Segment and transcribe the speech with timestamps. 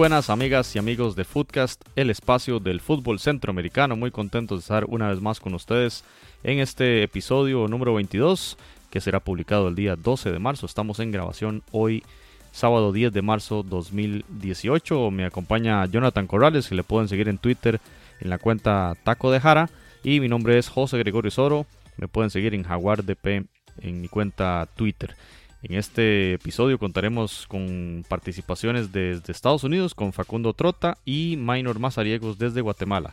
[0.00, 3.96] buenas amigas y amigos de Footcast, el espacio del fútbol centroamericano.
[3.96, 6.04] Muy contentos de estar una vez más con ustedes
[6.42, 8.56] en este episodio número 22
[8.88, 10.64] que será publicado el día 12 de marzo.
[10.64, 12.02] Estamos en grabación hoy,
[12.50, 15.10] sábado 10 de marzo 2018.
[15.10, 17.78] Me acompaña Jonathan Corrales, que le pueden seguir en Twitter
[18.20, 19.68] en la cuenta Taco de Jara.
[20.02, 21.66] Y mi nombre es José Gregorio Soro.
[21.98, 23.44] Me pueden seguir en Jaguar DP
[23.82, 25.14] en mi cuenta Twitter.
[25.62, 32.38] En este episodio contaremos con participaciones desde Estados Unidos con Facundo Trota y Minor Mazariegos
[32.38, 33.12] desde Guatemala.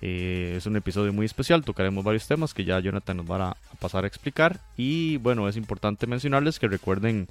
[0.00, 3.56] Eh, es un episodio muy especial, tocaremos varios temas que ya Jonathan nos va a
[3.78, 4.58] pasar a explicar.
[4.76, 7.28] Y bueno, es importante mencionarles que recuerden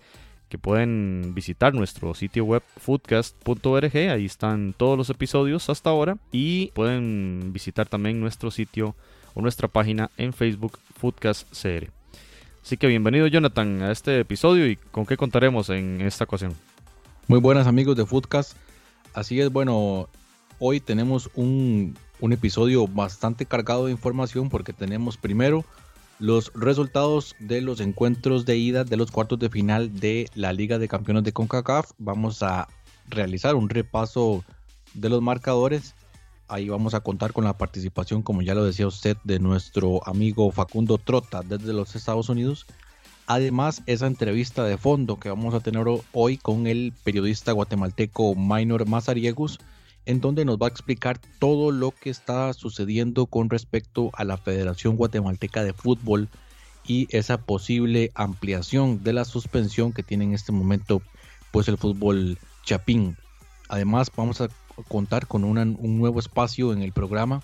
[0.48, 6.18] que pueden visitar nuestro sitio web foodcast.org, ahí están todos los episodios hasta ahora.
[6.32, 8.96] Y pueden visitar también nuestro sitio
[9.34, 12.01] o nuestra página en Facebook Foodcast CR.
[12.64, 16.54] Así que bienvenido Jonathan a este episodio y con qué contaremos en esta ocasión.
[17.28, 18.56] Muy buenas amigos de Foodcast.
[19.14, 20.08] Así es, bueno,
[20.60, 25.66] hoy tenemos un, un episodio bastante cargado de información porque tenemos primero
[26.20, 30.78] los resultados de los encuentros de ida de los cuartos de final de la Liga
[30.78, 31.92] de Campeones de CONCACAF.
[31.98, 32.68] Vamos a
[33.10, 34.46] realizar un repaso
[34.94, 35.96] de los marcadores.
[36.52, 40.52] Ahí vamos a contar con la participación, como ya lo decía usted, de nuestro amigo
[40.52, 42.66] Facundo Trota desde los Estados Unidos.
[43.26, 48.86] Además, esa entrevista de fondo que vamos a tener hoy con el periodista guatemalteco Minor
[48.86, 49.62] Mazariegos,
[50.06, 54.36] en donde nos va a explicar todo lo que está sucediendo con respecto a la
[54.36, 56.28] Federación Guatemalteca de Fútbol
[56.86, 61.02] y esa posible ampliación de la suspensión que tiene en este momento
[61.52, 63.16] pues el fútbol chapín.
[63.70, 64.50] Además, vamos a
[64.88, 67.42] contar con un nuevo espacio en el programa,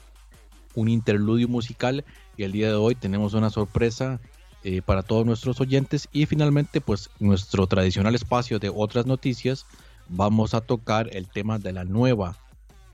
[0.76, 2.06] un interludio musical
[2.38, 4.20] y el día de hoy tenemos una sorpresa
[4.64, 9.66] eh, para todos nuestros oyentes y finalmente pues nuestro tradicional espacio de otras noticias
[10.10, 12.36] vamos a tocar el tema de la nueva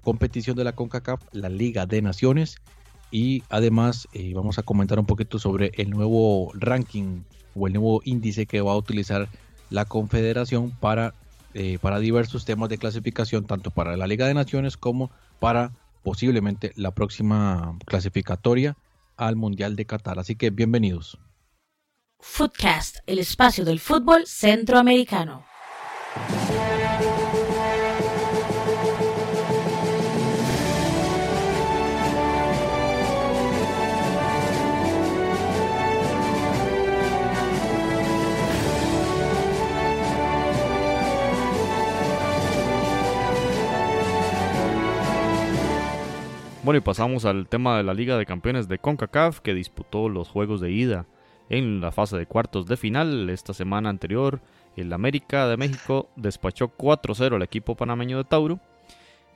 [0.03, 2.57] competición de la CONCACAF, la Liga de Naciones
[3.11, 7.21] y además eh, vamos a comentar un poquito sobre el nuevo ranking
[7.55, 9.29] o el nuevo índice que va a utilizar
[9.69, 11.13] la Confederación para
[11.53, 15.71] eh, para diversos temas de clasificación, tanto para la Liga de Naciones como para
[16.03, 18.77] posiblemente la próxima clasificatoria
[19.17, 20.19] al Mundial de Qatar.
[20.19, 21.17] Así que bienvenidos.
[22.19, 25.45] Footcast, el espacio del fútbol centroamericano.
[46.63, 50.29] Bueno, y pasamos al tema de la Liga de Campeones de CONCACAF que disputó los
[50.29, 51.05] juegos de ida
[51.49, 53.29] en la fase de cuartos de final.
[53.29, 54.39] Esta semana anterior,
[54.77, 58.61] el América de México despachó 4-0 al equipo panameño de Tauro.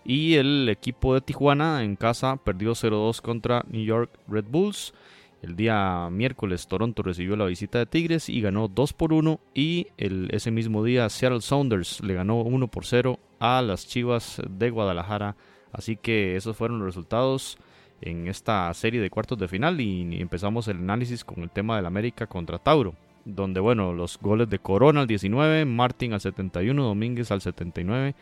[0.06, 4.94] Y el equipo de Tijuana en casa perdió 0-2 contra New York Red Bulls.
[5.42, 9.88] El día miércoles Toronto recibió la visita de Tigres y ganó 2 por 1 y
[9.98, 14.70] el, ese mismo día Seattle Sounders le ganó 1 por 0 a las Chivas de
[14.70, 15.36] Guadalajara.
[15.72, 17.58] Así que esos fueron los resultados
[18.02, 21.86] en esta serie de cuartos de final y empezamos el análisis con el tema del
[21.86, 22.94] América contra Tauro,
[23.26, 28.16] donde bueno, los goles de Corona al 19, Martín al 71, Domínguez al 79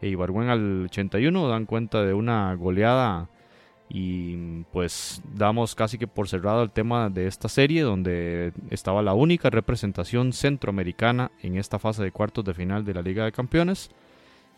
[0.00, 3.28] e Ibargüen al 81 dan cuenta de una goleada
[3.88, 9.12] y pues damos casi que por cerrado el tema de esta serie donde estaba la
[9.12, 13.90] única representación centroamericana en esta fase de cuartos de final de la Liga de Campeones,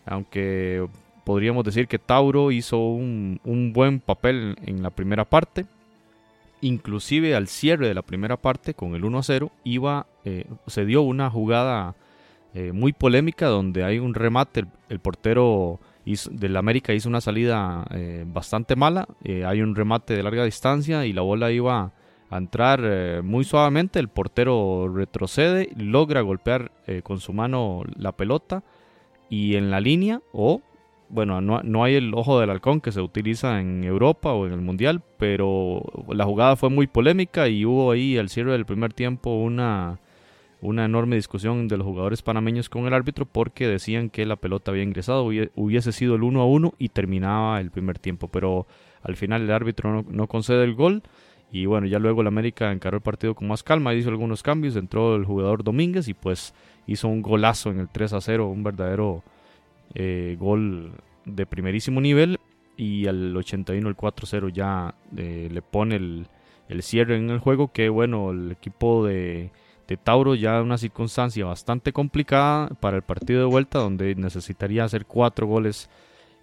[0.07, 0.87] aunque
[1.25, 5.67] podríamos decir que Tauro hizo un, un buen papel en la primera parte.
[6.61, 10.87] Inclusive al cierre de la primera parte con el 1 a 0 iba, eh, se
[10.87, 11.95] dio una jugada
[12.55, 17.85] eh, muy polémica donde hay un remate, el, portero hizo, del América hizo una salida
[17.91, 21.93] eh, bastante mala, hay un remate de larga distancia y la bola iba
[22.31, 26.73] a entrar muy suavemente, el portero retrocede, logra golpear
[27.03, 28.63] con su mano la pelota
[29.29, 30.63] y en la línea o
[31.09, 34.53] bueno, no, no, hay el ojo del halcón que se utiliza en Europa o en
[34.53, 38.93] el Mundial, pero la jugada fue muy polémica y hubo ahí al cierre del primer
[38.93, 40.01] tiempo una,
[40.65, 44.71] una enorme discusión de los jugadores panameños con el árbitro porque decían que la pelota
[44.71, 48.67] había ingresado, hubiese sido el 1 a 1 y terminaba el primer tiempo, pero
[49.03, 51.03] al final el árbitro no, concede el gol
[51.53, 54.75] y bueno, ya luego el América encaró el partido con más calma, hizo algunos cambios,
[54.77, 56.55] entró el jugador Domínguez y pues
[56.87, 59.23] hizo un golazo en el 3 a 0, un verdadero
[59.95, 60.93] eh, gol
[61.25, 62.39] de primerísimo nivel
[62.77, 66.27] y al 81 el 4-0 ya eh, le pone el,
[66.69, 69.51] el, cierre en el juego que bueno el equipo de,
[69.87, 75.07] de, Tauro ya una circunstancia bastante complicada para el partido de vuelta donde necesitaría hacer
[75.07, 75.89] cuatro goles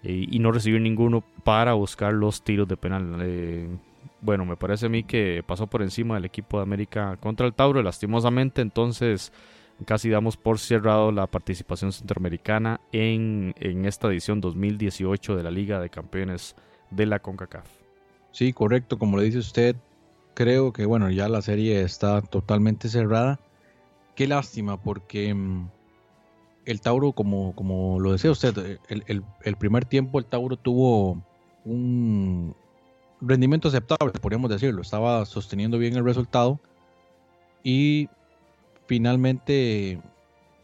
[0.02, 3.78] eh, y no recibir ninguno para buscar los tiros de penal.
[4.20, 7.52] Bueno me parece a mí que pasó por encima del equipo de América contra el
[7.52, 9.32] Tauro lastimosamente entonces
[9.84, 13.54] casi damos por cerrado la participación centroamericana en,
[13.84, 16.54] esta edición 2018 de la Liga de Campeones
[16.90, 17.66] de la CONCACAF.
[18.30, 19.76] Sí, correcto, como le dice usted,
[20.34, 23.40] creo que bueno, ya la serie está totalmente cerrada.
[24.14, 25.68] Qué lástima, porque mm,
[26.64, 31.22] el Tauro, como, como lo decía usted, el, el primer tiempo el Tauro tuvo
[31.64, 32.54] un
[33.20, 36.60] rendimiento aceptable, podríamos decirlo, estaba sosteniendo bien el resultado
[37.62, 38.08] y
[38.92, 40.02] finalmente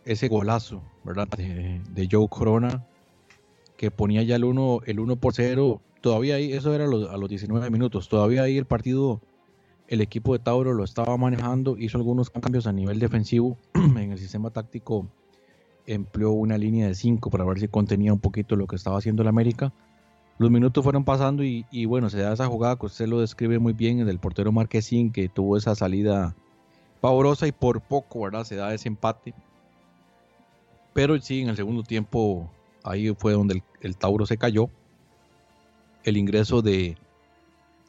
[0.04, 1.28] ese golazo, ¿verdad?
[1.28, 2.84] De, Joe Corona,
[3.78, 7.28] que ponía ya el 1, el 1 por 0, todavía ahí, eso era a los,
[7.30, 9.22] 19 minutos, todavía ahí el partido,
[9.86, 14.18] el equipo de Tauro lo estaba manejando, hizo algunos cambios a nivel defensivo en el
[14.18, 15.08] sistema táctico,
[15.86, 19.22] empleó una línea de 5 para ver si contenía un poquito lo que estaba haciendo
[19.22, 19.72] el América.
[20.36, 23.58] Los minutos fueron pasando y, y bueno, se da esa jugada que usted lo describe
[23.58, 26.36] muy bien, del portero Marquesín, que tuvo esa salida
[27.00, 28.44] pavorosa y por poco, ¿verdad?
[28.44, 29.34] Se da ese empate.
[30.92, 32.50] Pero sí, en el segundo tiempo,
[32.82, 34.68] ahí fue donde el, Tauro se cayó.
[36.04, 36.96] El ingreso de,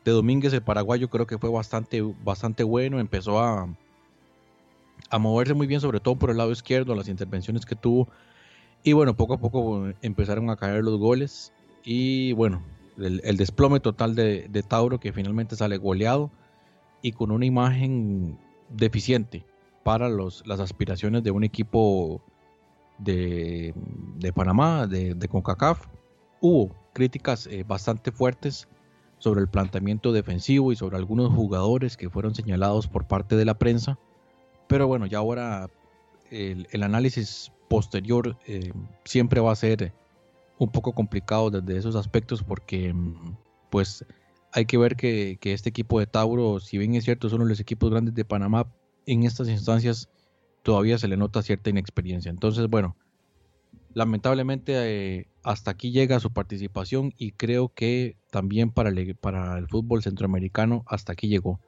[0.06, 3.00] de, Domínguez, el paraguayo, creo que fue bastante, bastante bueno.
[3.00, 3.68] Empezó a,
[5.10, 8.08] a moverse muy bien, sobre todo por el lado izquierdo, las intervenciones que tuvo.
[8.84, 11.52] Y bueno, poco a poco empezaron a caer los goles.
[11.84, 12.62] Y bueno,
[12.98, 16.30] el, desplome total de, de Tauro, que finalmente sale goleado
[17.02, 18.38] y con una imagen
[18.70, 19.46] deficiente
[19.84, 22.22] para los, las aspiraciones de un equipo
[22.98, 23.74] de,
[24.36, 25.88] Panamá, de, CONCACAF.
[26.42, 28.68] Hubo críticas eh, bastante fuertes
[29.18, 33.56] sobre el planteamiento defensivo y sobre algunos jugadores que fueron señalados por parte de la
[33.56, 33.98] prensa.
[34.68, 35.70] Pero bueno, ya ahora
[36.30, 38.72] el, análisis posterior eh,
[39.04, 39.94] siempre va a ser
[40.58, 43.36] un poco complicado desde esos aspectos porque mm,
[43.70, 44.06] pues
[44.52, 47.90] hay que ver que, este equipo de Tauro, si bien es cierto, de los equipos
[47.90, 48.68] grandes de Panamá,
[49.06, 50.10] en estas instancias
[50.64, 52.30] todavía se le nota cierta inexperiencia.
[52.30, 52.96] Entonces, bueno,
[53.94, 59.68] lamentablemente eh, hasta aquí llega su participación y creo que también para el, para el
[59.68, 61.60] fútbol centroamericano hasta aquí llegó.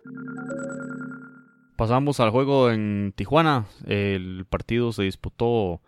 [1.78, 3.66] Pasamos al juego en Tijuana.
[3.86, 5.82] El partido se disputó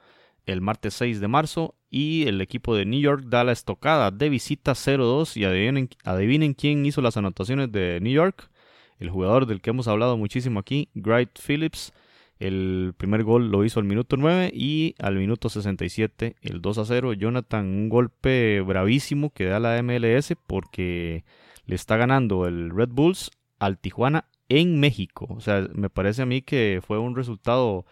[0.46, 4.28] el martes 6 de marzo y el equipo de New York da la estocada de
[4.28, 8.50] visita 0-2 y adivinen, adivinen, quién hizo las anotaciones de New York,
[8.98, 11.94] el jugador del que hemos hablado muchísimo aquí, Wright Phillips.
[12.40, 17.14] El primer gol lo hizo al minuto 9 y al minuto 67 el 2 0.
[17.14, 21.24] Jonathan, un golpe bravísimo que da la MLS porque
[21.68, 25.28] le está ganando el Red Bulls al Tijuana en México.
[25.30, 27.86] O sea, me parece a mí que fue un resultado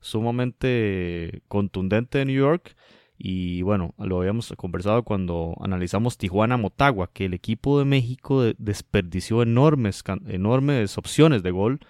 [0.00, 2.74] sumamente contundente de New York.
[3.16, 10.02] Y bueno, lo habíamos conversado cuando analizamos Tijuana-Motagua, que el equipo de México desperdició enormes,
[10.26, 11.80] enormes opciones de gol,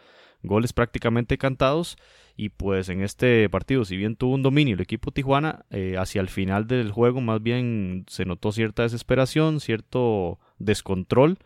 [0.42, 1.96] goles prácticamente cantados.
[2.36, 6.20] Y pues en este partido, si bien tuvo un dominio el equipo Tijuana, eh, hacia
[6.20, 11.38] el final del juego más bien se notó cierta desesperación, cierto descontrol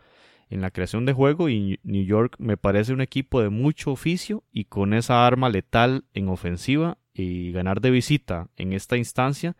[0.49, 4.43] en la creación de juego y New York me parece un equipo de mucho oficio
[4.51, 9.55] y con esa arma letal en ofensiva y ganar de visita en esta instancia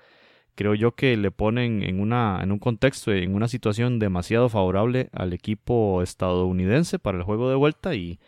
[0.55, 5.09] creo yo que le ponen en una en un contexto en una situación demasiado favorable
[5.13, 8.19] al equipo estadounidense para el juego de vuelta y,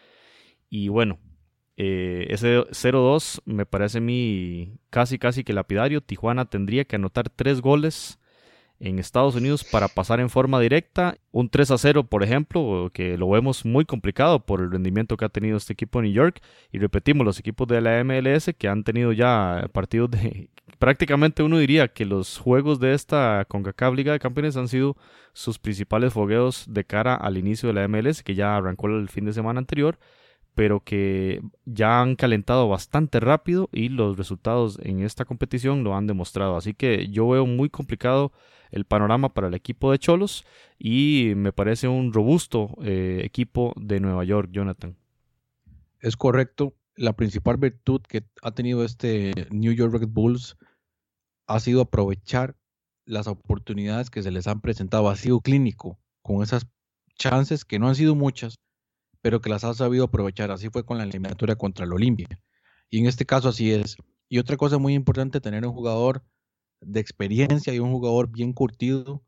[0.69, 1.19] y bueno
[1.83, 6.01] eh, ese 0-2 me parece a mí casi casi que lapidario.
[6.01, 8.19] Tijuana tendría que anotar tres goles
[8.81, 11.17] en Estados Unidos para pasar en forma directa.
[11.31, 15.25] Un 3 a 0, por ejemplo, que lo vemos muy complicado por el rendimiento que
[15.25, 16.41] ha tenido este equipo de New York.
[16.71, 20.49] Y repetimos, los equipos de la MLS que han tenido ya partidos de...
[20.79, 24.97] Prácticamente uno diría que los juegos de esta CONCACAF Liga de Campeones han sido
[25.31, 29.25] sus principales fogueos de cara al inicio de la MLS, que ya arrancó el fin
[29.25, 29.99] de semana anterior
[30.55, 36.07] pero que ya han calentado bastante rápido y los resultados en esta competición lo han
[36.07, 36.57] demostrado.
[36.57, 38.31] Así que yo veo muy complicado
[38.71, 40.45] el panorama para el equipo de Cholos
[40.79, 44.97] y me parece un robusto eh, equipo de Nueva York, Jonathan.
[45.99, 46.73] Es correcto.
[46.95, 50.57] La principal virtud que ha tenido este New York Red Bulls
[51.47, 52.55] ha sido aprovechar
[53.05, 55.09] las oportunidades que se les han presentado.
[55.09, 56.67] Ha sido clínico con esas
[57.15, 58.55] chances que no han sido muchas,
[59.21, 60.51] pero que las ha sabido aprovechar.
[60.51, 62.27] Así fue con la eliminatoria contra el Olimpia.
[62.89, 63.97] Y en este caso así es.
[64.29, 66.23] Y otra cosa muy importante, tener un jugador
[66.81, 69.23] de experiencia y un jugador bien curtido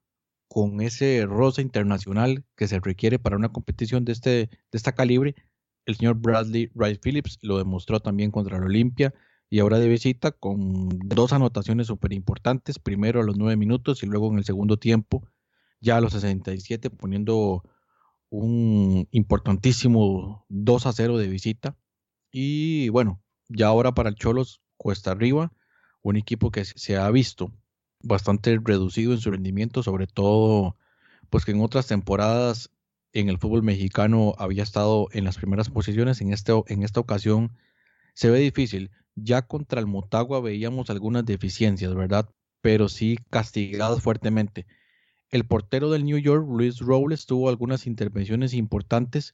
[0.48, 5.36] con ese rosa internacional que se requiere para una competición de este de esta calibre.
[5.86, 9.14] El señor Bradley Rice Phillips lo demostró también contra el Olimpia
[9.50, 14.08] y ahora de visita con dos anotaciones súper importantes, primero a los nueve minutos y
[14.08, 15.28] luego en el segundo tiempo,
[15.80, 17.64] ya a los 67, poniendo
[18.34, 21.78] un importantísimo 2 a 0 de visita.
[22.32, 25.54] Y bueno, ya ahora para el Cholos cuesta arriba,
[26.02, 27.54] un equipo que se ha visto
[28.00, 30.76] bastante reducido en su rendimiento, sobre todo
[31.30, 32.72] pues que en otras temporadas
[33.14, 37.56] en el fútbol mexicano había estado en las primeras posiciones, en, este, en esta ocasión
[38.16, 38.90] se ve difícil.
[39.14, 42.28] Ya contra el Motagua veíamos algunas deficiencias, ¿verdad?
[42.62, 44.66] Pero sí castigados fuertemente.
[45.34, 49.34] El portero del New York, Luis Robles, tuvo algunas intervenciones importantes,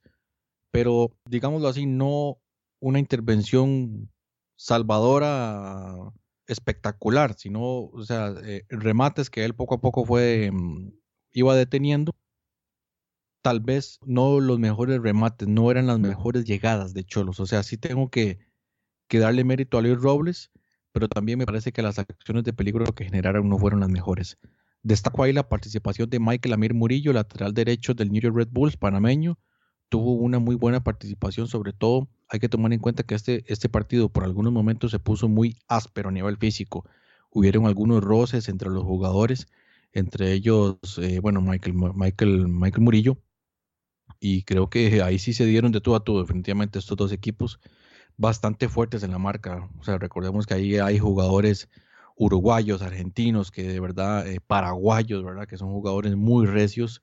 [0.72, 2.38] pero digámoslo así, no
[2.80, 4.10] una intervención
[4.56, 5.98] salvadora
[6.48, 10.94] espectacular, sino, o sea, eh, remates que él poco a poco fue, mm,
[11.34, 12.14] iba deteniendo.
[13.42, 17.42] Tal vez no los mejores remates, no eran las mejores llegadas de Cholos.
[17.42, 18.40] O sea, sí tengo que,
[19.10, 20.50] que darle mérito a Luis Robles,
[20.94, 24.38] pero también me parece que las acciones de peligro que generaron no fueron las mejores.
[24.82, 28.78] Destaco ahí la participación de Michael Amir Murillo, lateral derecho del New York Red Bulls
[28.78, 29.38] panameño.
[29.90, 33.70] Tuvo una muy buena participación, sobre todo hay que tomar en cuenta que este, este
[33.70, 36.86] partido por algunos momentos se puso muy áspero a nivel físico.
[37.32, 39.48] Hubieron algunos roces entre los jugadores,
[39.92, 43.18] entre ellos, eh, bueno, Michael, Michael, Michael Murillo.
[44.20, 47.60] Y creo que ahí sí se dieron de todo a todo, definitivamente estos dos equipos
[48.18, 49.70] bastante fuertes en la marca.
[49.80, 51.70] O sea, recordemos que ahí hay jugadores
[52.20, 55.48] uruguayos, argentinos, que de verdad, eh, paraguayos, ¿verdad?
[55.48, 57.02] Que son jugadores muy recios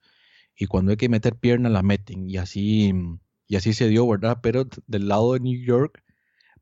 [0.55, 2.93] y cuando hay que meter pierna la meten y así,
[3.49, 4.41] y así se dio, ¿verdad?
[4.43, 6.03] Pero del lado de New York,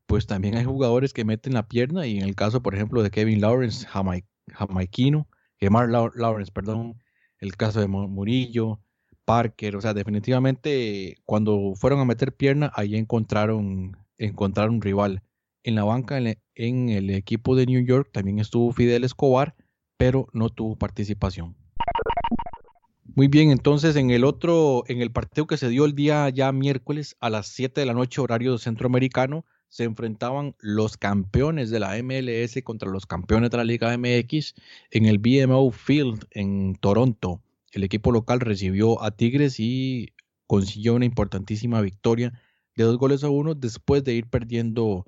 [0.05, 3.11] pues también hay jugadores que meten la pierna y en el caso, por ejemplo, de
[3.11, 5.27] Kevin Lawrence, jamaiquino,
[5.69, 7.01] Mark Lawrence, perdón,
[7.39, 8.79] el caso de Murillo,
[9.25, 15.23] Parker, o sea, definitivamente cuando fueron a meter pierna, ahí encontraron, encontraron un rival
[15.65, 19.55] en la banca en el equipo de New York también estuvo Fidel Escobar,
[19.97, 21.55] pero no tuvo participación.
[23.15, 26.51] Muy bien, entonces en el otro, en el partido que se dio el día ya
[26.51, 31.97] miércoles a las 7 de la noche horario centroamericano, se enfrentaban los campeones de la
[32.03, 34.53] MLS contra los campeones de la Liga MX
[34.91, 37.41] en el BMO Field en Toronto.
[37.71, 40.13] El equipo local recibió a Tigres y
[40.45, 42.39] consiguió una importantísima victoria
[42.75, 45.05] de dos goles a uno después de ir perdiendo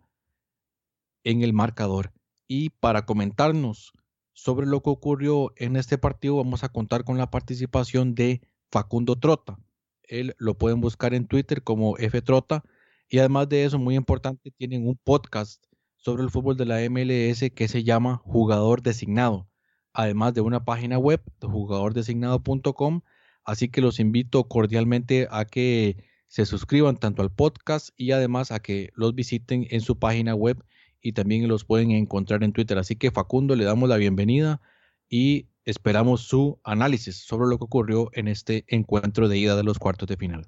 [1.28, 2.14] en el marcador.
[2.48, 3.92] Y para comentarnos
[4.32, 8.42] sobre lo que ocurrió en este partido, vamos a contar con la participación de
[8.72, 9.60] Facundo Trota.
[10.04, 12.64] Él lo pueden buscar en Twitter como F Trota.
[13.10, 15.66] Y además de eso, muy importante, tienen un podcast
[15.98, 19.50] sobre el fútbol de la MLS que se llama Jugador Designado.
[19.92, 23.02] Además de una página web de jugadordesignado.com.
[23.44, 28.60] Así que los invito cordialmente a que se suscriban tanto al podcast y además a
[28.60, 30.64] que los visiten en su página web
[31.02, 32.78] y también los pueden encontrar en Twitter.
[32.78, 34.62] Así que Facundo, le damos la bienvenida
[35.10, 39.80] y esperamos su análisis sobre lo que ocurrió en este encuentro de ida de los
[39.80, 40.48] cuartos de final.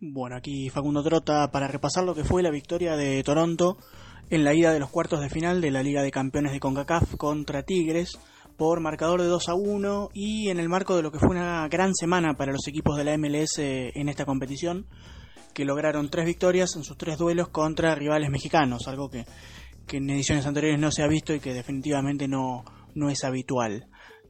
[0.00, 3.78] Bueno, aquí Facundo Trota para repasar lo que fue la victoria de Toronto
[4.28, 7.16] en la ida de los cuartos de final de la Liga de Campeones de CONCACAF
[7.16, 8.18] contra Tigres
[8.56, 11.68] por marcador de 2 a 1 y en el marco de lo que fue una
[11.68, 14.86] gran semana para los equipos de la MLS en esta competición
[15.54, 19.24] que lograron tres victorias en sus tres duelos contra rivales mexicanos, algo que
[19.86, 22.64] que en ediciones anteriores no se ha visto y que definitivamente no,
[22.94, 23.88] no es habitual.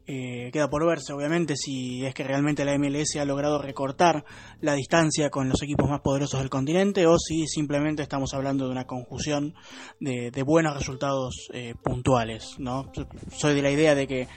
[0.09, 4.25] Eh, queda por verse, obviamente, si es que realmente la MLS ha logrado recortar
[4.61, 8.71] la distancia con los equipos más poderosos del continente o si simplemente estamos hablando de
[8.71, 9.55] una conjunción
[9.99, 12.55] de, buenos resultados eh, puntuales.
[12.59, 12.93] ¿no?
[13.33, 14.29] Soy de la idea de que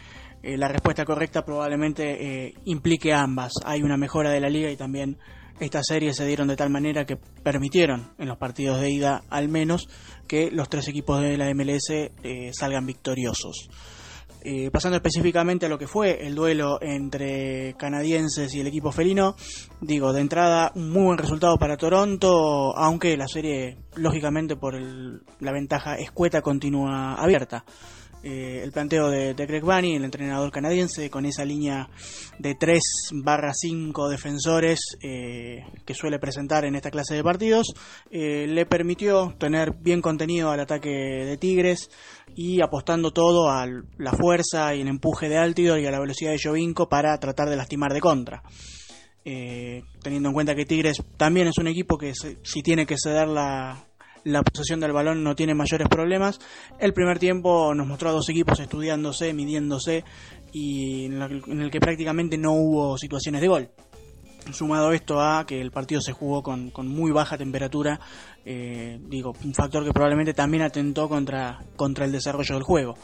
[0.41, 3.51] eh, la respuesta correcta probablemente eh, implique ambas.
[3.65, 5.17] Hay una mejora de la liga y también
[5.59, 9.49] estas series se dieron de tal manera que permitieron en los partidos de ida al
[9.49, 9.87] menos
[10.27, 13.69] que los tres equipos de la MLS eh, salgan victoriosos.
[14.41, 19.35] Eh, pasando específicamente a lo que fue el duelo entre canadienses y el equipo felino,
[19.81, 25.23] digo, de entrada un muy buen resultado para Toronto, aunque la serie, lógicamente por el-
[25.41, 27.65] la ventaja escueta, continúa abierta.
[28.21, 31.89] Eh, el planteo de, Greg Bunny, el entrenador canadiense, con esa línea
[32.37, 32.81] de 3
[33.23, 37.73] barra 5 defensores eh, que suele presentar en esta clase de partidos,
[38.11, 41.89] eh, le permitió tener bien contenido al ataque de Tigres
[42.35, 43.65] y apostando todo a
[43.97, 47.49] la fuerza y el empuje de Altidor y a la velocidad de Jovinko para tratar
[47.49, 48.43] de lastimar de contra.
[49.25, 53.27] Eh, teniendo en cuenta que Tigres también es un equipo que si tiene que ceder
[53.27, 53.88] la,
[54.23, 56.39] la posesión del balón no tiene mayores problemas.
[56.79, 60.03] El primer tiempo nos mostró a dos equipos estudiándose, midiéndose
[60.51, 63.69] y en, el que prácticamente no hubo situaciones de gol.
[64.51, 67.99] Sumado esto a que el partido se jugó con, con muy baja temperatura,
[68.45, 72.95] eh, digo, un factor que probablemente también atentó contra, contra el desarrollo del juego.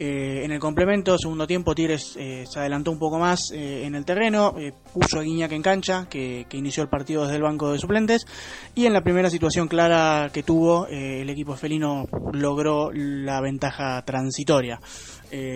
[0.00, 3.96] Eh, en el complemento, segundo tiempo, Tigres eh, se adelantó un poco más eh, en
[3.96, 7.42] el terreno, eh, puso a Guiñac en cancha, que, que inició el partido desde el
[7.42, 8.24] banco de suplentes,
[8.76, 14.00] y en la primera situación clara que tuvo, eh, el equipo felino logró la ventaja
[14.04, 14.80] transitoria.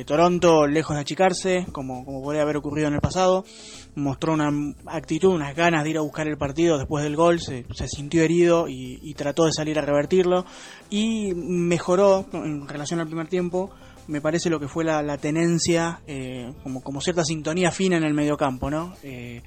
[0.04, 3.46] Toronto, lejos de achicarse, como, como podría haber ocurrido en el pasado,
[3.94, 4.50] mostró una
[4.84, 8.22] actitud, unas ganas de ir a buscar el partido después del gol, se, se sintió
[8.22, 10.44] herido y trató de salir a revertirlo
[10.90, 13.70] y mejoró en relación al primer tiempo.
[14.08, 18.14] Me parece lo que fue la, tenencia, eh, como, como cierta sintonía fina en el
[18.14, 18.94] mediocampo, ¿no?
[19.02, 19.42] Eh,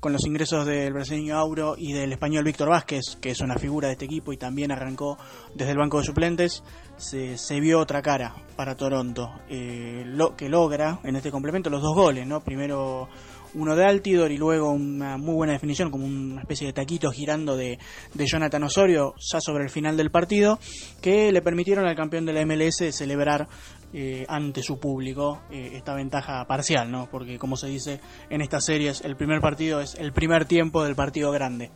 [0.00, 3.88] con los ingresos del brasileño Auro y del español Víctor Vázquez, que es una figura
[3.88, 5.18] de este equipo y también arrancó
[5.54, 6.64] desde el banco de suplentes,
[6.96, 11.82] se, se vio otra cara para Toronto, eh, lo, que logra en este complemento los
[11.82, 12.40] dos goles, ¿no?
[12.40, 13.08] Primero
[13.54, 17.56] uno de Altidor y luego una muy buena definición, como una especie de taquito girando
[17.56, 17.78] de,
[18.14, 20.58] de Jonathan Osorio, ya sobre el final del partido,
[21.02, 23.48] que le permitieron al campeón de la MLS celebrar
[23.92, 27.08] eh, ante su público eh, esta ventaja parcial, ¿no?
[27.10, 30.94] Porque como se dice en estas series, el primer partido es el primer tiempo del
[30.94, 31.72] partido grande.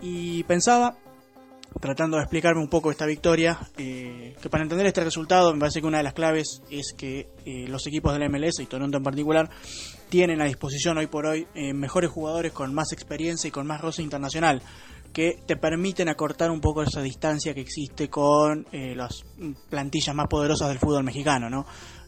[0.00, 0.96] Y pensaba,
[1.80, 5.80] tratando de explicarme un poco esta victoria, eh, que para entender este resultado me parece
[5.80, 7.28] que una de las claves es que
[7.68, 9.50] los equipos de la MLS y Toronto en particular
[10.08, 14.02] tienen a disposición hoy por hoy mejores jugadores con más experiencia y con más roce
[14.02, 14.62] internacional
[15.12, 19.24] que te permiten acortar un poco esa distancia que existe con eh, las
[19.68, 21.66] plantillas más poderosas del fútbol mexicano, ¿no?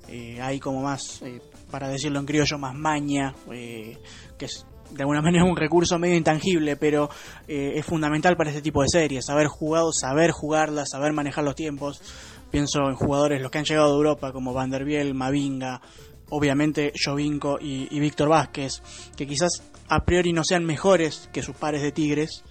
[0.09, 3.99] Eh, hay como más, eh, para decirlo en criollo, más maña, eh,
[4.37, 7.09] que es de alguna manera un recurso medio intangible, pero
[7.47, 12.03] es fundamental para este tipo de series, saber jugado, saber jugarlas, saber manejar los tiempos.
[12.51, 14.71] Pienso en jugadores los que han llegado de Europa como Van
[15.15, 15.81] Mavinga,
[16.29, 18.83] obviamente Jovinko y, y Víctor Vázquez,
[19.17, 22.45] que quizás a priori no sean mejores que sus pares de Tigres,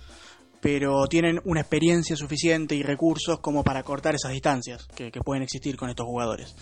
[0.61, 5.75] pero tienen una experiencia suficiente y recursos como para cortar esas distancias que, pueden existir
[5.75, 6.55] con estos jugadores.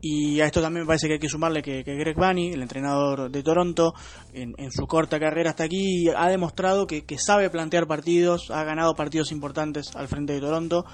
[0.00, 3.30] Y a esto también me parece que hay que sumarle que, Greg Bunny, el entrenador
[3.30, 3.94] de Toronto,
[4.32, 9.30] en, su corta carrera hasta aquí, ha demostrado que, sabe plantear partidos, ha ganado partidos
[9.30, 10.84] importantes al frente de Toronto,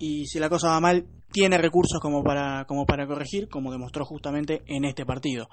[0.00, 4.04] y si la cosa va mal, tiene recursos como para, como para corregir, como demostró
[4.04, 5.48] justamente en este partido.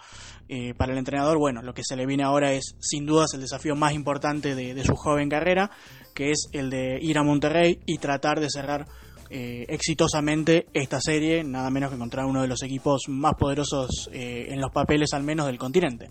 [0.49, 3.41] Eh, para el entrenador, bueno, lo que se le viene ahora es sin dudas el
[3.41, 5.69] desafío más importante de su joven carrera,
[6.17, 8.87] que es el de ir a Monterrey y tratar de cerrar
[9.29, 14.47] eh, exitosamente esta serie, nada menos que contra uno de los equipos más poderosos eh,
[14.49, 16.09] en los papeles al menos del continente.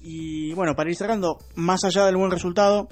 [0.00, 2.86] Y bueno, para ir cerrando, más allá del buen resultado,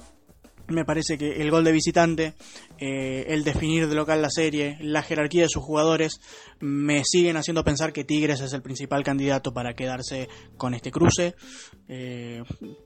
[0.69, 2.33] me parece que el gol de visitante,
[2.79, 6.19] eh, el definir de local la serie, la jerarquía de sus jugadores,
[6.59, 10.27] me siguen haciendo pensar que Tigres es el principal candidato para quedarse
[10.57, 11.35] con este cruce.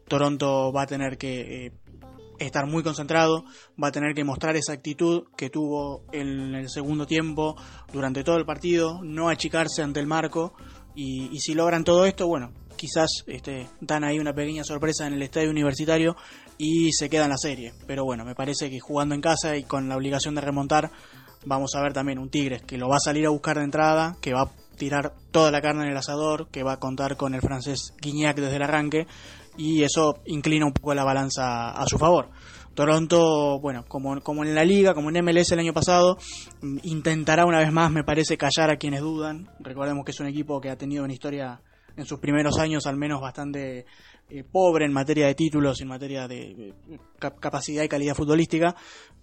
[0.10, 1.72] Toronto va a tener que
[2.46, 3.46] estar muy concentrado,
[3.82, 7.56] va a tener que mostrar esa actitud que tuvo en el segundo tiempo
[7.94, 10.54] durante todo el partido, no achicarse ante el marco
[10.96, 15.22] y, si logran todo esto, bueno, quizás este, dan ahí una pequeña sorpresa en el
[15.22, 16.16] estadio universitario
[16.58, 17.74] y se queda en la serie.
[17.88, 20.92] Pero bueno, me parece que jugando en casa y con la obligación de remontar,
[21.46, 24.18] vamos a ver también un Tigres que lo va a salir a buscar de entrada,
[24.22, 27.36] que va a tirar toda la carne en el asador, que va a contar con
[27.36, 29.08] el francés Guignac desde el arranque
[29.62, 32.30] y eso inclina un poco la balanza a su favor.
[32.74, 36.18] Toronto, bueno, como, como en la liga, como en MLS el año pasado,
[36.62, 39.50] mm, intentará una vez más, me parece, callar a quienes dudan.
[39.60, 41.62] Recordemos que es un equipo que ha tenido una historia
[41.98, 43.86] en sus primeros años al menos bastante
[44.30, 46.74] eh, pobre en materia de títulos, en materia de eh,
[47.20, 48.74] cap- capacidad y calidad futbolística,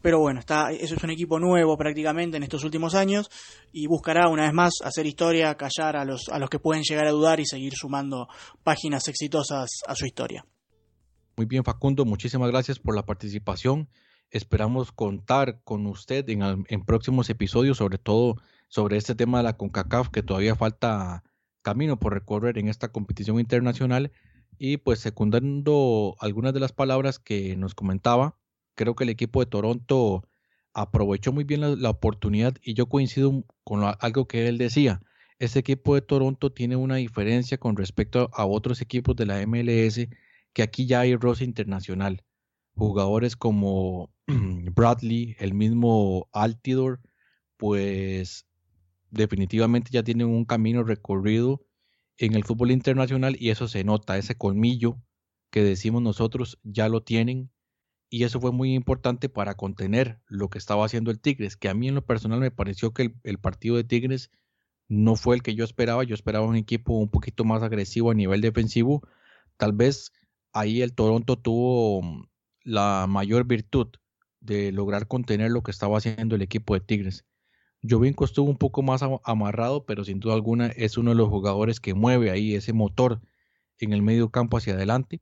[0.01, 3.31] Pero bueno, está, eso es un equipo nuevo prácticamente en estos últimos años
[3.73, 7.07] y buscará una vez más hacer historia, callar a los, a los que pueden llegar
[7.07, 8.29] a dudar y seguir sumando
[8.63, 10.47] páginas exitosas a su historia.
[11.37, 13.89] Muy bien, Facundo, muchísimas gracias por la participación.
[14.31, 18.37] Esperamos contar con usted en, en próximos episodios, sobre todo
[18.69, 21.25] sobre este tema de la CONCACAF, que todavía falta
[21.63, 24.13] camino por recorrer en esta competición internacional.
[24.59, 28.38] Y pues secundando algunas de las palabras que nos comentaba,
[28.79, 30.23] creo que el equipo de Toronto
[30.73, 35.03] aprovechó muy bien la, oportunidad y yo coincido con algo que él decía.
[35.41, 40.09] Este equipo de Toronto tiene una diferencia con respecto a otros equipos de la MLS,
[40.53, 42.25] que aquí ya hay roce internacional.
[42.77, 47.01] Jugadores como Bradley, el mismo Altidor,
[47.57, 48.47] pues
[49.11, 51.65] definitivamente ya tienen un camino recorrido
[52.17, 55.01] en el fútbol internacional y eso se nota, ese colmillo
[55.51, 57.51] que decimos nosotros ya lo tienen
[58.11, 61.75] y eso fue muy importante para contener lo que estaba haciendo el Tigres, que a
[61.75, 64.31] mí en lo personal me pareció que el, partido de Tigres
[64.89, 68.15] no fue el que yo esperaba, yo esperaba un equipo un poquito más agresivo a
[68.15, 69.03] nivel defensivo,
[69.59, 70.13] tal vez
[70.53, 72.29] ahí el Toronto tuvo mm,
[72.65, 73.89] la mayor virtud
[74.41, 77.27] de lograr contener lo que estaba haciendo el equipo de Tigres.
[77.83, 81.81] Jovinko estuvo un poco más amarrado, pero sin duda alguna es uno de los jugadores
[81.81, 83.21] que mueve ahí ese motor
[83.79, 85.21] en el medio campo hacia adelante.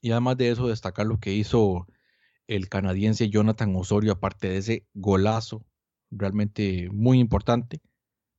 [0.00, 1.86] Y además de eso, destacar lo que hizo
[2.46, 5.64] el canadiense Jonathan Osorio, aparte de ese golazo
[6.10, 7.80] realmente muy importante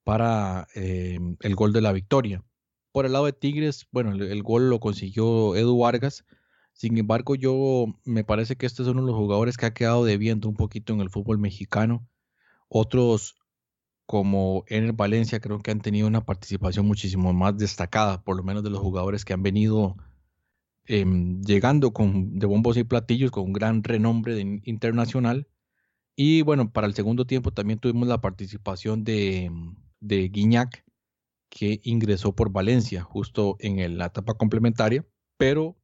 [0.03, 2.43] para eh, el gol de la victoria.
[2.91, 6.25] Por el lado de Tigres, bueno, el, gol lo consiguió Edu Vargas.
[6.73, 10.05] Sin embargo, yo me parece que este es uno de los jugadores que ha quedado
[10.05, 12.07] debiendo un poquito en el fútbol mexicano.
[12.69, 13.35] Otros
[14.05, 18.43] como en el Valencia creo que han tenido una participación muchísimo más destacada, por lo
[18.43, 19.97] menos de los jugadores que han venido
[20.89, 25.47] Em, llegando con, de bombos y platillos con un gran renombre internacional.
[26.15, 29.51] Y bueno, para el segundo tiempo también tuvimos la participación de,
[29.99, 30.85] de Guiñac,
[31.49, 35.05] que ingresó por Valencia justo en la etapa complementaria,
[35.37, 35.77] pero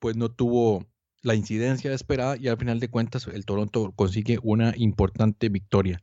[0.00, 0.84] pues no tuvo
[1.22, 6.00] la incidencia esperada y al final de cuentas el Toronto consigue una importante victoria.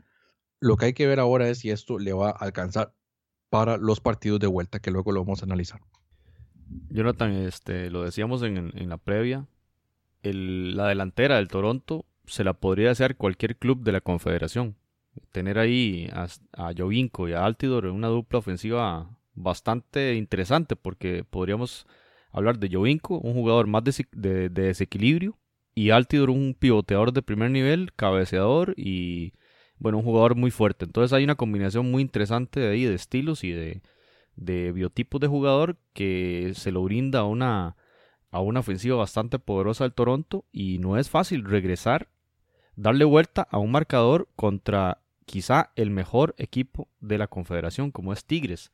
[0.62, 2.96] Lo que hay que ver ahora es si esto le va a alcanzar
[3.50, 5.82] para los partidos de vuelta, que luego lo vamos a analizar.
[6.90, 9.46] Jonathan, este, lo decíamos en, la previa,
[10.24, 14.76] la delantera del Toronto se la podría hacer cualquier club de la Confederación.
[15.32, 21.88] Tener ahí a, a y a Altidor en una dupla ofensiva bastante interesante porque podríamos
[22.32, 25.38] hablar de Jovinko, un jugador más de, desequilibrio,
[25.74, 29.34] y Altidor, un pivoteador de primer nivel, cabeceador y,
[29.78, 30.86] bueno, un jugador muy fuerte.
[30.86, 33.82] Entonces hay una combinación muy interesante de ahí de estilos y de,
[34.38, 37.76] de biotipos de jugador que se lo brinda a una,
[38.32, 42.08] a una ofensiva bastante poderosa del Toronto y no es fácil regresar,
[42.76, 48.24] darle vuelta a un marcador contra quizá el mejor equipo de la Confederación como es
[48.24, 48.72] Tigres.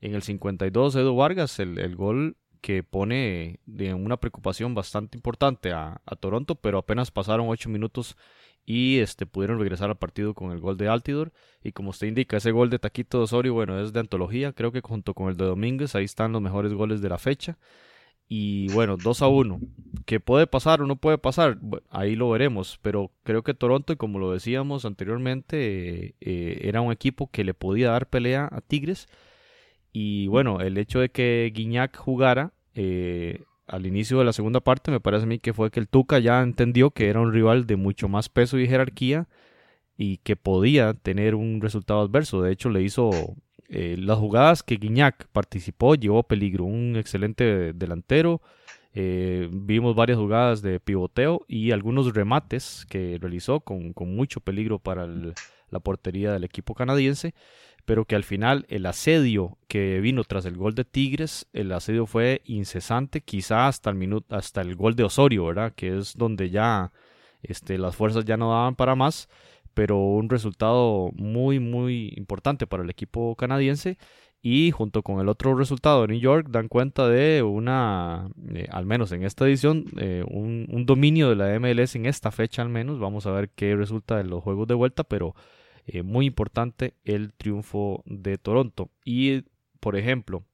[0.00, 6.02] En el 52 Edu Vargas, el, gol que pone de una preocupación bastante importante a,
[6.04, 8.16] a Toronto, pero apenas pasaron 8 minutos
[8.64, 11.32] y este, pudieron regresar al partido con el gol de Altidor.
[11.62, 14.52] Y como usted indica, ese gol de Taquito Osorio, bueno, es de antología.
[14.52, 17.58] Creo que junto con el de Domínguez, ahí están los mejores goles de la fecha.
[18.28, 19.60] Y bueno, 2 a 1.
[20.04, 21.58] ¿Qué puede pasar o no puede pasar?
[21.88, 22.78] ahí lo veremos.
[22.82, 27.54] Pero creo que Toronto, y como lo decíamos anteriormente, eh, era un equipo que le
[27.54, 29.08] podía dar pelea a Tigres.
[29.92, 34.90] Y bueno, el hecho de que Guiñac jugara eh, al inicio de la segunda parte
[34.90, 37.66] me parece a mí que fue que el Tuca ya entendió que era un rival
[37.66, 39.28] de mucho más peso y jerarquía
[39.96, 42.40] y que podía tener un resultado adverso.
[42.40, 43.10] De hecho, le hizo
[43.68, 48.40] eh, las jugadas que Guiñac participó, llevó peligro, un excelente delantero.
[48.94, 55.06] Eh, vimos varias jugadas de pivoteo y algunos remates que realizó con, mucho peligro para
[55.06, 57.34] la portería del equipo canadiense
[57.88, 62.04] pero que al final el asedio que vino tras el gol de Tigres, el asedio
[62.04, 65.72] fue incesante, quizá hasta el minuto, hasta el gol de Osorio, ¿verdad?
[65.74, 66.92] Que es donde ya
[67.42, 69.30] este, las fuerzas ya no daban para más,
[69.72, 73.96] pero un resultado muy, muy importante para el equipo canadiense.
[74.42, 78.84] Y junto con el otro resultado de New York dan cuenta de una, eh, al
[78.84, 82.68] menos en esta edición, eh, un, un dominio de la MLS en esta fecha al
[82.68, 82.98] menos.
[82.98, 85.34] Vamos a ver qué resulta de los juegos de vuelta, pero
[85.90, 88.90] eh, muy importante el triunfo de Toronto.
[89.06, 89.44] Y,
[89.80, 90.44] por ejemplo,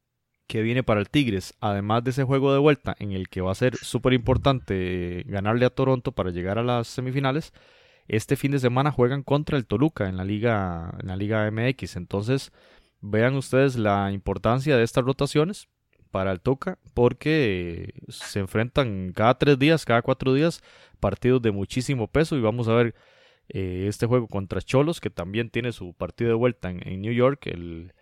[0.46, 3.50] que viene para el Tigres, además de ese juego de vuelta en el que va
[3.50, 7.52] a ser súper importante eh, ganarle a Toronto para llegar a las semifinales,
[8.06, 11.96] este fin de semana juegan contra el Toluca en la Liga, en la Liga MX.
[11.96, 12.52] Entonces,
[13.00, 15.68] vean ustedes la importancia de estas rotaciones
[16.12, 20.62] para el Toca porque se enfrentan cada tres días, cada cuatro días
[21.00, 22.94] partidos de muchísimo peso y vamos a ver
[23.48, 27.46] eh, este juego contra Cholos, que también tiene su partido de vuelta en, New York
[27.46, 27.92] el,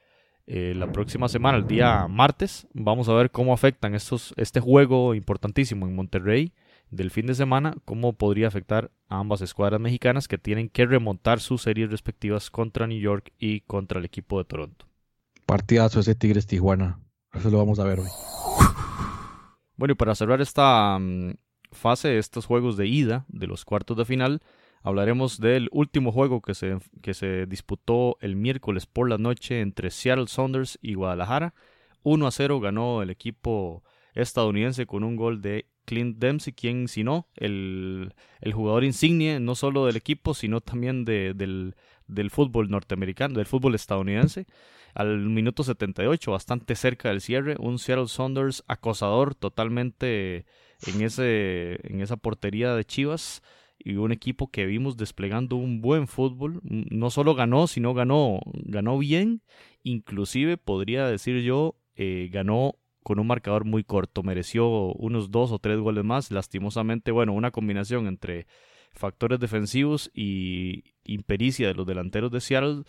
[0.47, 2.67] eh, la próxima semana, el día martes.
[2.75, 6.53] Vamos a ver cómo afectan estos, este juego importantísimo en Monterrey
[6.91, 11.41] del fin de semana, cómo podría afectar a ambas escuadras mexicanas que tienen que remontar
[11.41, 14.87] sus series respectivas contra New York y contra el equipo de Toronto.
[15.47, 17.01] Partidazo ese Tigres Tijuana.
[17.33, 18.09] Eso lo vamos a ver hoy.
[19.77, 21.33] Bueno, y para cerrar esta mm,
[21.73, 24.43] fase, estos juegos de ida de los cuartos de final,
[24.83, 29.90] hablaremos del último juego que se, que se disputó el miércoles por la noche entre
[29.90, 31.55] Seattle Saunders y Guadalajara.
[32.03, 37.05] 1 a 0 ganó el equipo estadounidense con un gol de Clint Dempsey, quien si
[37.05, 41.75] no, el, el jugador insignia no solo del equipo, sino también de, del,
[42.07, 44.47] del fútbol norteamericano, del fútbol estadounidense
[44.95, 50.45] al minuto 78, bastante cerca del cierre, un Seattle Saunders acosador totalmente
[50.87, 53.42] en, ese, en esa portería de Chivas
[53.85, 58.99] y un equipo que vimos desplegando un buen fútbol, no solo ganó, sino ganó, ganó
[58.99, 59.42] bien,
[59.83, 65.59] inclusive podría decir yo, eh, ganó con un marcador muy corto, mereció unos dos o
[65.59, 68.47] tres goles más, lastimosamente, bueno, una combinación entre
[68.92, 72.85] factores defensivos y impericia de los delanteros de Seattle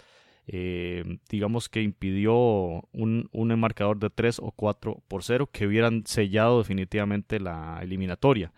[0.45, 6.05] eh, digamos que impidió un, un marcador de 3 o 4 por 0 que hubieran
[6.05, 8.51] sellado definitivamente la eliminatoria.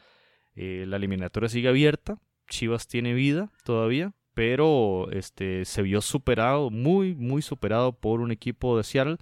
[0.56, 2.18] Eh, la eliminatoria sigue abierta,
[2.50, 8.78] Chivas tiene vida todavía, pero este, se vio superado, muy, muy superado por un equipo
[8.78, 9.18] de Seattle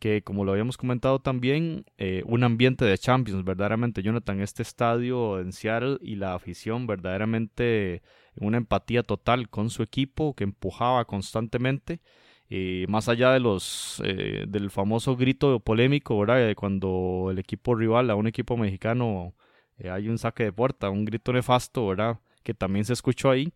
[0.00, 5.38] que como lo habíamos comentado también, eh, un ambiente de Champions, verdaderamente Jonathan, este estadio
[5.40, 8.02] en Seattle y la afición verdaderamente
[8.36, 12.00] una empatía total con su equipo que empujaba constantemente.
[12.48, 16.52] Eh, más allá de los eh, del famoso grito polémico, ¿verdad?
[16.56, 19.34] cuando el equipo rival a un equipo mexicano
[19.78, 22.18] eh, hay un saque de puerta, un grito nefasto, ¿verdad?
[22.42, 23.52] Que también se escuchó ahí,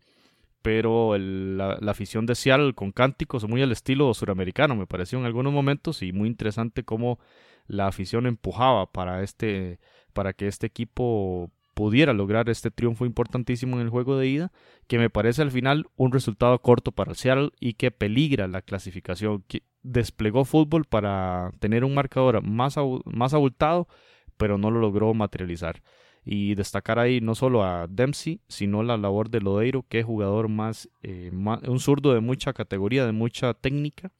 [0.61, 5.53] pero la, afición de Seattle con cánticos muy al estilo suramericano, me pareció en algunos
[5.53, 7.19] momentos y muy interesante cómo
[7.67, 9.79] la afición empujaba para este
[10.13, 14.51] para que este equipo pudiera lograr este triunfo importantísimo en el juego de ida,
[14.87, 18.61] que me parece al final un resultado corto para el Seattle y que peligra la
[18.61, 19.43] clasificación,
[19.83, 23.87] desplegó fútbol para tener un marcador más, más abultado,
[24.37, 25.83] pero no lo logró materializar.
[26.25, 30.49] Y destacar ahí no solo a Dempsey, sino la labor de Lodeiro, que es jugador
[30.49, 34.11] más, eh, un zurdo de mucha categoría, de mucha técnica,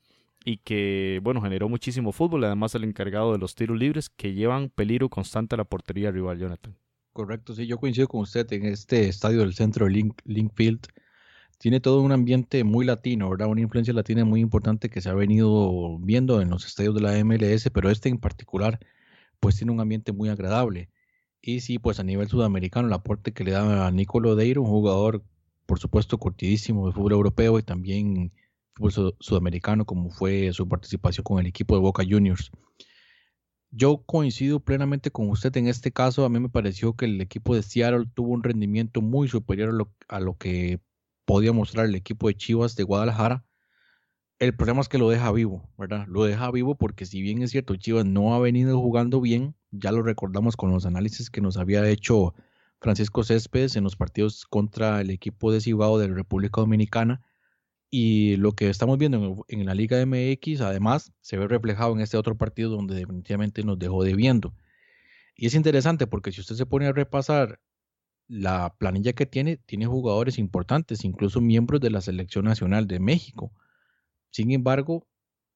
[0.46, 4.70] y que, bueno, generó muchísimo fútbol, además el encargado de los tiros libres que llevan
[4.70, 6.78] peligro constante a la portería rival, Jonathan.
[7.12, 10.88] Correcto, sí, yo coincido con usted en este estadio del centro Link, Linkfield.
[11.58, 13.48] Tiene todo un ambiente muy latino, ¿verdad?
[13.48, 17.18] Una influencia latina muy importante que se ha venido viendo en los estadios de la
[17.24, 18.80] MLS, pero este en particular,
[19.40, 20.90] pues tiene un ambiente muy agradable.
[21.48, 24.68] Y sí, pues a nivel sudamericano, el aporte que le da a Nicolo Deiro, un
[24.68, 25.24] jugador,
[25.68, 28.32] por supuesto, cortidísimo de fútbol europeo y también
[29.20, 32.50] sudamericano, como fue su participación con el equipo de Boca Juniors.
[33.70, 36.26] Yo coincido plenamente con usted en este caso.
[36.26, 40.20] A mí me pareció que el equipo de Seattle tuvo un rendimiento muy superior a
[40.20, 40.80] lo, que
[41.26, 43.45] podía mostrar el equipo de Chivas de Guadalajara.
[44.40, 46.06] El problema es que lo deja vivo, ¿verdad?
[46.08, 49.92] Lo deja vivo porque si bien es cierto, Chivas no ha venido jugando bien, ya
[49.92, 52.34] lo recordamos con los análisis que nos había hecho
[52.82, 57.22] Francisco Céspedes en los partidos contra el equipo de Cibao de la República Dominicana
[57.90, 62.18] y lo que estamos viendo en, la Liga MX, además, se ve reflejado en este
[62.18, 64.54] otro partido donde definitivamente nos dejó debiendo.
[65.38, 67.62] Y es interesante porque si usted se pone a repasar
[68.28, 73.54] la planilla que tiene, tiene jugadores importantes, incluso miembros de la Selección Nacional de México.
[74.36, 75.08] Sin embargo,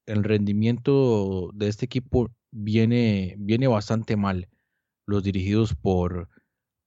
[0.05, 4.47] el rendimiento de este equipo viene, viene bastante mal,
[5.05, 6.29] los dirigidos por,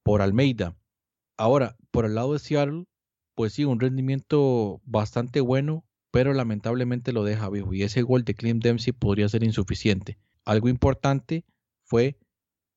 [0.03, 0.75] por Almeida.
[1.37, 2.87] Ahora, por el lado de Seattle,
[3.35, 8.37] pues sí, un rendimiento bastante bueno, pero lamentablemente lo deja vivo y ese gol de
[8.37, 10.17] Clint Dempsey podría ser insuficiente.
[10.47, 11.45] Algo importante
[11.85, 12.19] fue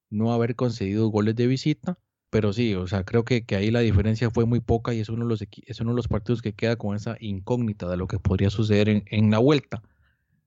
[0.09, 1.97] no haber concedido goles de visita,
[2.35, 5.23] pero sí, o sea, creo que, ahí la diferencia fue muy poca y es uno,
[5.23, 8.19] de los, es uno de los partidos que queda con esa incógnita de lo que
[8.19, 9.81] podría suceder en, en la vuelta.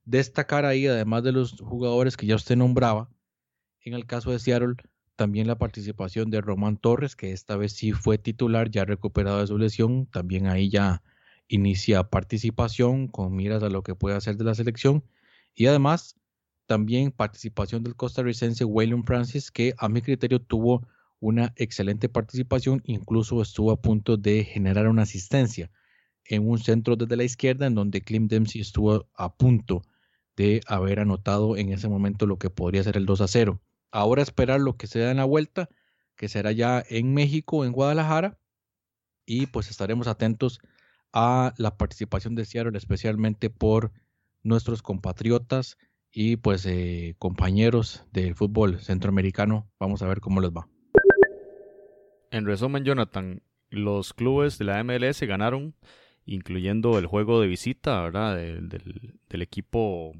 [0.05, 3.09] Destacar ahí, además de los jugadores que ya usted nombraba,
[3.81, 4.75] en el caso de Seattle,
[5.15, 9.47] también la participación de Román Torres, que esta vez sí fue titular, ya recuperado de
[9.47, 10.05] su lesión.
[10.05, 11.01] También ahí ya
[11.47, 15.03] inicia participación con miras a lo que puede hacer de la selección.
[15.55, 16.17] Y además,
[16.67, 20.87] también participación del costarricense William Francis, que a mi criterio tuvo
[21.19, 25.69] una excelente participación, incluso estuvo a punto de generar una asistencia
[26.25, 29.81] en un centro desde la izquierda, en donde Clint Dempsey estuvo a punto
[30.37, 33.61] de haber anotado en ese momento lo que podría ser el 2 a 0.
[33.91, 35.69] Ahora esperar lo que se da en la vuelta,
[36.15, 38.39] que será ya en México, en Guadalajara.
[39.25, 40.59] Y pues estaremos atentos
[41.11, 43.91] a la participación de Seattle, especialmente por
[44.43, 45.77] nuestros compatriotas
[46.11, 49.69] y pues eh, compañeros del fútbol centroamericano.
[49.79, 50.69] Vamos a ver cómo les va.
[52.31, 55.73] En resumen, Jonathan, los clubes de la MLS ganaron,
[56.25, 58.35] incluyendo el juego de visita, ¿verdad?
[58.37, 60.13] Del, equipo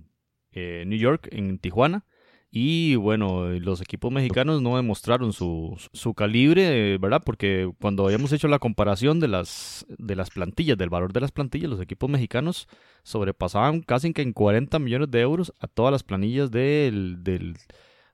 [0.52, 2.06] eh, New York en Tijuana.
[2.52, 7.22] Y bueno, los equipos mexicanos no demostraron su, su calibre, ¿verdad?
[7.24, 11.32] Porque cuando habíamos hecho la comparación de las, de las plantillas, del valor de las
[11.32, 12.68] plantillas, los equipos mexicanos
[13.04, 17.56] sobrepasaban casi que en 40 millones de euros a todas las planillas del, del-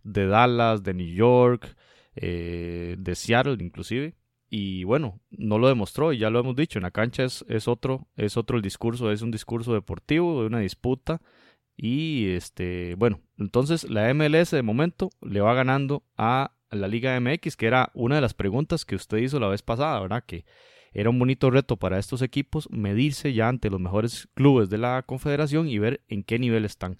[0.03, 1.77] de Dallas, de New York,
[2.15, 4.15] eh, de Seattle inclusive.
[4.49, 7.67] Y bueno, no lo demostró y ya lo hemos dicho, en la cancha es, es
[7.67, 11.21] otro, es otro el discurso, es un discurso deportivo, de una disputa.
[11.75, 17.57] Y este, bueno, entonces la MLS de momento le va ganando a la Liga MX,
[17.57, 20.23] que era una de las preguntas que usted hizo la vez pasada, ¿verdad?
[20.25, 20.45] Que
[20.93, 25.03] era un bonito reto para estos equipos medirse ya ante los mejores clubes de la
[25.05, 26.97] Confederación y ver en qué nivel están.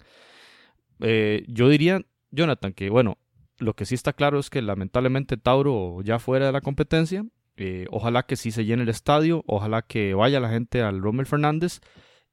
[1.00, 3.18] Eh, yo diría, Jonathan, que bueno,
[3.58, 7.24] lo que sí está claro es que lamentablemente Tauro ya fuera de la competencia.
[7.56, 11.26] eh, ojalá que sí se llene el estadio, ojalá que vaya la gente al Rommel
[11.26, 11.80] Fernández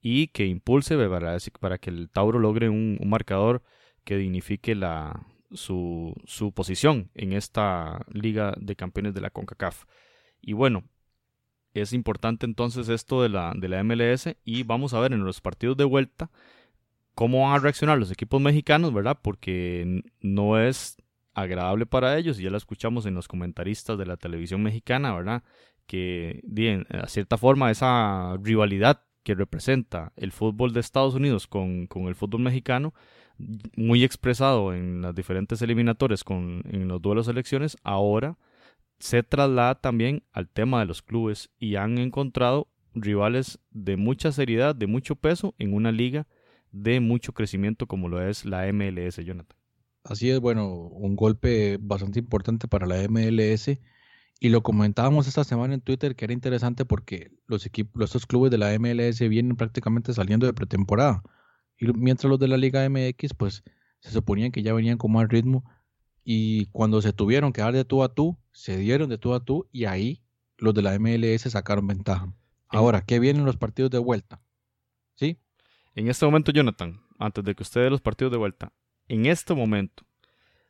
[0.01, 3.63] y que impulse para, para que el Tauro logre un, un marcador
[4.03, 9.85] que dignifique la, su, su posición en esta Liga de Campeones de la CONCACAF.
[10.41, 10.83] Y bueno,
[11.73, 15.41] es importante entonces esto de la, de la MLS y vamos a ver en los
[15.41, 16.29] partidos de vuelta
[17.15, 19.19] cómo van a reaccionar los equipos mexicanos, ¿verdad?
[19.21, 20.97] Porque no es
[21.33, 25.43] agradable para ellos, y ya lo escuchamos en los comentaristas de la televisión mexicana, ¿verdad?
[25.87, 31.87] Que, bien, a cierta forma, esa rivalidad que representa el fútbol de Estados Unidos con,
[31.87, 32.93] con el fútbol mexicano,
[33.75, 38.37] muy expresado en las diferentes eliminatorias con, en los duelos de elecciones, ahora
[38.99, 44.75] se traslada también al tema de los clubes y han encontrado rivales de mucha seriedad,
[44.75, 46.27] de mucho peso en una liga
[46.71, 49.57] de mucho crecimiento como lo es la MLS, Jonathan.
[50.03, 53.79] Así es, bueno, un golpe bastante importante para la MLS
[54.39, 58.51] y lo comentábamos esta semana en Twitter que era interesante porque los equipos, estos clubes
[58.51, 61.23] de la MLS vienen prácticamente saliendo de pretemporada
[61.77, 63.63] y mientras los de la Liga MX pues
[64.01, 65.63] se suponían que ya venían con más ritmo
[66.25, 69.39] y cuando se tuvieron que dar de tú a tú, se dieron de tú a
[69.39, 70.21] tú y ahí
[70.57, 72.33] los de la MLS sacaron ventaja.
[72.67, 74.41] Ahora, ¿qué vienen los partidos de vuelta?
[75.15, 75.39] ¿Sí?
[75.95, 78.73] En este momento, Jonathan, antes de que usted dé los partidos de vuelta,
[79.07, 80.03] en este momento,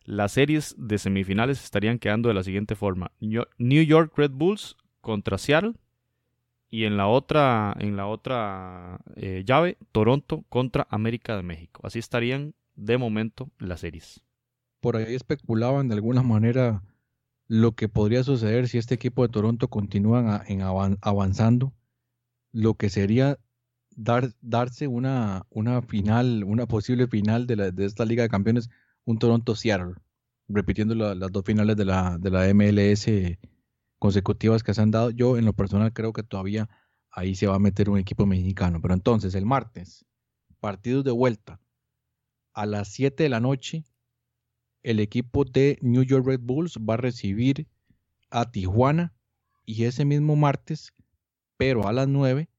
[0.04, 5.38] las series de semifinales estarían quedando de la siguiente forma: New York Red Bulls contra
[5.38, 5.74] Seattle
[6.69, 11.82] y en la otra, en la otra eh, llave, Toronto contra América de México.
[11.84, 14.24] Así estarían de momento las series.
[14.80, 16.82] Por ahí especulaban de alguna manera
[17.48, 21.74] lo que podría suceder si este equipo de Toronto continúa en avan avanzando,
[22.52, 23.38] lo que sería
[23.96, 28.70] dar, darse una, una final, una posible final de, la, de esta Liga de Campeones,
[29.06, 29.96] un Toronto-Seattle,
[30.48, 33.08] repitiendo la, las dos finales de la, de la MLS
[34.00, 35.12] consecutivas que se han dado.
[35.12, 36.70] Yo en lo personal creo que todavía
[37.10, 38.82] ahí se va a meter un equipo mexicano.
[38.82, 40.06] Pero entonces el martes,
[40.60, 41.62] partidos de vuelta,
[42.54, 43.86] a las 7 de la noche,
[44.84, 47.68] el equipo de New York Red Bulls va a recibir
[48.30, 49.14] a Tijuana
[49.66, 50.94] y ese mismo martes,
[51.58, 52.50] pero a las 9,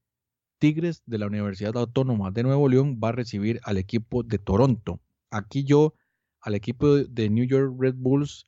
[0.59, 4.99] Tigres de la Universidad Autónoma de Nuevo León va a recibir al equipo de Toronto.
[5.29, 5.93] Aquí yo
[6.41, 8.47] al equipo de New York Red Bulls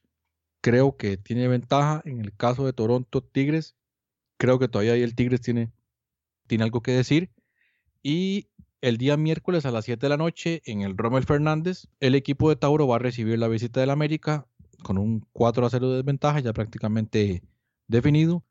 [0.61, 2.01] creo que tiene ventaja.
[2.05, 3.75] En el caso de Toronto Tigres,
[4.37, 5.71] creo que todavía ahí el Tigres tiene,
[6.47, 7.31] tiene algo que decir.
[8.03, 8.49] Y
[8.81, 12.49] el día miércoles a las 7 de la noche en el Rommel Fernández, el equipo
[12.49, 14.47] de Tauro va a recibir la visita del América
[14.83, 17.43] con un 4 a 0 de desventaja ya prácticamente
[17.87, 18.43] definido.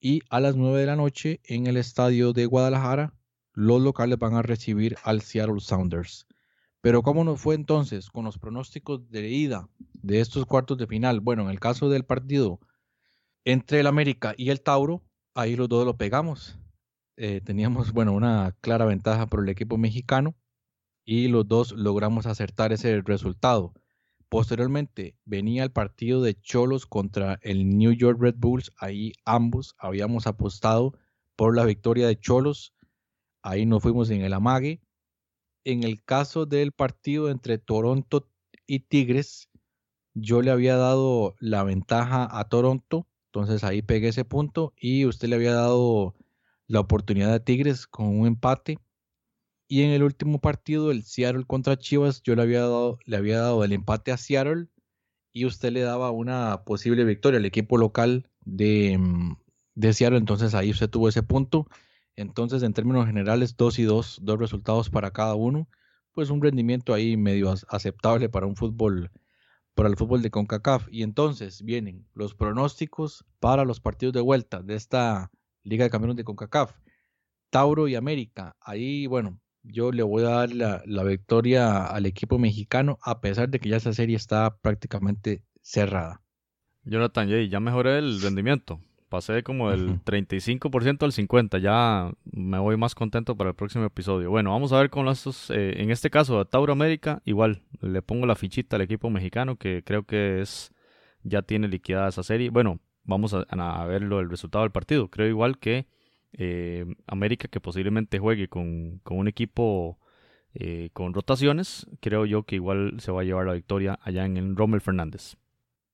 [0.00, 3.14] Y a las 9 de la noche en el estadio de Guadalajara,
[3.52, 6.26] los locales van a recibir al Seattle Sounders.
[6.80, 11.20] Pero ¿cómo nos fue entonces con los pronósticos de ida de estos cuartos de final?
[11.20, 12.60] Bueno, en el caso del partido
[13.44, 15.02] entre el América y el Tauro,
[15.34, 16.56] ahí los dos lo pegamos.
[17.16, 20.36] Eh, teníamos, bueno, una clara ventaja por el equipo mexicano
[21.04, 23.74] y los dos logramos acertar ese resultado.
[24.28, 28.70] Posteriormente venía el partido de Cholos contra el New York Red Bulls.
[28.76, 30.92] Ahí ambos habíamos apostado
[31.34, 32.74] por la victoria de Cholos.
[33.42, 34.82] Ahí nos fuimos en el amague.
[35.64, 38.28] En el caso del partido entre Toronto
[38.66, 39.48] y Tigres,
[40.12, 43.06] yo le había dado la ventaja a Toronto.
[43.32, 46.14] Entonces ahí pegué ese punto y usted le había dado
[46.66, 48.78] la oportunidad a Tigres con un empate.
[49.68, 53.38] Y en el último partido, el Seattle contra Chivas, yo le había dado, le había
[53.38, 54.68] dado el empate a Seattle
[55.30, 59.36] y usted le daba una posible victoria al equipo local de, mm,
[59.74, 61.68] de Seattle, entonces ahí usted tuvo ese punto.
[62.16, 65.68] Entonces, en términos generales, dos y dos, dos resultados para cada uno,
[66.12, 69.12] pues un rendimiento ahí medio aceptable para un fútbol,
[69.74, 70.88] para el fútbol de CONCACAF.
[70.90, 75.30] Y entonces vienen los pronósticos para los partidos de vuelta de esta
[75.62, 76.72] Liga de Campeones de CONCACAF.
[77.50, 78.56] Tauro y América.
[78.60, 83.48] Ahí, bueno, yo le voy a dar la, la, victoria al equipo mexicano, a pesar
[83.48, 86.22] de que ya esa serie está prácticamente cerrada.
[86.84, 88.80] Jonathan Jay, ya mejoré el rendimiento.
[89.08, 91.58] Pasé como del 35% al 50%.
[91.60, 94.30] Ya me voy más contento para el próximo episodio.
[94.30, 95.50] Bueno, vamos a ver con estos.
[95.50, 99.56] Eh, en este caso, a Tauro América, igual le pongo la fichita al equipo mexicano,
[99.56, 100.74] que creo que es
[101.22, 102.50] ya tiene liquidada esa serie.
[102.50, 105.08] Bueno, vamos a, a ver el resultado del partido.
[105.08, 105.86] Creo igual que
[106.32, 109.98] eh, América que posiblemente juegue con, un equipo
[110.54, 114.36] eh, con rotaciones, creo yo que igual se va a llevar la victoria allá en
[114.36, 115.36] el Rommel Fernández.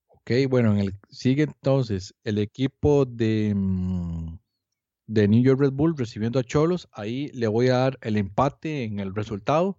[0.09, 4.39] Ok, bueno, en el, sigue entonces el equipo de, mm,
[5.07, 6.89] de New York Red Bull recibiendo a Cholos.
[6.93, 9.79] Ahí le voy a dar el empate en el resultado.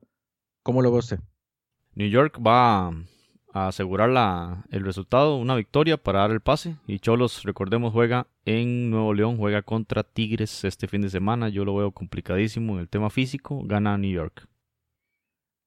[0.61, 1.19] ¿Cómo lo ve usted?
[1.95, 2.93] New York va
[3.55, 6.75] a asegurar la, el resultado, una victoria para dar el pase.
[6.87, 11.47] Y Cholos, recordemos, juega en Nuevo León, juega contra Tigres este fin de semana.
[11.47, 13.61] Yo lo veo complicadísimo en el tema físico.
[13.63, 14.49] Gana New York.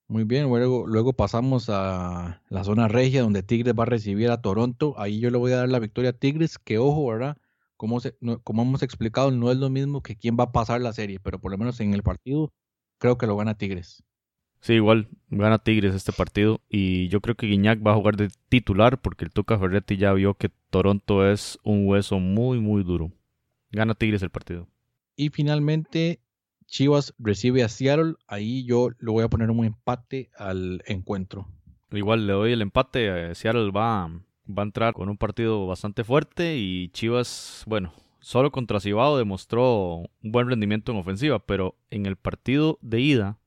[0.07, 4.39] Muy bien, luego, luego pasamos a la zona regia donde Tigres va a recibir a
[4.39, 4.93] Toronto.
[4.99, 7.37] Ahí yo le voy a dar la victoria a Tigres, que ojo, ¿verdad?
[7.75, 10.93] Como, se, como hemos explicado, no es lo mismo que quién va a pasar la
[10.93, 12.53] serie, pero por lo menos en el partido
[12.99, 14.03] creo que lo gana Tigres.
[14.61, 18.29] Sí, igual gana Tigres este partido y yo creo que Guiñac va a jugar de
[18.49, 23.11] titular porque el Tuca Ferretti ya vio que Toronto es un hueso muy muy duro.
[23.71, 24.67] Gana Tigres el partido.
[25.15, 26.19] Y finalmente
[26.65, 31.47] Chivas recibe a Seattle, ahí yo le voy a poner un empate al encuentro.
[31.91, 34.07] Igual le doy el empate, Seattle va,
[34.47, 39.95] va a entrar con un partido bastante fuerte y Chivas, bueno, solo contra Cibao demostró
[39.95, 43.39] un buen rendimiento en ofensiva, pero en el partido de ida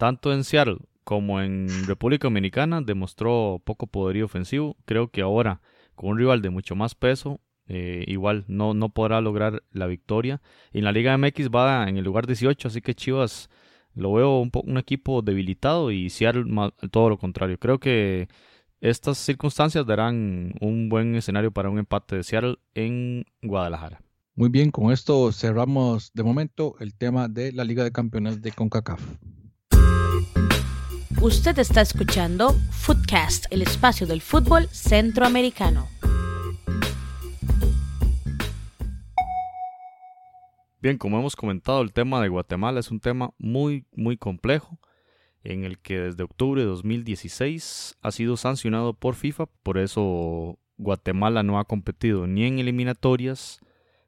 [0.00, 4.78] tanto en Seattle como en República Dominicana demostró poco poderío ofensivo.
[4.86, 5.60] Creo que ahora,
[5.94, 10.40] con un rival de mucho más peso, eh, igual no, no podrá lograr la victoria.
[10.72, 13.50] en la Liga MX va en el lugar 18, así que Chivas
[13.94, 16.46] lo veo un, un equipo debilitado y Seattle
[16.90, 17.58] todo lo contrario.
[17.58, 18.28] Creo que
[18.80, 24.00] estas circunstancias darán un buen escenario para un empate de Seattle en Guadalajara.
[24.34, 28.52] Muy bien, con esto cerramos de momento el tema de la Liga de Campeones de
[28.52, 29.02] CONCACAF.
[31.18, 35.86] Usted está escuchando Footcast, el espacio del fútbol centroamericano.
[40.80, 44.78] Bien, como hemos comentado, el tema de Guatemala es un tema muy, muy complejo,
[45.44, 51.42] en el que desde octubre de 2016 ha sido sancionado por FIFA, por eso Guatemala
[51.42, 53.60] no ha competido ni en eliminatorias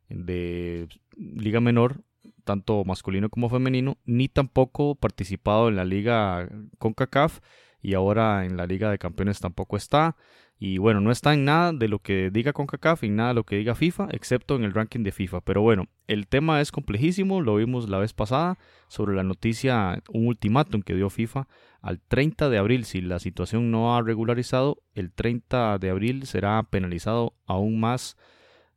[0.09, 2.05] de Liga Menor
[2.45, 7.41] tanto masculino como femenino, ni tampoco participado en la liga CONCACAF
[7.81, 10.17] y ahora en la liga de campeones tampoco está.
[10.59, 13.43] Y bueno, no está en nada de lo que diga CONCACAF y nada de lo
[13.43, 15.41] que diga FIFA, excepto en el ranking de FIFA.
[15.41, 20.29] Pero bueno, el tema es complejísimo, lo vimos la vez pasada sobre la noticia, un
[20.29, 21.49] ultimátum que dio FIFA
[21.81, 22.85] al 30 de abril.
[22.85, 28.17] Si la situación no ha regularizado, el 30 de abril será penalizado aún más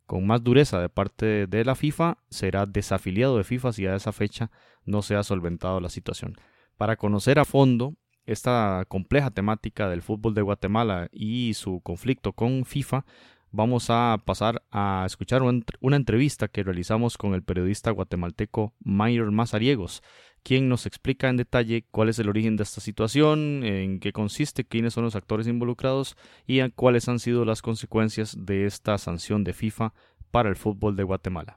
[0.05, 4.11] con más dureza de parte de la FIFA, será desafiliado de FIFA si a esa
[4.11, 4.51] fecha
[4.85, 6.35] no se ha solventado la situación.
[6.77, 7.95] Para conocer a fondo
[8.25, 13.05] esta compleja temática del fútbol de Guatemala y su conflicto con FIFA,
[13.51, 20.03] vamos a pasar a escuchar una entrevista que realizamos con el periodista guatemalteco Mayer Mazariegos,
[20.45, 24.63] quien nos explica en detalle cuál es el origen de esta situación, en qué consiste,
[24.63, 26.15] quiénes son los actores involucrados
[26.45, 29.93] y cuáles han sido las consecuencias de esta sanción de FIFA
[30.29, 31.55] para el fútbol de Guatemala.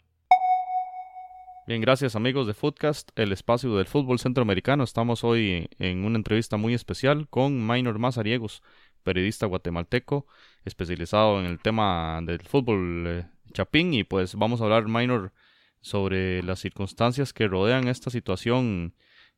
[1.66, 4.84] Bien, gracias amigos de Footcast, el espacio del fútbol centroamericano.
[4.84, 8.62] Estamos hoy en una entrevista muy especial con Minor Mazariegos,
[9.02, 10.26] periodista guatemalteco
[10.64, 15.34] especializado en el tema del fútbol eh, chapín y pues vamos a hablar Minor
[15.80, 18.94] sobre las circunstancias que rodean esta situación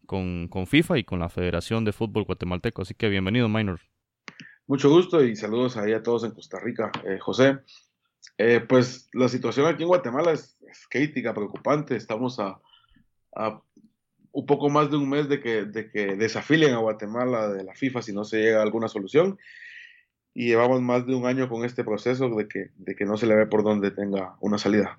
[0.06, 2.82] con, con, FIFA y con la Federación de Fútbol Guatemalteco.
[2.82, 3.80] Así que bienvenido, Minor.
[4.66, 6.90] Mucho gusto y saludos ahí a todos en Costa Rica.
[7.04, 7.58] Eh, José,
[8.38, 10.56] eh, pues la situación aquí en Guatemala es,
[10.88, 11.96] crítica, preocupante.
[11.96, 12.60] Estamos a,
[13.34, 13.60] a,
[14.32, 17.74] un poco más de un mes de que, de que desafilen a Guatemala de la
[17.74, 19.38] FIFA si no se llega a alguna solución.
[20.32, 23.26] Y llevamos más de un año con este proceso de que, de que no se
[23.26, 24.98] le ve por dónde tenga una salida.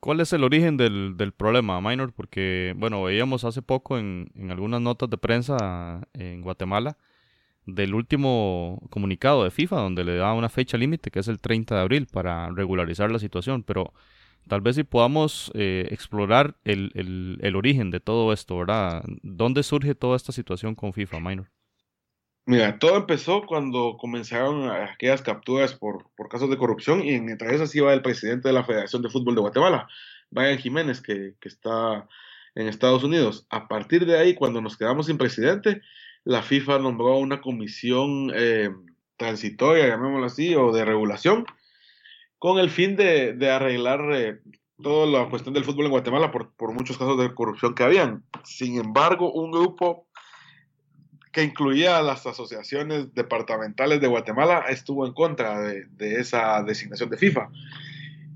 [0.00, 2.12] ¿Cuál es el origen del, del, problema, Minor?
[2.12, 6.96] Porque, bueno, veíamos hace poco en, en, algunas notas de prensa en Guatemala
[7.66, 11.74] del último comunicado de FIFA, donde le da una fecha límite, que es el 30
[11.74, 13.62] de abril, para regularizar la situación.
[13.62, 13.92] Pero
[14.48, 19.04] tal vez si podamos eh, explorar el, el, el, origen de todo esto, ¿verdad?
[19.22, 21.50] ¿Dónde surge toda esta situación con FIFA, Minor?
[22.48, 27.74] Mira, todo empezó cuando comenzaron aquellas capturas por, por casos de corrupción y entre esas
[27.74, 29.86] iba el presidente de la Federación de Fútbol de Guatemala,
[30.30, 32.08] Brian Jiménez, que, que está
[32.54, 33.46] en Estados Unidos.
[33.50, 35.82] A partir de ahí, cuando nos quedamos sin presidente,
[36.24, 38.70] la FIFA nombró una comisión eh,
[39.18, 41.44] transitoria, llamémoslo así, o de regulación,
[42.38, 44.40] con el fin de, de arreglar eh,
[44.82, 48.24] toda la cuestión del fútbol en Guatemala por, por muchos casos de corrupción que habían.
[48.44, 50.07] Sin embargo, un grupo
[51.32, 57.18] que incluía a las asociaciones departamentales de Guatemala, estuvo en contra de, esa designación de
[57.18, 57.48] FIFA.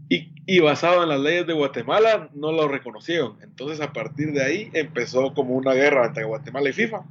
[0.09, 3.39] Y, y, basado en las leyes de Guatemala, no lo reconocieron.
[3.43, 7.05] Entonces, a partir de ahí, empezó como una guerra entre Guatemala y FIFA,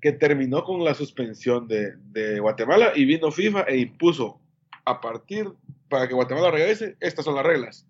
[0.00, 4.38] que terminó con la suspensión de, de Guatemala y vino FIFA e impuso
[4.84, 5.50] a partir,
[5.88, 7.86] para que Guatemala regrese, estas son las reglas.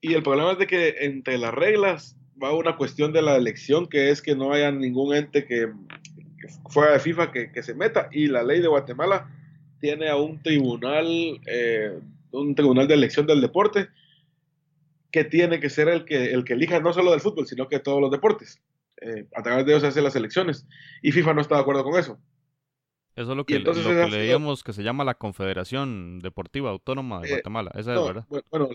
[0.00, 3.86] Y el problema es de que entre las reglas va una cuestión de la elección,
[3.86, 5.72] que es que no haya ningún ente que,
[6.38, 8.08] que fuera de FIFA que, que, se meta.
[8.12, 9.30] Y la ley de Guatemala
[9.80, 11.98] tiene a un tribunal, eh,
[12.32, 13.88] un tribunal de elección del deporte,
[15.10, 17.78] que tiene que ser el que, el que elija no solo del fútbol, sino que
[17.78, 18.60] todos los deportes.
[19.00, 20.66] Eh, a través de ellos se hacen las elecciones.
[21.02, 22.18] Y FIFA no está de acuerdo con eso.
[23.14, 27.20] Eso es lo que, entonces, lo que leíamos que se llama la Confederación Deportiva Autónoma
[27.20, 27.70] de Guatemala.
[27.74, 28.26] Esa no, es, ¿verdad?
[28.50, 28.70] Bueno,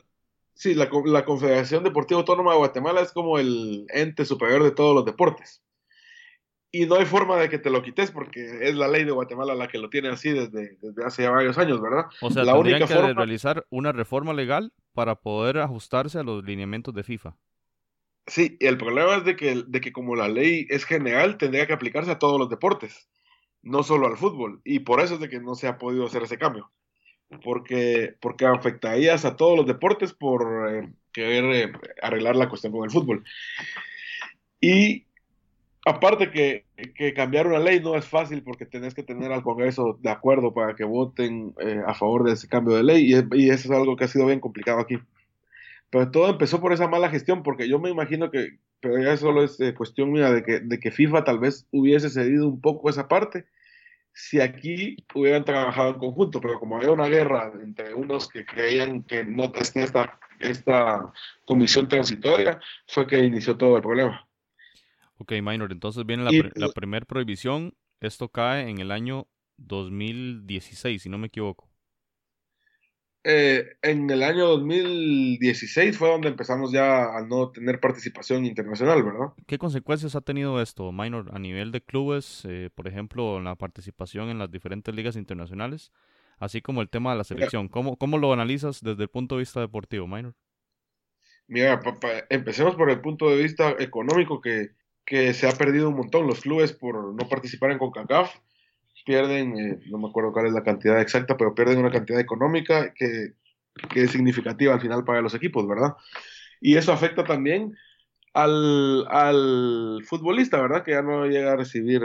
[0.59, 4.93] Sí, la, la, Confederación Deportiva Autónoma de Guatemala es como el ente superior de todos
[4.93, 5.63] los deportes.
[6.69, 9.55] Y no hay forma de que te lo quites porque es la ley de Guatemala
[9.55, 12.07] la que lo tiene así desde, desde hace ya varios años, ¿verdad?
[12.19, 13.13] O sea, la tendrían que forma...
[13.13, 17.37] realizar una reforma legal para poder ajustarse a los lineamientos de FIFA.
[18.27, 21.73] Sí, el problema es de que, de que como la ley es general, tendría que
[21.73, 23.07] aplicarse a todos los deportes,
[23.61, 24.59] no solo al fútbol.
[24.65, 26.69] Y por eso es de que no se ha podido hacer ese cambio
[27.43, 31.71] porque, porque afectarías a todos los deportes por eh, querer eh,
[32.01, 33.23] arreglar la cuestión con el fútbol.
[34.59, 35.05] Y
[35.85, 36.65] aparte que,
[36.95, 40.53] que, cambiar una ley no es fácil porque tenés que tener al Congreso de acuerdo
[40.53, 43.79] para que voten eh, a favor de ese cambio de ley y, y, eso es
[43.79, 44.97] algo que ha sido bien complicado aquí.
[45.91, 49.43] Pero todo empezó por esa mala gestión porque yo me imagino que, pero ya solo
[49.43, 53.07] es cuestión mía de que, de que FIFA tal vez hubiese cedido un poco esa
[53.07, 53.45] parte
[54.19, 59.03] si aquí hubieran trabajado en conjunto, pero como había una guerra entre unos que creían
[59.03, 61.13] que no tenía esta, esta
[61.45, 64.27] comisión transitoria, fue que inició todo el problema.
[65.19, 71.01] Ok, Minor, entonces viene la, pr la primera prohibición, esto cae en el año 2016,
[71.01, 71.68] si no me equivoco.
[73.31, 79.27] Eh, en el año 2016 fue donde empezamos ya a no tener participación internacional, ¿verdad?
[79.45, 83.53] ¿Qué consecuencias ha tenido esto, Minor, a nivel de clubes, eh, por ejemplo, en la
[83.53, 85.91] participación en las diferentes ligas internacionales,
[86.39, 87.67] así como el tema de la selección?
[87.67, 90.33] ¿Cómo, cómo lo analizas desde el punto de vista deportivo, Minor?
[91.45, 94.69] Mira, papá, empecemos por el punto de vista económico que,
[95.05, 98.35] que se ha perdido un montón los clubes por no participar en CONCACAF
[99.09, 102.93] pierden, eh, no me acuerdo cuál es la cantidad exacta, pero pierden una cantidad económica
[102.93, 103.33] que,
[103.91, 105.95] que, es significativa al final para los equipos, ¿verdad?
[106.61, 107.75] Y eso afecta también
[108.35, 110.83] al, al futbolista, ¿verdad?
[110.83, 112.03] Que ya no llega a recibir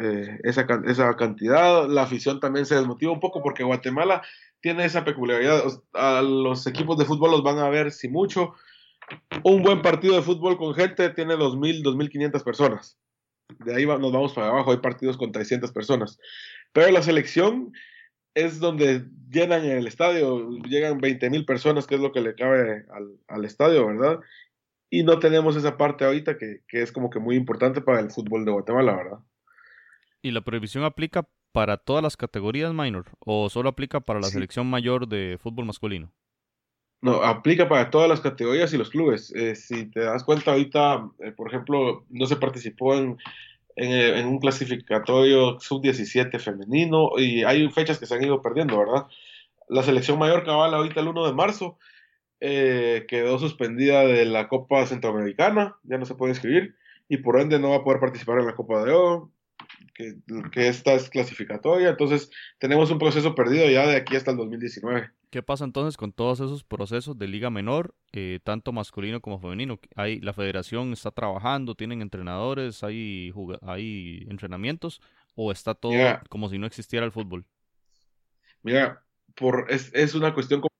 [0.00, 1.86] eh, esa, esa cantidad.
[1.90, 4.22] La afición también se desmotiva un poco porque Guatemala
[4.60, 5.62] tiene esa peculiaridad.
[5.92, 8.54] A los equipos de fútbol los van a ver, si mucho,
[9.42, 12.98] un buen partido de fútbol con gente tiene 2.000, 2.500 personas
[13.48, 16.18] de ahí nos vamos para abajo, hay partidos con 300 personas.
[16.72, 17.72] Pero la selección
[18.34, 22.84] es donde llenan el estadio, llegan 20 mil personas, que es lo que le cabe
[22.92, 24.20] al, al, estadio, ¿verdad?
[24.90, 28.10] Y no tenemos esa parte ahorita que, que, es como que muy importante para el
[28.10, 29.18] fútbol de Guatemala, ¿verdad?
[30.22, 34.34] ¿Y la prohibición aplica para todas las categorías minor o solo aplica para la sí.
[34.34, 36.12] selección mayor de fútbol masculino?
[37.02, 39.32] No, aplica para todas las categorías y los clubes.
[39.34, 43.18] Eh, si te das cuenta ahorita, eh, por ejemplo, no se participó en,
[43.76, 49.06] en, en un clasificatorio sub-17 femenino y hay fechas que se han ido perdiendo, ¿verdad?
[49.68, 51.78] La selección mayor cabal ahorita el 1 de marzo
[52.40, 56.76] eh, quedó suspendida de la Copa Centroamericana, ya no se puede inscribir
[57.08, 59.30] y por ende no va a poder participar en la Copa de Oro,
[59.94, 60.16] que,
[60.52, 61.90] que esta es clasificatoria.
[61.90, 65.10] Entonces tenemos un proceso perdido ya de aquí hasta el 2019.
[65.30, 69.78] ¿Qué pasa entonces con todos esos procesos de liga menor, eh, tanto masculino como femenino?
[69.94, 73.32] Hay, la federación está trabajando, tienen entrenadores, hay,
[73.62, 75.00] hay entrenamientos,
[75.34, 77.44] o está todo mira, como si no existiera el fútbol?
[78.62, 79.04] Mira,
[79.34, 80.75] por, es, es una cuestión como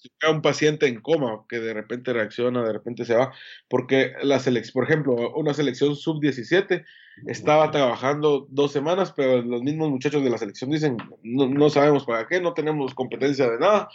[0.00, 3.32] si fuera un paciente en coma que de repente reacciona, de repente se va,
[3.68, 6.84] porque la selección, por ejemplo, una selección sub-17
[7.26, 12.04] estaba trabajando dos semanas, pero los mismos muchachos de la selección dicen, no, no sabemos
[12.04, 13.88] para qué, no tenemos competencia de nada,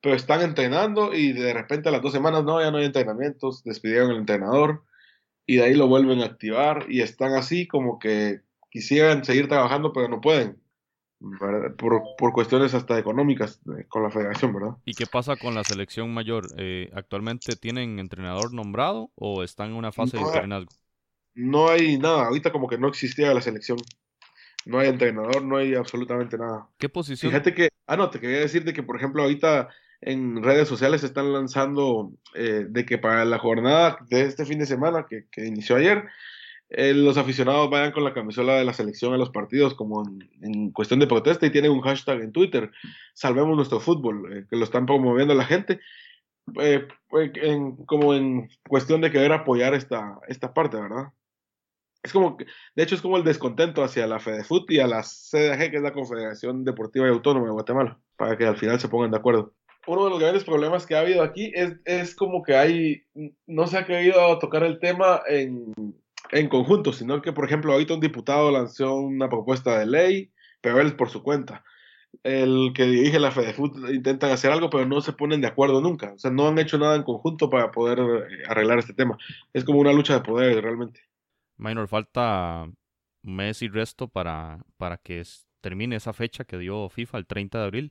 [0.00, 3.62] pero están entrenando y de repente a las dos semanas no, ya no hay entrenamientos,
[3.62, 4.82] despidieron al entrenador
[5.46, 8.40] y de ahí lo vuelven a activar y están así como que
[8.70, 10.60] quisieran seguir trabajando, pero no pueden.
[11.18, 11.76] Por,
[12.18, 14.76] por cuestiones hasta económicas eh, con la federación, ¿verdad?
[14.84, 16.48] ¿Y qué pasa con la selección mayor?
[16.58, 20.28] Eh, ¿Actualmente tienen entrenador nombrado o están en una fase de No.
[20.28, 20.72] entrenazgo?
[21.34, 23.78] No hay nada, ahorita como que no existía la selección.
[24.66, 26.68] No hay entrenador, no hay absolutamente nada.
[26.78, 27.30] ¿Qué posición?
[27.30, 29.68] Fíjate que, ah, no, te quería decir de que, por ejemplo, ahorita
[30.00, 34.58] en redes sociales se están lanzando eh, de que para la jornada de este fin
[34.58, 36.04] de semana que, que inició ayer,
[36.68, 40.02] eh, los aficionados vayan con la camisola de la selección a los partidos como
[40.42, 42.72] en, cuestión de protesta y tienen un hashtag en Twitter,
[43.14, 45.80] salvemos nuestro fútbol, eh, que lo están promoviendo la gente,
[46.60, 47.30] eh, pues,
[47.86, 51.12] como en cuestión de querer apoyar esta, esta parte, ¿verdad?
[52.02, 55.70] Es como, de hecho es como el descontento hacia la FEDEFUT y a la CDG,
[55.70, 59.10] que es la Confederación Deportiva y Autónoma de Guatemala, para que al final se pongan
[59.10, 59.54] de acuerdo.
[59.88, 63.04] Uno de los grandes problemas que ha habido aquí es, es como que hay,
[63.46, 65.72] no se ha querido tocar el tema en,
[66.30, 70.80] en conjunto, sino que, por ejemplo, ahorita un diputado lanzó una propuesta de ley, pero
[70.80, 71.64] él por su cuenta.
[72.22, 76.12] El que dirige la FEDEFUT intentan hacer algo, pero no se ponen de acuerdo nunca.
[76.14, 79.18] O sea, no han hecho nada en conjunto para poder eh, arreglar este tema.
[79.52, 81.00] Es como una lucha de poder realmente.
[81.56, 82.66] Minor, falta
[83.22, 85.22] mes y resto para, para que
[85.60, 87.90] termine esa fecha que dio FIFA el 30 de abril.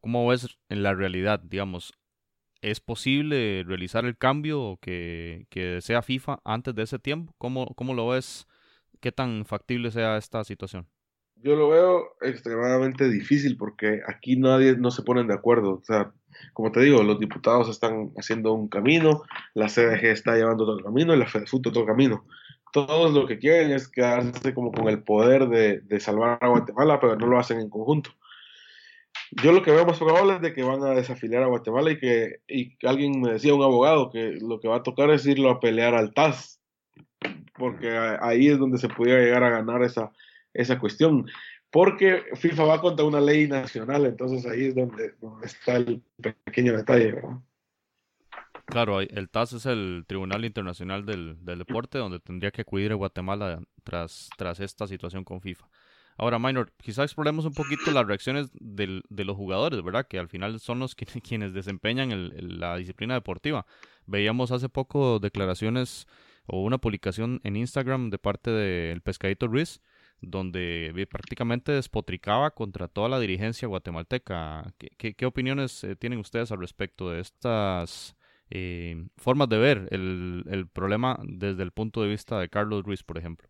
[0.00, 1.40] ¿Cómo ves en la realidad?
[1.40, 1.92] Digamos,
[2.62, 7.34] ¿es posible realizar el cambio que, que desea FIFA antes de ese tiempo?
[7.38, 8.46] ¿Cómo, cómo lo ves?
[9.00, 10.86] ¿Qué tan factible sea esta situación?
[11.42, 15.76] Yo lo veo extremadamente difícil porque aquí nadie no se ponen de acuerdo.
[15.76, 16.12] O sea,
[16.52, 19.22] como te digo, los diputados están haciendo un camino,
[19.54, 22.26] la CDG está llevando otro camino y la FEDEFUT otro camino.
[22.72, 27.00] Todos lo que quieren es quedarse como con el poder de, de salvar a Guatemala,
[27.00, 28.10] pero no lo hacen en conjunto.
[29.30, 31.98] Yo lo que veo más probable es de que van a desafiliar a Guatemala y
[31.98, 35.50] que, y alguien me decía, un abogado, que lo que va a tocar es irlo
[35.50, 36.60] a pelear al TAS,
[37.54, 40.10] porque ahí es donde se pudiera llegar a ganar esa,
[40.52, 41.30] esa cuestión.
[41.70, 45.14] Porque FIFA va contra una ley nacional, entonces ahí es donde,
[45.44, 46.02] está el
[46.44, 47.20] pequeño detalle.
[48.66, 52.96] Claro, el TAS es el Tribunal Internacional del, del Deporte, donde tendría que acudir a
[52.96, 55.68] Guatemala tras, tras esta situación con FIFA.
[56.20, 60.06] Ahora, Minor, quizás exploremos un poquito las reacciones de los jugadores, ¿verdad?
[60.06, 63.64] Que al final son los que, quienes desempeñan el- la disciplina deportiva.
[64.04, 66.06] Veíamos hace poco declaraciones
[66.46, 69.80] o una publicación en Instagram de parte del Pescadito Ruiz,
[70.20, 74.74] donde prácticamente despotricaba contra toda la dirigencia guatemalteca.
[74.98, 78.14] ¿Qué, opiniones eh, tienen ustedes al respecto de estas
[78.50, 83.16] eh, formas de ver el problema desde el punto de vista de Carlos Ruiz, por
[83.16, 83.49] ejemplo?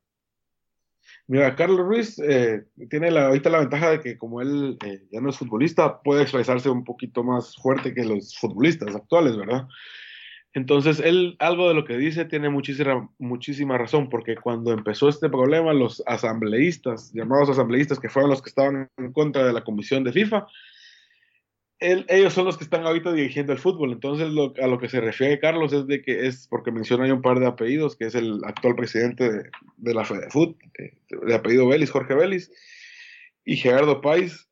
[1.31, 5.21] Mira, Carlos Ruiz eh, tiene la, ahorita la ventaja de que como él eh, ya
[5.21, 9.69] no es futbolista, puede expresarse un poquito más fuerte que los futbolistas actuales, ¿verdad?
[10.55, 15.29] Entonces, él algo de lo que dice tiene muchísima, muchísima razón, porque cuando empezó este
[15.29, 20.03] problema, los asambleístas, llamados asambleístas, que fueron los que estaban en contra de la comisión
[20.03, 20.49] de FIFA,
[21.79, 23.93] él- ellos son los que están ahorita dirigiendo el fútbol.
[23.93, 27.13] Entonces, lo- a lo que se refiere Carlos es de que es, porque menciona ahí
[27.13, 29.31] un par de apellidos, que es el actual presidente
[29.77, 30.57] de, la FEDEFUT,
[31.27, 32.51] de apellido Vélez, Jorge Vélez,
[33.45, 34.49] y Gerardo Páez,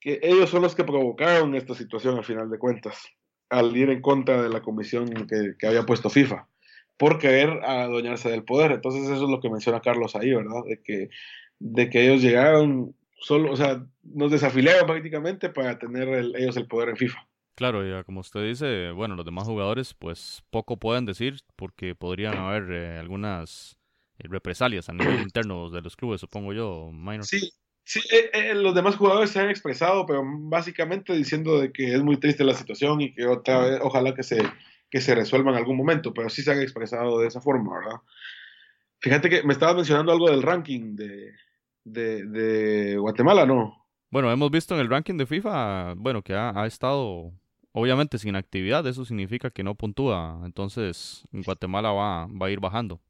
[0.00, 3.06] que ellos son los que provocaron esta situación al final de cuentas,
[3.50, 6.48] al ir en contra de la comisión que, que había puesto FIFA,
[6.96, 8.72] por querer adueñarse del poder.
[8.72, 10.62] Entonces eso es lo que menciona Carlos ahí, ¿verdad?
[10.66, 11.08] De que,
[11.58, 16.66] de que ellos llegaron solo, o sea, nos desafiliaron prácticamente para tener el- ellos el
[16.66, 17.28] poder en FIFA.
[17.54, 22.34] Claro, ya como usted dice, bueno, los demás jugadores pues poco pueden decir porque podrían
[22.34, 23.76] haber eh, algunas
[24.22, 27.24] represalias a nivel interno de los clubes, supongo yo, Minor.
[27.24, 27.52] Sí,
[27.84, 32.02] sí, eh, eh, los demás jugadores se han expresado, pero básicamente diciendo de que es
[32.02, 34.42] muy triste la situación y que otra vez, ojalá que se,
[34.90, 38.00] que se resuelva en algún momento, pero sí se han expresado de esa forma, ¿verdad?
[39.00, 41.32] Fíjate que me estabas mencionando algo del ranking de,
[41.84, 43.86] de, de Guatemala, ¿no?
[44.10, 47.32] Bueno, hemos visto en el ranking de FIFA, bueno, que ha, ha estado
[47.72, 53.00] obviamente sin actividad, eso significa que no puntúa, entonces Guatemala va, va a ir bajando.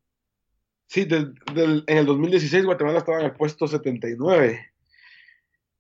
[0.93, 4.61] Sí, del- del- en el 2016 Guatemala estaba en el puesto 79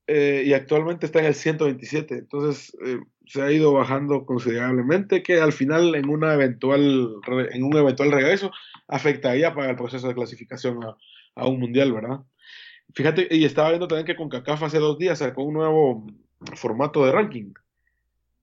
[0.06, 2.14] eh, y actualmente está en el 127.
[2.14, 7.16] Entonces eh, se ha ido bajando considerablemente que al final en, una eventual,
[7.52, 8.50] en un eventual regreso
[8.88, 10.96] afectaría para el proceso de clasificación a,
[11.34, 12.20] a un mundial, ¿verdad?
[12.94, 16.06] Fíjate, y estaba viendo también que con CACAF hace dos días sacó un nuevo
[16.56, 17.52] formato de ranking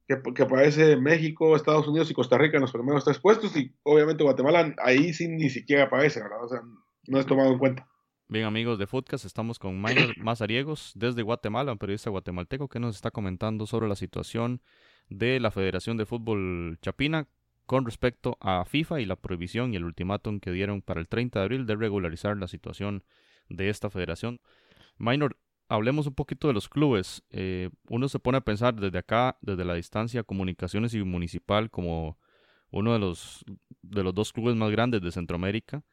[0.10, 3.72] que, que aparece México, Estados Unidos y Costa Rica en los primeros tres puestos y
[3.84, 6.44] obviamente Guatemala ahí sí ni siquiera aparece, ¿verdad?
[6.44, 6.62] O sea,
[7.08, 7.88] no es tomado en cuenta.
[8.28, 12.96] Bien, amigos de Footcast, estamos con Minor Mazariegos desde Guatemala, un periodista guatemalteco que nos
[12.96, 14.62] está comentando sobre la situación
[15.10, 17.28] de la Federación de Fútbol Chapina
[17.68, 21.38] con respecto a FIFA y la prohibición y el ultimátum que dieron para el 30
[21.38, 23.04] de abril de regularizar la situación
[23.48, 24.42] de esta federación.
[24.98, 25.38] Minor,
[25.70, 27.24] hablemos un poquito de los clubes.
[27.32, 32.18] Eh, uno se pone a pensar desde acá, desde la distancia, Comunicaciones y Municipal como
[32.72, 33.46] uno de los,
[33.82, 35.84] de los dos clubes más grandes de Centroamérica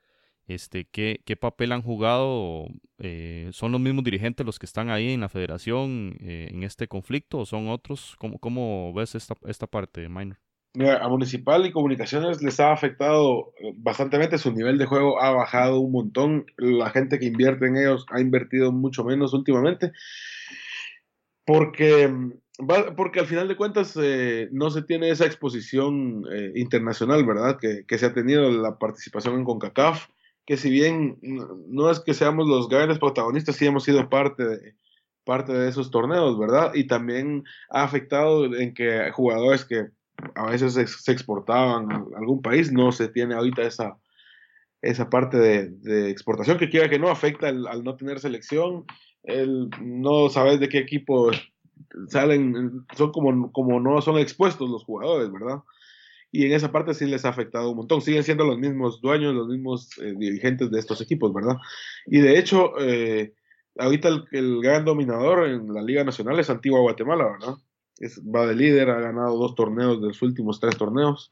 [0.46, 2.68] este, ¿qué, qué papel han jugado?
[2.98, 6.86] Eh, ¿Son los mismos dirigentes los que están ahí en la federación eh, en este
[6.88, 8.14] conflicto o son otros?
[8.18, 10.38] ¿Cómo, cómo ves esta, esta parte, Minor?
[11.00, 15.92] A Municipal y Comunicaciones les ha afectado bastantemente, su nivel de juego ha bajado un
[15.92, 19.92] montón, la gente que invierte en ellos ha invertido mucho menos últimamente,
[21.46, 22.12] porque,
[22.96, 27.58] porque al final de cuentas eh, no se tiene esa exposición eh, internacional, ¿verdad?
[27.58, 30.08] Que, que, se ha tenido la participación en CONCACAF,
[30.44, 31.18] que si bien
[31.68, 34.74] no es que seamos los grandes protagonistas, sí hemos sido parte de,
[35.26, 36.72] parte de esos torneos, ¿verdad?
[36.74, 39.88] Y también ha afectado en que jugadores que
[40.34, 43.96] a veces se, exportaban a algún país, no se tiene ahorita esa,
[44.82, 48.84] esa parte de, exportación que quiera que no afecta al no tener selección,
[49.22, 51.30] el no sabes de qué equipo
[52.08, 55.62] salen, son como, como no son expuestos los jugadores, ¿verdad?
[56.36, 58.02] y en esa parte sí les ha afectado un montón.
[58.02, 61.56] Siguen siendo los mismos dueños, los mismos eh, dirigentes de estos equipos, ¿verdad?
[62.06, 63.32] Y de hecho, eh,
[63.78, 67.54] ahorita el, gran dominador en la Liga Nacional es Antigua Guatemala, ¿verdad?
[67.98, 71.30] Es, va de líder, ha ganado dos torneos de los últimos tres torneos.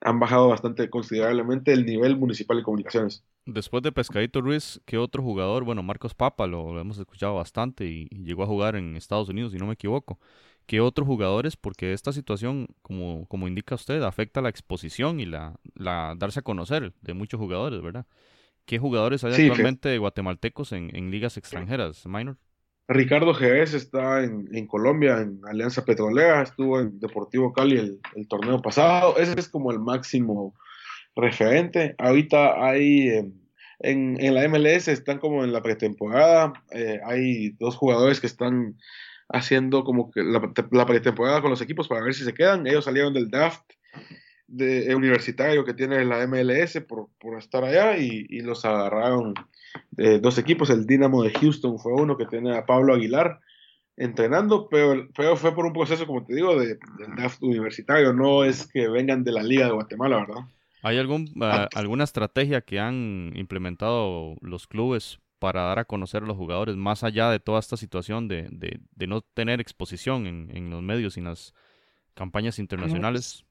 [0.00, 3.24] Han bajado bastante considerablemente el nivel municipal de comunicaciones.
[3.46, 5.64] Después de Pescadito Ruiz, ¿qué otro jugador?
[5.64, 9.52] Bueno, Marcos Papa lo, hemos escuchado bastante y, y llegó a jugar en Estados Unidos,
[9.52, 10.18] si no me equivoco
[10.66, 15.58] que otros jugadores, porque esta situación, como, como indica usted, afecta la exposición y la,
[15.74, 18.06] la darse a conocer de muchos jugadores, ¿verdad?
[18.64, 22.38] ¿Qué jugadores hay actualmente guatemaltecos en, en, ligas extranjeras, minor?
[22.88, 28.28] Ricardo Jerez está en, en, Colombia, en Alianza Petrolera, estuvo en Deportivo Cali el, el,
[28.28, 30.54] torneo pasado, ese es como el máximo
[31.14, 31.94] referente.
[31.98, 33.08] Ahorita hay
[33.82, 38.76] en, en la MLS, están como en la pretemporada, eh, hay dos jugadores que están
[39.28, 42.66] haciendo como que la, pretemporada con los equipos para ver si se quedan.
[42.66, 43.64] Ellos salieron del draft
[44.46, 49.34] de, eh, universitario que tiene la MLS por, por estar allá y, y, los agarraron
[49.90, 50.70] de dos equipos.
[50.70, 53.40] El Dynamo de Houston fue uno que tiene a Pablo Aguilar
[53.96, 58.12] entrenando, pero, pero fue por un proceso, como te digo, de, del draft universitario.
[58.12, 60.42] No es que vengan de la Liga de Guatemala, ¿verdad?
[60.82, 66.26] ¿Hay algún, uh, alguna estrategia que han implementado los clubes para dar a conocer a
[66.26, 70.56] los jugadores, más allá de toda esta situación de, de, de no tener exposición en,
[70.56, 71.54] en, los medios y en las
[72.14, 73.44] campañas internacionales?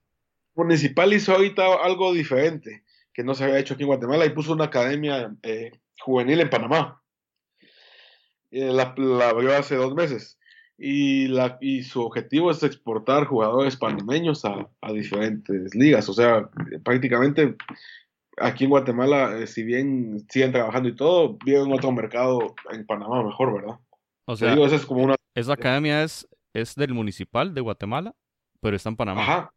[0.56, 4.54] Municipal hizo ahorita algo diferente que no se había hecho aquí en Guatemala y puso
[4.54, 5.72] una academia eh,
[6.02, 7.02] juvenil en Panamá.
[8.52, 10.38] Eh, la, la, abrió hace dos meses
[10.78, 16.10] y, la, y su objetivo es exportar jugadores panameños a, a diferentes ligas.
[16.10, 16.50] O sea,
[16.84, 17.56] prácticamente
[18.38, 23.24] aquí en Guatemala, eh, si bien siguen trabajando y todo, viven otro mercado en Panamá
[23.24, 23.80] mejor, ¿verdad?
[24.26, 25.16] O sea, digo, es como una...
[25.36, 28.16] esa academia es, es del municipal de Guatemala,
[28.60, 29.22] pero está en Panamá.
[29.22, 29.54] Ajá.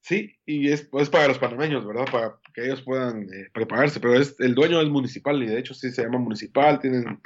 [0.00, 2.06] Sí, y es, es para los panameños, ¿verdad?
[2.10, 5.74] Para que ellos puedan eh, prepararse, pero es el dueño del municipal y de hecho
[5.74, 7.20] sí se llama municipal, tienen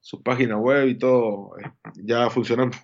[0.00, 2.76] su página web y todo eh, ya funcionando.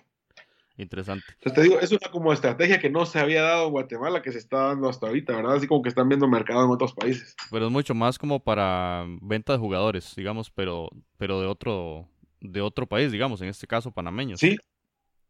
[0.77, 1.25] Interesante.
[1.35, 4.31] Entonces te digo, es una como estrategia que no se había dado en Guatemala, que
[4.31, 5.55] se está dando hasta ahorita, ¿verdad?
[5.55, 7.35] Así como que están viendo mercado en otros países.
[7.51, 12.07] Pero es mucho más como para venta de jugadores, digamos, pero, pero de otro,
[12.39, 14.39] de otro país, digamos, en este caso panameños.
[14.39, 14.57] Sí,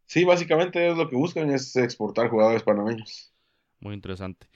[0.06, 3.33] sí, básicamente es lo que buscan, es exportar jugadores panameños.
[3.84, 4.48] Muy interesante.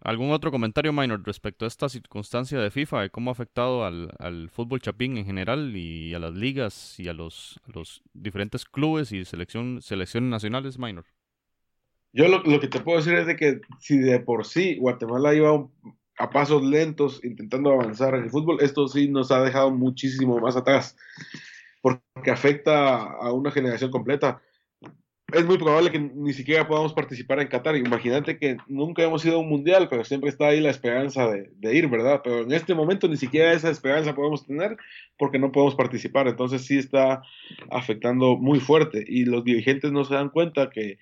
[0.00, 4.10] ¿Algún otro comentario, Minor, respecto a esta circunstancia de FIFA, de cómo ha afectado al,
[4.18, 9.12] al fútbol chapín en general y a las ligas y a los, los diferentes clubes
[9.12, 11.04] y selección, selecciones nacionales, Minor?
[12.14, 15.34] Yo lo, lo, que te puedo decir es de que si de por sí Guatemala
[15.34, 15.68] iba
[16.18, 20.56] a pasos lentos intentando avanzar en el fútbol, esto sí nos ha dejado muchísimo más
[20.56, 20.96] atrás,
[21.80, 24.42] porque afecta a una generación completa
[25.34, 27.76] es muy probable que ni siquiera podamos participar en Qatar.
[27.76, 31.50] Imagínate que nunca hemos ido a un mundial, pero siempre está ahí la esperanza de,
[31.56, 32.20] de, ir, ¿verdad?
[32.22, 34.76] Pero en este momento ni siquiera esa esperanza podemos tener
[35.18, 36.28] porque no podemos participar.
[36.28, 37.22] Entonces sí está
[37.70, 40.98] afectando muy fuerte y los dirigentes no se dan cuenta que,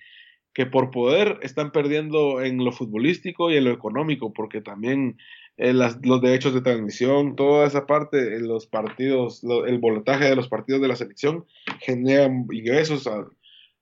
[0.53, 5.17] que por poder están perdiendo en lo futbolístico y en lo económico, porque también
[5.57, 10.35] eh, los derechos de transmisión, toda esa parte, en los partidos, lo, el voltaje de
[10.35, 11.45] los partidos de la selección
[11.79, 13.27] generan ingresos a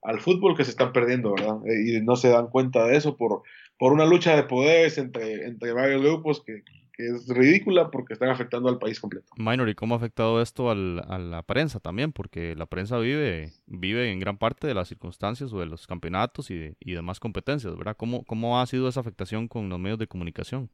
[0.02, 1.58] al fútbol que se están perdiendo, ¿verdad?
[1.66, 3.41] Eh, y no se dan cuenta de eso por,
[3.78, 8.30] por una lucha de poderes entre, entre varios grupos que, que es ridícula porque están
[8.30, 9.28] afectando al país completo.
[9.38, 12.12] Minor, ¿y cómo ha afectado esto al, a la prensa también?
[12.14, 16.50] Porque la prensa vive, vive en gran parte de las circunstancias o de los campeonatos
[16.52, 17.95] y, de- y demás competencias, ¿verdad?
[17.97, 20.70] ¿Cómo, ¿Cómo ha sido esa afectación con los medios de comunicación?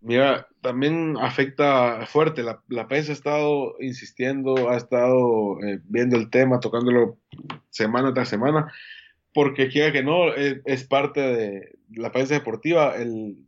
[0.00, 2.42] Mira, también afecta fuerte.
[2.42, 7.18] La, la prensa ha estado insistiendo, ha estado eh, viendo el tema, tocándolo
[7.70, 8.72] semana tras semana,
[9.34, 12.94] porque quiera que no, eh, es parte de la prensa deportiva.
[12.96, 13.38] El,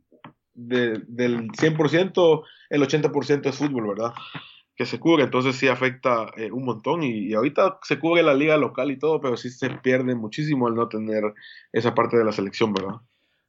[0.53, 4.13] de- del 100%, el 80% es fútbol, ¿verdad?
[4.75, 7.03] Que se cubre, entonces sí afecta eh, un montón.
[7.03, 10.67] Y, y ahorita se cubre la liga local y todo, pero sí se pierde muchísimo
[10.67, 11.23] al no tener
[11.71, 12.95] esa parte de la selección, ¿verdad?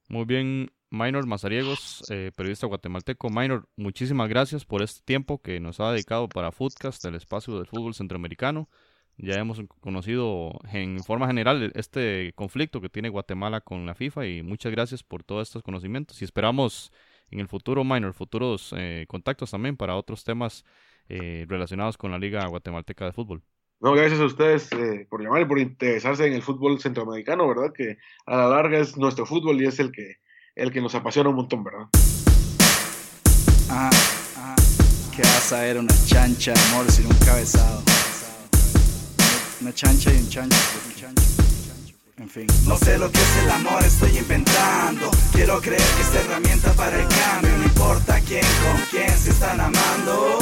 [0.09, 3.31] Muy bien, Minor Mazariegos, eh, periodista guatemalteco.
[3.31, 7.67] Minor, muchísimas gracias por este tiempo que nos ha dedicado para Footcast, el espacio del
[7.67, 8.69] fútbol centroamericano.
[9.17, 14.43] Ya hemos conocido en forma general este conflicto que tiene Guatemala con la FIFA y
[14.43, 16.93] muchas gracias por todos estos conocimientos y esperamos
[17.31, 20.63] en el futuro, Minor, futuros eh, contactos también para otros temas
[21.09, 23.43] eh, relacionados con la Liga Guatemalteca de Fútbol.
[23.81, 27.73] No, gracias a ustedes eh, por llamar y por interesarse en el fútbol centroamericano, ¿verdad?
[27.73, 30.17] Que a la larga es nuestro fútbol y es el que,
[30.55, 31.87] el que nos apasiona un montón, ¿verdad?
[33.69, 34.55] Ajá, ajá.
[35.15, 35.79] ¿Qué vas a ver?
[35.79, 37.83] Una chancha, amor, sin un cabezado.
[39.61, 40.57] Una chancha y un chancho.
[40.87, 41.23] un chancho,
[42.19, 42.47] En fin.
[42.67, 45.11] No sé lo que es el amor, estoy inventando.
[45.33, 47.57] Quiero creer que es herramienta para el cambio.
[47.59, 50.39] No importa quién, con quién se están amando.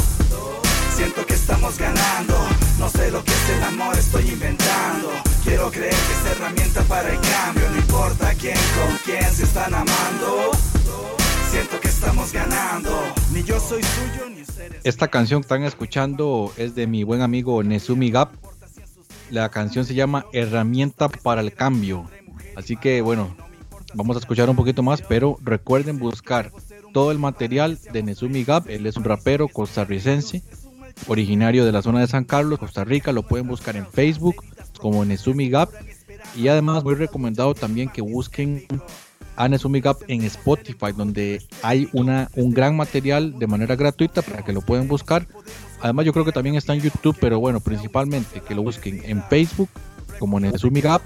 [0.96, 2.36] Siento que estamos ganando.
[2.80, 5.10] No sé lo que es el amor, estoy inventando.
[5.44, 7.70] Quiero creer que es herramienta para el cambio.
[7.70, 10.52] No importa quién, con quién se están amando.
[11.50, 12.90] Siento que estamos ganando.
[13.34, 14.80] Ni yo soy suyo, ni ustedes.
[14.82, 18.30] Esta canción que están escuchando es de mi buen amigo Nezumi Gap.
[19.28, 22.08] La canción se llama Herramienta para el Cambio.
[22.56, 23.36] Así que bueno,
[23.92, 26.50] vamos a escuchar un poquito más, pero recuerden buscar
[26.94, 28.70] todo el material de Nezumi Gap.
[28.70, 30.42] Él es un rapero costarricense,
[31.06, 33.12] originario de la zona de San Carlos, Costa Rica.
[33.12, 34.36] Lo pueden buscar en Facebook
[34.78, 35.70] como Nezumi Gap.
[36.36, 38.66] Y además muy recomendado también que busquen
[39.36, 44.44] a Nezumi Gap en Spotify, donde hay una, un gran material de manera gratuita para
[44.44, 45.26] que lo pueden buscar.
[45.80, 49.22] Además, yo creo que también está en YouTube, pero bueno, principalmente que lo busquen en
[49.24, 49.70] Facebook
[50.18, 51.00] como Nezumi Gap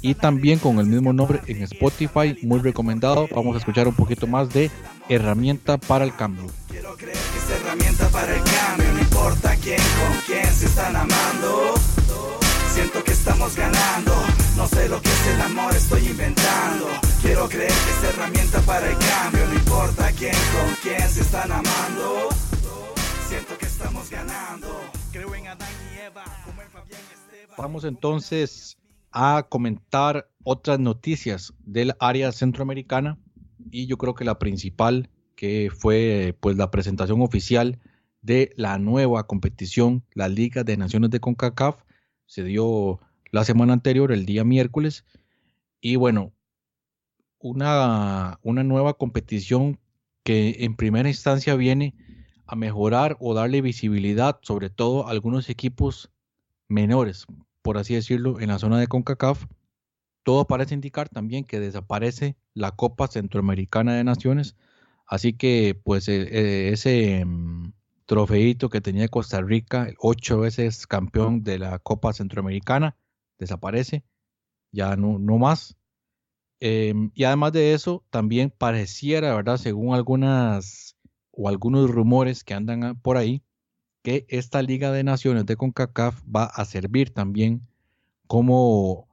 [0.00, 3.28] y también con el mismo nombre en Spotify, muy recomendado.
[3.34, 4.70] Vamos a escuchar un poquito más de
[5.08, 6.46] herramienta para el cambio.
[6.68, 8.87] Quiero creer que es herramienta para el cambio.
[9.28, 11.74] Importa quién, con quién se están amando.
[12.72, 14.14] Siento que estamos ganando.
[14.56, 16.86] No sé lo que es el amor, estoy inventando.
[17.20, 19.46] Quiero creer que es herramienta para el cambio.
[19.48, 22.30] No importa quién, con quién se están amando.
[23.28, 24.80] Siento que estamos ganando.
[25.12, 27.56] Creo en Adán y Eva, como en Fabián Esteban.
[27.58, 28.78] Vamos entonces
[29.12, 33.18] a comentar otras noticias del área centroamericana
[33.70, 37.78] y yo creo que la principal que fue pues la presentación oficial
[38.28, 41.82] de la nueva competición, la Liga de Naciones de CONCACAF,
[42.26, 43.00] se dio
[43.30, 45.06] la semana anterior, el día miércoles,
[45.80, 46.34] y bueno,
[47.38, 49.80] una, una nueva competición
[50.24, 51.94] que en primera instancia viene
[52.46, 56.10] a mejorar o darle visibilidad, sobre todo a algunos equipos
[56.68, 57.24] menores,
[57.62, 59.46] por así decirlo, en la zona de CONCACAF.
[60.22, 64.54] Todo parece indicar también que desaparece la Copa Centroamericana de Naciones,
[65.06, 67.72] así que pues eh, eh, ese mm,
[68.08, 72.96] trofeito que tenía Costa Rica, ocho veces campeón de la Copa Centroamericana,
[73.38, 74.02] desaparece,
[74.72, 75.76] ya no, no más.
[76.58, 79.58] Em, y además de eso, también pareciera, ¿verdad?
[79.58, 80.96] Según algunas
[81.32, 83.42] o algunos rumores que andan por ahí,
[84.02, 87.68] que esta Liga de Naciones de CONCACAF va a servir también
[88.26, 89.06] como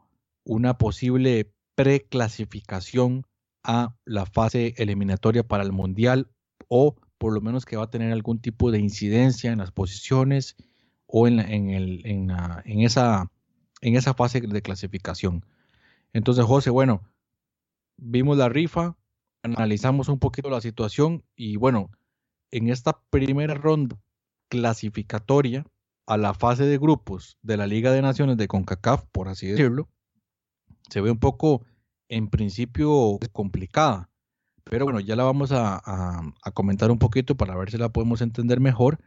[0.46, 3.26] una posible preclasificación
[3.62, 6.30] a la fase eliminatoria para el Mundial
[6.70, 10.56] o por lo menos que va a tener algún tipo de incidencia en las posiciones
[11.08, 13.32] o en, en, el- en esa,
[13.82, 15.44] en esa fase de clasificación.
[16.14, 17.02] Entonces, José, bueno,
[17.98, 18.96] vimos la rifa,
[19.42, 21.90] analizamos un poquito la situación y bueno,
[22.52, 23.98] en esta primera ronda
[24.48, 25.66] clasificatoria
[26.06, 29.90] a la fase de grupos de la Liga de Naciones de CONCACAF, por así decirlo,
[30.92, 31.66] se ve un poco
[32.08, 34.12] en principio complicada.
[34.70, 38.60] Pero bueno, ya la vamos a, comentar un poquito para ver si la podemos entender
[38.60, 39.00] mejor.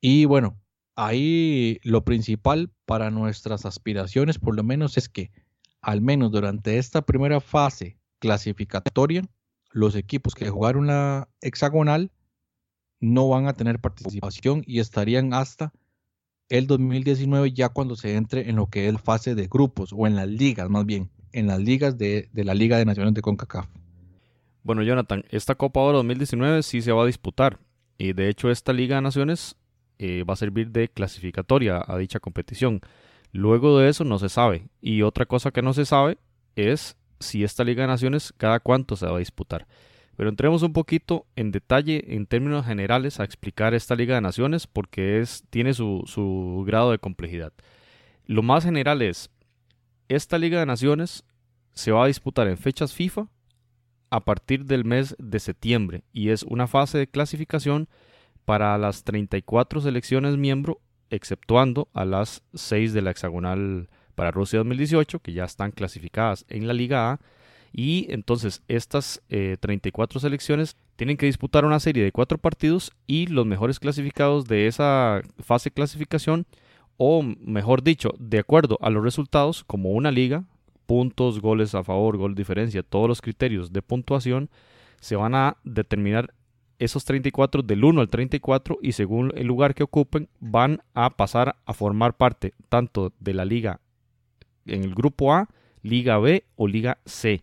[0.00, 0.60] Y bueno,
[0.94, 5.32] ahí lo principal para nuestras aspiraciones, por lo menos, es que
[5.80, 9.22] al menos durante esta primera fase clasificatoria,
[9.70, 12.12] los equipos que jugaron la hexagonal
[13.00, 15.72] no van a tener participación y estarían hasta
[16.48, 20.16] el 2019 ya cuando se entre en lo que es fase de grupos o en
[20.16, 23.68] las ligas más bien, en las ligas de, de la Liga de Naciones de CONCACAF.
[24.66, 27.60] Bueno, Jonathan, esta Copa Oro 2019 sí se va a disputar.
[27.98, 29.54] Y de hecho, esta Liga de Naciones
[30.00, 32.80] eh, va a servir de clasificatoria a dicha competición.
[33.30, 34.66] Luego de eso no se sabe.
[34.80, 36.18] Y otra cosa que no se sabe
[36.56, 39.68] es si esta Liga de Naciones cada cuánto se va a disputar.
[40.16, 44.66] Pero entremos un poquito en detalle, en términos generales, a explicar esta Liga de Naciones
[44.66, 47.52] porque es, tiene su, su grado de complejidad.
[48.24, 49.30] Lo más general es,
[50.08, 51.22] esta Liga de Naciones
[51.72, 53.28] se va a disputar en fechas FIFA
[54.10, 57.88] a partir del mes de septiembre y es una fase de clasificación
[58.44, 60.80] para las 34 selecciones miembro,
[61.10, 66.66] exceptuando a las 6 de la hexagonal para Rusia 2018, que ya están clasificadas en
[66.66, 67.20] la Liga A.
[67.72, 73.26] Y entonces estas 34 eh, selecciones tienen que disputar una serie de cuatro partidos y
[73.26, 76.46] los mejores clasificados de esa fase de clasificación,
[76.96, 80.44] o mejor dicho, de acuerdo a los resultados, como una liga,
[80.86, 84.48] puntos, goles a favor, gol diferencia, todos los criterios de puntuación,
[85.00, 86.32] se van a determinar
[86.78, 91.56] esos 34 del 1 al 34 y según el lugar que ocupen van a pasar
[91.64, 93.80] a formar parte tanto de la liga
[94.66, 95.48] en el grupo A,
[95.82, 97.42] liga B o liga C.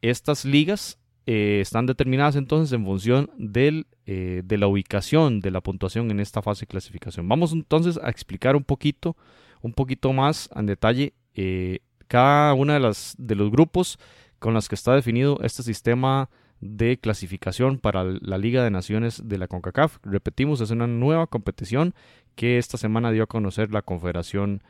[0.00, 5.60] Estas ligas eh, están determinadas entonces en función del, eh, de la ubicación de la
[5.60, 7.28] puntuación en esta fase de clasificación.
[7.28, 9.16] Vamos entonces a explicar un poquito,
[9.62, 13.98] un poquito más en detalle eh, cada una de las de los grupos
[14.38, 16.28] con los que está definido este sistema
[16.60, 19.98] de clasificación para la Liga de Naciones de la CONCACAF.
[20.02, 21.94] Repetimos, es una nueva competición
[22.34, 24.62] que esta semana dio a conocer la Confederación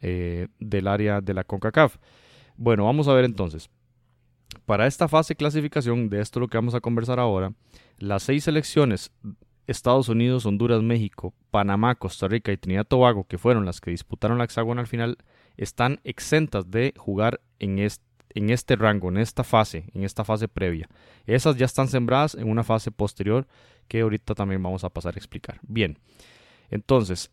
[0.00, 1.96] eh, del área de la CONCACAF.
[2.56, 3.70] Bueno, vamos a ver entonces.
[4.66, 7.52] Para esta fase de clasificación, de esto lo que vamos a conversar ahora,
[7.98, 9.10] las seis selecciones
[9.66, 14.38] Estados Unidos, Honduras, México, Panamá, Costa Rica y Trinidad Tobago, que fueron las que disputaron
[14.38, 15.18] la hexágona al final,
[15.62, 20.48] están exentas de jugar en este en este rango, en esta fase, en esta fase
[20.48, 20.88] previa.
[21.26, 23.46] Esas ya están sembradas en una fase posterior
[23.88, 25.60] que ahorita también vamos a pasar a explicar.
[25.62, 25.98] Bien,
[26.70, 27.30] entonces,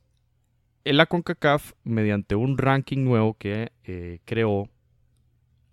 [0.84, 4.69] en la CONCACAF, mediante un ranking nuevo que eh, creó,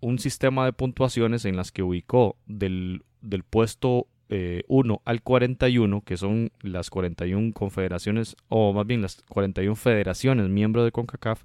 [0.00, 6.02] un sistema de puntuaciones en las que ubicó del, del puesto 1 eh, al 41,
[6.02, 11.44] que son las 41 confederaciones, o más bien las 41 federaciones miembros de CONCACAF,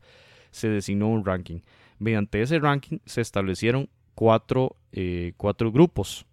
[0.51, 1.61] se designó un ranking.
[1.99, 6.25] Mediante ese ranking se establecieron cuatro, eh, cuatro grupos.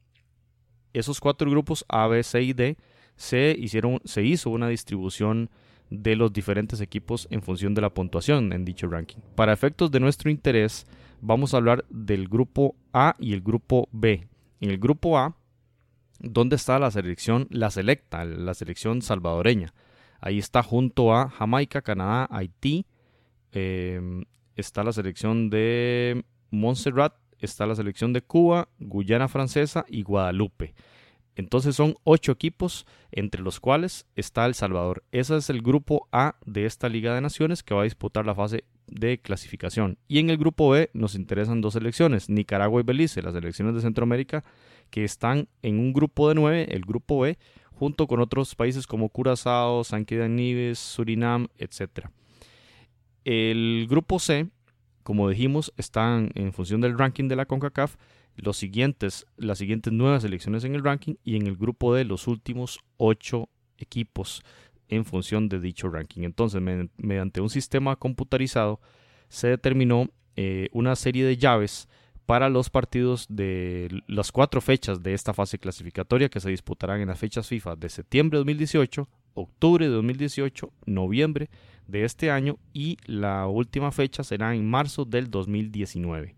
[0.92, 2.76] Esos cuatro grupos A, B, C y D
[3.16, 5.50] se, hicieron, se hizo una distribución
[5.90, 9.18] de los diferentes equipos en función de la puntuación en dicho ranking.
[9.34, 10.86] Para efectos de nuestro interés,
[11.20, 14.28] vamos a hablar del grupo A y el grupo B.
[14.60, 15.36] En el grupo A,
[16.18, 19.72] ¿dónde está la selección, la selecta, la selección salvadoreña?
[20.20, 22.86] Ahí está junto a Jamaica, Canadá, Haití,
[23.52, 24.00] eh,
[24.56, 30.74] está la selección de Montserrat, está la selección de Cuba, Guyana Francesa y Guadalupe.
[31.38, 35.04] Entonces son ocho equipos, entre los cuales está El Salvador.
[35.12, 38.34] Ese es el grupo A de esta Liga de Naciones que va a disputar la
[38.34, 39.98] fase de clasificación.
[40.08, 43.82] Y en el grupo B nos interesan dos selecciones, Nicaragua y Belice, las selecciones de
[43.82, 44.42] Centroamérica,
[44.90, 47.38] que están en un grupo de nueve, el grupo B,
[47.70, 52.08] junto con otros países como Curazao, San Nives, Surinam, etc.
[53.30, 54.48] El grupo C,
[55.02, 57.96] como dijimos, están en función del ranking de la CONCACAF
[58.36, 62.26] los siguientes, las siguientes nueve selecciones en el ranking y en el grupo D los
[62.26, 64.42] últimos ocho equipos
[64.88, 66.22] en función de dicho ranking.
[66.22, 66.62] Entonces,
[66.96, 68.80] mediante un sistema computarizado
[69.28, 71.86] se determinó eh, una serie de llaves
[72.24, 77.08] para los partidos de las cuatro fechas de esta fase clasificatoria que se disputarán en
[77.08, 81.50] las fechas FIFA de septiembre de 2018, octubre de 2018, noviembre
[81.88, 86.36] de este año y la última fecha será en marzo del 2019.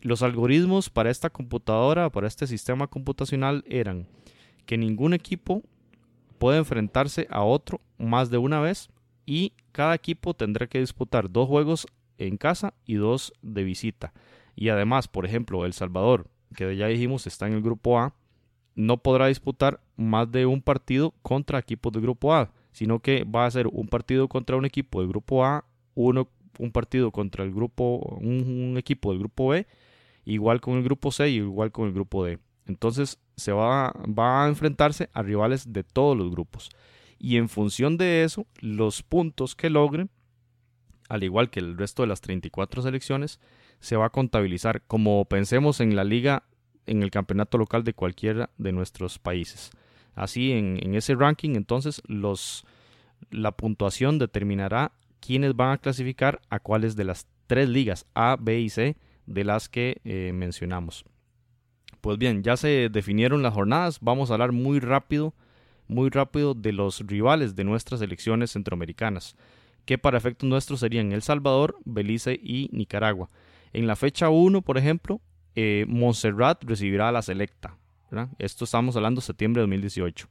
[0.00, 4.08] Los algoritmos para esta computadora, para este sistema computacional eran
[4.64, 5.62] que ningún equipo
[6.38, 8.88] puede enfrentarse a otro más de una vez
[9.24, 11.86] y cada equipo tendrá que disputar dos juegos
[12.18, 14.12] en casa y dos de visita.
[14.54, 18.14] Y además, por ejemplo, El Salvador, que ya dijimos está en el grupo A,
[18.74, 23.46] no podrá disputar más de un partido contra equipos del grupo A, sino que va
[23.46, 25.64] a ser un partido contra un equipo del grupo A,
[25.94, 29.66] uno, un partido contra el grupo, un, equipo del grupo B,
[30.26, 32.38] igual con el grupo C y igual con el grupo D.
[32.66, 36.68] Entonces se va, va a enfrentarse a rivales de todos los grupos.
[37.18, 40.10] Y en función de eso, los puntos que logren,
[41.08, 43.40] al igual que el resto de las 34 selecciones,
[43.80, 46.42] se va a contabilizar como pensemos en la liga
[46.84, 49.70] en el campeonato local de cualquiera de nuestros países.
[50.16, 52.64] Así, en, ese ranking, entonces, los,
[53.30, 58.58] La puntuación determinará quiénes van a clasificar a cuáles de las tres ligas A, B
[58.58, 58.96] y C
[59.26, 61.04] de las que eh, mencionamos.
[62.00, 65.34] Pues bien, ya se definieron las jornadas, vamos a hablar muy rápido,
[65.86, 69.36] muy rápido de los rivales de nuestras elecciones centroamericanas,
[69.84, 73.28] que para efectos nuestros serían El Salvador, Belice y Nicaragua.
[73.72, 75.20] En la fecha 1, por ejemplo,
[75.54, 77.76] eh, Montserrat recibirá a la Selecta.
[78.38, 80.28] Esto estamos hablando de septiembre de 2018.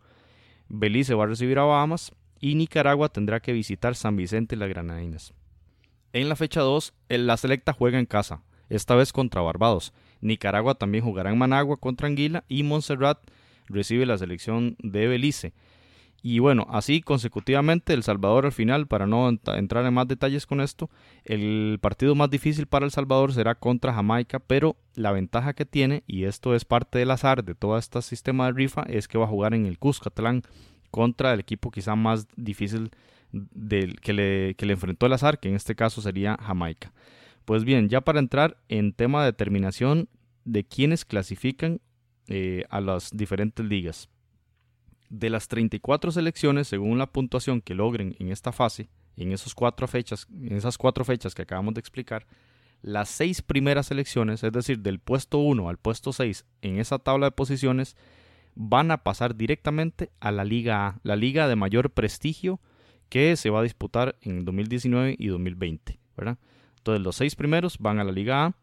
[0.70, 4.70] Belice va a recibir a Bahamas y Nicaragua tendrá que visitar San Vicente y las
[4.70, 5.34] Granadinas.
[6.14, 9.94] En la fecha 2, la Selecta juega en casa, esta vez contra Barbados.
[10.22, 13.20] Nicaragua también jugará en Managua contra Anguila y Montserrat
[13.68, 15.54] recibe la selección de Belice.
[16.28, 20.60] Y bueno, así consecutivamente El Salvador al final, para no entrar en más detalles con
[20.60, 20.90] esto,
[21.24, 26.04] el partido más difícil para El Salvador será contra Jamaica, pero la ventaja que tiene,
[26.08, 29.26] y esto es parte del azar de todo este sistema de rifa, es que va
[29.26, 30.42] a jugar en el Cuscatlán
[30.90, 32.90] contra el equipo quizá más difícil
[33.32, 36.92] del, que, le, que le enfrentó el azar, que en este caso sería Jamaica.
[37.46, 40.10] Pues bien, ya para entrar en tema de determinación
[40.44, 41.82] de quienes clasifican
[42.30, 44.10] eh, a las diferentes ligas.
[45.18, 49.88] De las 34 selecciones, según la puntuación que logren en esta fase, en, esos cuatro
[49.88, 52.28] fechas, en esas cuatro fechas que acabamos de explicar,
[52.82, 57.28] las seis primeras selecciones, es decir, del puesto 1 al puesto 6 en esa tabla
[57.28, 57.95] de posiciones,
[58.55, 62.59] van a pasar directamente a la Liga A, la liga de mayor prestigio
[63.07, 65.97] que se va a disputar en 2019 y 2020.
[66.18, 66.38] ¿verdad?
[66.78, 68.55] Entonces los seis primeros van a la Liga A.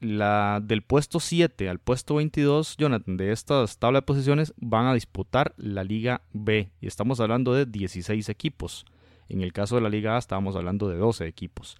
[0.00, 4.94] La del puesto 7 al puesto 22, Jonathan, de estas tablas de posiciones van a
[4.94, 6.70] disputar la Liga B.
[6.80, 8.86] Y estamos hablando de 16 equipos.
[9.28, 11.76] En el caso de la Liga A estábamos hablando de 12 equipos.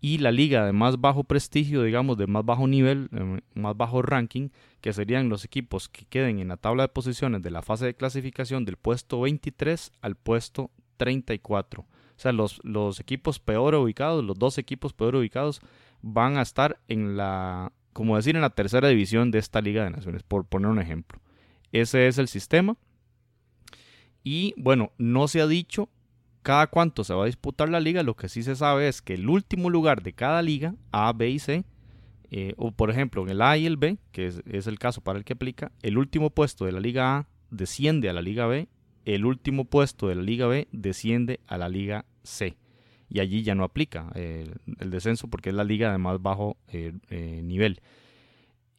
[0.00, 4.02] Y la liga de más bajo prestigio, digamos, de más bajo nivel, eh, más bajo
[4.02, 4.50] ranking,
[4.82, 7.94] que serían los equipos que queden en la tabla de posiciones de la fase de
[7.94, 11.82] clasificación del puesto 23 al puesto 34.
[11.82, 11.86] O
[12.16, 15.62] sea, los, los equipos peor ubicados, los dos equipos peor ubicados,
[16.04, 19.90] van a estar en la, como decir, en la tercera división de esta Liga de
[19.90, 21.20] Naciones, por poner un ejemplo.
[21.72, 22.76] Ese es el sistema.
[24.22, 25.88] Y bueno, no se ha dicho
[26.42, 29.14] cada cuánto se va a disputar la liga, lo que sí se sabe es que
[29.14, 31.64] el último lugar de cada liga, A, B y C,
[32.30, 35.00] eh, o por ejemplo en el A y el B, que es, es, el caso
[35.00, 38.46] para el que aplica, el último puesto de la liga A desciende a la liga
[38.46, 38.68] B
[39.04, 42.56] el último puesto de la Liga B desciende a la Liga C.
[43.08, 46.56] Y allí ya no aplica eh, el descenso porque es la liga de más bajo
[46.68, 47.80] eh, eh, nivel.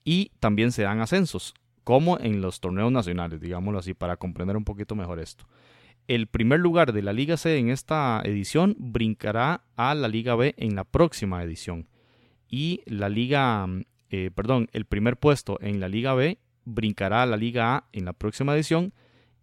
[0.04, 1.54] Y también se dan ascensos,
[1.84, 5.46] como en los torneos nacionales, digámoslo así, para comprender un poquito mejor esto.
[6.08, 10.54] El primer lugar de la Liga C en esta edición brincará a la Liga B
[10.58, 11.88] en la próxima edición.
[12.48, 13.68] Y la Liga,
[14.36, 18.14] perdón, el primer puesto en la Liga B brincará a la Liga A en la
[18.14, 18.94] próxima edición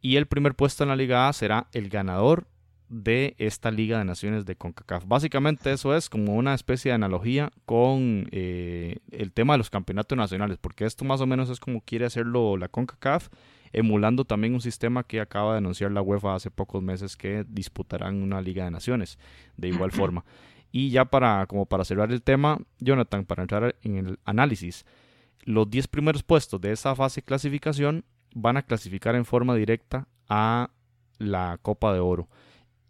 [0.03, 2.49] y el primer puesto en la Liga A será el ganador
[2.93, 5.07] de esta Liga de Naciones de CONCACAF.
[5.07, 10.17] Básicamente eso es como una especie de analogía con eh, el tema de los campeonatos
[10.17, 13.29] nacionales, porque esto más o menos es como quiere hacerlo la CONCACAF,
[13.73, 18.23] emulando también un sistema que acaba de anunciar la UEFA hace pocos meses que disputarán
[18.23, 19.19] una Liga de Naciones
[19.57, 20.27] de igual forma.
[20.71, 24.85] Y ya para, como para cerrar el tema, Jonathan, para entrar en el análisis,
[25.45, 30.09] los 10 primeros puestos de esa fase de clasificación van a clasificar en forma directa
[30.29, 30.69] a
[31.17, 32.29] la Copa de Oro.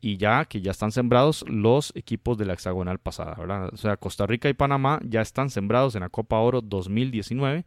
[0.02, 3.70] Y ya que ya están sembrados los equipos de la hexagonal pasada.
[3.72, 7.64] O sea, Costa Rica y Panamá ya están sembrados en la Copa Oro 2019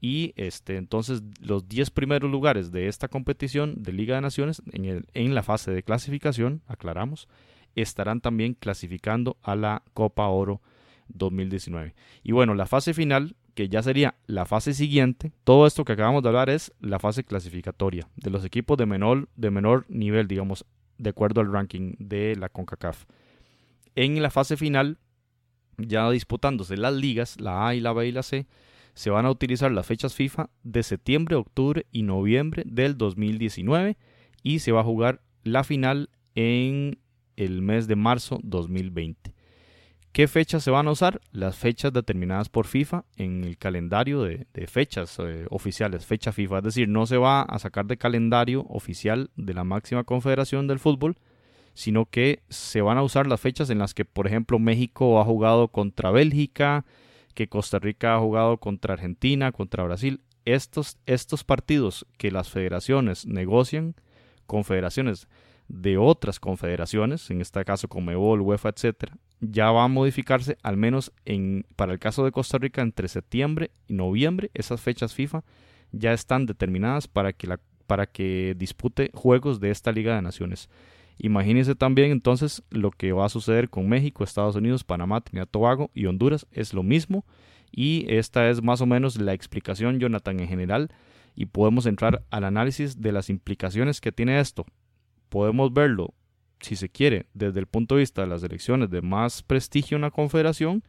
[0.00, 4.84] y este, entonces los 10 primeros lugares de esta competición de Liga de Naciones en,
[4.84, 7.28] el, en la fase de clasificación, aclaramos,
[7.76, 10.60] estarán también clasificando a la Copa Oro
[11.08, 11.94] 2019.
[12.24, 15.30] Y bueno, la fase final que ya sería la fase siguiente.
[15.44, 19.28] Todo esto que acabamos de hablar es la fase clasificatoria de los equipos de menor,
[19.36, 20.64] de menor nivel, digamos,
[20.98, 23.04] de acuerdo al ranking de la CONCACAF.
[23.94, 24.98] En la fase final,
[25.76, 28.46] ya disputándose las ligas, la A y la B y la C,
[28.94, 33.96] se van a utilizar las fechas FIFA de septiembre, octubre y noviembre del 2019
[34.42, 36.98] y se va a jugar la final en
[37.36, 39.34] el mes de marzo 2020.
[40.12, 41.22] ¿Qué fechas se van a usar?
[41.32, 46.58] Las fechas determinadas por FIFA en el calendario de, fechas eh, oficiales, fecha FIFA.
[46.58, 50.80] Es decir, no se va a sacar de calendario oficial de la máxima confederación del
[50.80, 51.16] fútbol,
[51.72, 55.24] sino que se van a usar las fechas en las que, por ejemplo, México ha
[55.24, 56.84] jugado contra Bélgica,
[57.32, 60.20] que Costa Rica ha jugado contra Argentina, contra Brasil.
[60.44, 60.98] Estos,
[61.46, 63.94] partidos que las federaciones negocian,
[64.46, 65.26] confederaciones
[65.68, 71.12] de otras confederaciones, en este caso Comebol, UEFA, etcétera, ya va a modificarse al menos
[71.24, 75.42] en para el caso de Costa Rica entre septiembre y noviembre, esas fechas FIFA
[75.90, 77.48] ya están determinadas para que
[77.86, 80.70] para que dispute juegos de esta Liga de Naciones.
[81.18, 85.90] Imagínense también entonces lo que va a suceder con México, Estados Unidos, Panamá, Trinidad Tobago
[85.92, 86.46] y Honduras.
[86.52, 87.26] Es lo mismo.
[87.70, 90.90] Y esta es más o menos la explicación, Jonathan, en general.
[91.34, 94.66] Y podemos entrar al análisis de las implicaciones que tiene esto.
[95.28, 96.14] Podemos verlo,
[96.62, 100.02] si se quiere, desde el punto de vista de las elecciones de más prestigio en
[100.02, 100.82] la confederación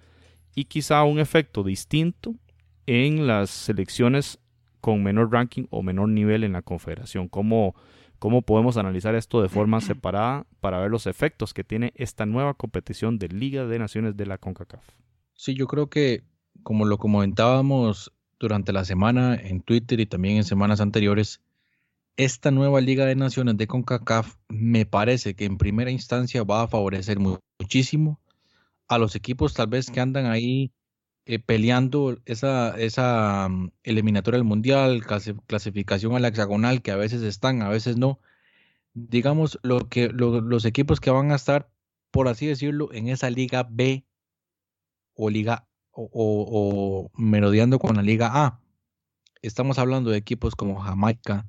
[0.55, 2.35] y quizá un efecto distinto
[2.85, 4.39] en las selecciones
[4.81, 7.29] con menor ranking o menor nivel en la confederación.
[7.29, 7.75] ¿Cómo,
[8.19, 12.53] cómo podemos analizar esto de forma separada para ver los efectos que tiene esta nueva
[12.53, 14.83] competición de Liga de Naciones de la CONCACAF?
[15.35, 16.23] Sí, yo creo que,
[16.63, 21.41] como lo comentábamos durante la semana en Twitter y también en semanas anteriores,
[22.17, 26.67] esta nueva Liga de Naciones de CONCACAF me parece que en primera instancia va a
[26.67, 28.19] favorecer muchísimo
[28.87, 30.71] a los equipos tal vez que andan ahí
[31.25, 35.03] eh, peleando esa, esa mm, eliminatoria del mundial,
[35.47, 38.19] clasificación a la hexagonal, que a veces están, a veces no.
[38.93, 41.69] Digamos, lo que, los equipos que van a estar,
[42.11, 44.05] por así decirlo, en esa liga B
[45.15, 48.59] o liga o, o, merodeando con la liga A.
[49.41, 51.47] Estamos hablando de equipos como Jamaica,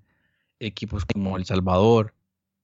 [0.61, 2.15] equipos como El Salvador.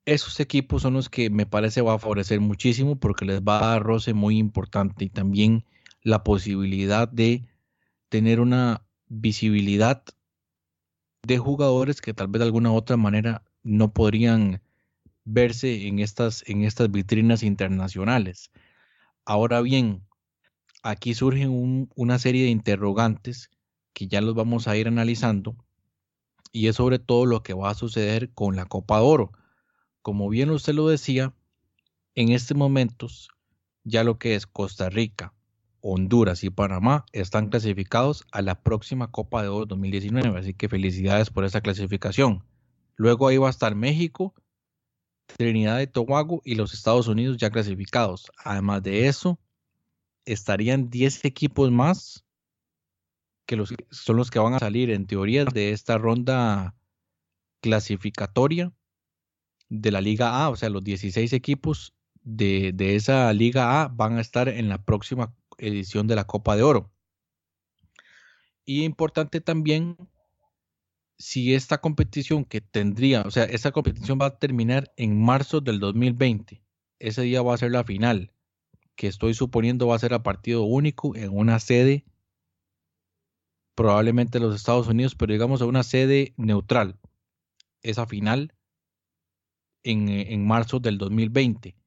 [0.05, 3.73] Esos equipos son los que me parece va a favorecer muchísimo porque les va a
[3.73, 5.65] dar roce muy importante y también
[6.03, 7.47] la posibilidad de
[8.09, 10.03] tener una visibilidad
[11.23, 14.63] de jugadores que tal vez de alguna otra manera no podrían
[15.25, 18.51] verse en estas, en estas vitrinas internacionales.
[19.27, 20.07] Ahora bien,
[20.83, 23.51] aquí surgen una serie de interrogantes
[23.93, 25.57] que ya los vamos a ir analizando
[26.53, 29.33] y es sobre todo lo que va a suceder con la Copa de Oro.
[30.03, 31.35] Como bien usted lo decía,
[32.15, 33.29] en estos momentos
[33.85, 35.33] ya lo que es Costa Rica,
[35.81, 41.31] Honduras y Panamá están clasificados a la próxima Copa de Oro 2019, así que felicidades
[41.31, 42.45] por esa clasificación.
[42.97, 44.35] Luego ahí va a estar México,
[45.37, 48.31] Trinidad y Tobago y los Estados Unidos ya clasificados.
[48.37, 49.39] Además de eso,
[50.25, 52.25] estarían 10 equipos más
[53.51, 56.77] que son los que van a salir en teoría de esta ronda
[57.61, 58.73] clasificatoria
[59.69, 64.19] de la Liga A, o sea, los 16 equipos de, de esa Liga A van
[64.19, 66.93] a estar en la próxima edición de la Copa de Oro.
[68.65, 69.97] Y importante también
[71.19, 75.81] si esta competición que tendría, o sea, esta competición va a terminar en marzo del
[75.81, 76.63] 2020.
[77.01, 78.33] Ese día va a ser la final,
[78.95, 82.05] que estoy suponiendo va a ser a partido único en una sede,
[83.81, 86.99] probablemente los Estados Unidos, pero digamos a una sede neutral.
[87.81, 88.53] Esa final
[89.83, 91.79] en, en marzo del 2020.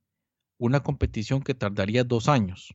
[0.57, 2.73] Una competición que tardaría dos años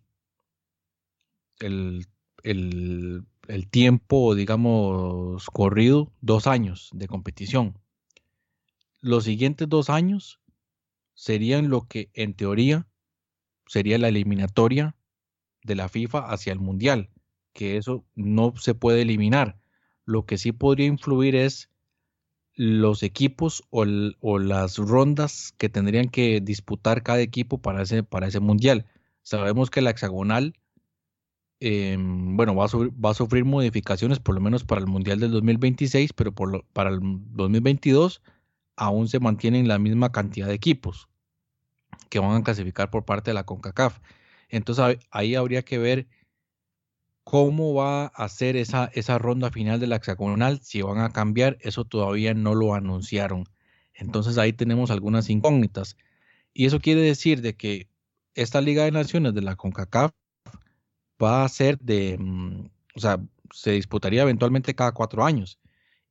[1.59, 2.07] el,
[2.45, 3.27] el,
[3.69, 7.77] tiempo, digamos, corrido, dos años de competición.
[9.01, 10.41] Los siguientes dos años
[11.15, 12.87] serían lo que en teoría
[13.67, 14.95] sería la eliminatoria
[15.65, 17.11] de la FIFA hacia el Mundial,
[17.59, 19.59] que eso no se puede eliminar.
[20.05, 21.71] Lo que sí podría influir es
[22.55, 28.39] los equipos o, las rondas que tendrían que disputar cada equipo para ese, para ese
[28.39, 28.87] mundial.
[29.23, 30.55] Sabemos que la hexagonal
[31.61, 32.69] Em, bueno, va a,
[33.05, 37.01] va a, sufrir modificaciones por lo menos para el Mundial del 2026, pero para el
[37.01, 38.23] 2022
[38.77, 41.09] aún se mantienen la misma cantidad de equipos
[42.11, 43.99] que van a clasificar por parte de la CONCACAF.
[44.51, 46.07] Entonces ahí habría que ver
[47.29, 51.59] cómo va a ser esa, esa ronda final de la hexagonal, si van a cambiar,
[51.61, 53.45] eso todavía no lo anunciaron.
[53.93, 55.99] Entonces ahí tenemos algunas incógnitas.
[56.55, 57.87] Y eso quiere decir de que
[58.35, 60.13] esta Liga de Naciones de la CONCACAF
[61.23, 63.21] va a ser de, mm, o sea,
[63.53, 65.59] se disputaría eventualmente cada cuatro años.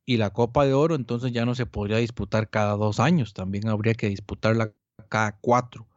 [0.06, 3.70] Y la Copa de Oro entonces ya no se podría disputar cada dos años, también
[3.70, 4.72] habría que disputarla
[5.10, 5.88] cada cuatro.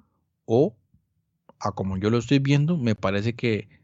[0.47, 0.75] O,
[1.59, 3.80] a como yo lo estoy viendo, me parece que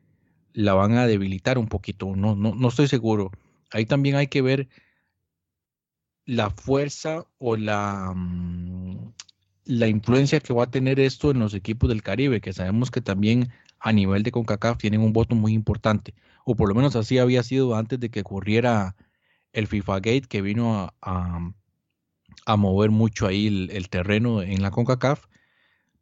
[0.56, 3.30] la van a debilitar un poquito, no, no, no estoy seguro.
[3.72, 4.68] Ahí también hay que ver
[6.24, 9.12] la fuerza o la, mm,
[9.66, 13.02] la influencia que va a tener esto en los equipos del Caribe, que sabemos que
[13.02, 16.14] también a nivel de CONCACAF tienen un voto muy importante,
[16.46, 18.96] o por lo menos así había sido antes de que ocurriera
[19.52, 21.52] el FIFA Gate que vino a,
[22.46, 25.26] a, mover mucho ahí el, terreno en la CONCACAF,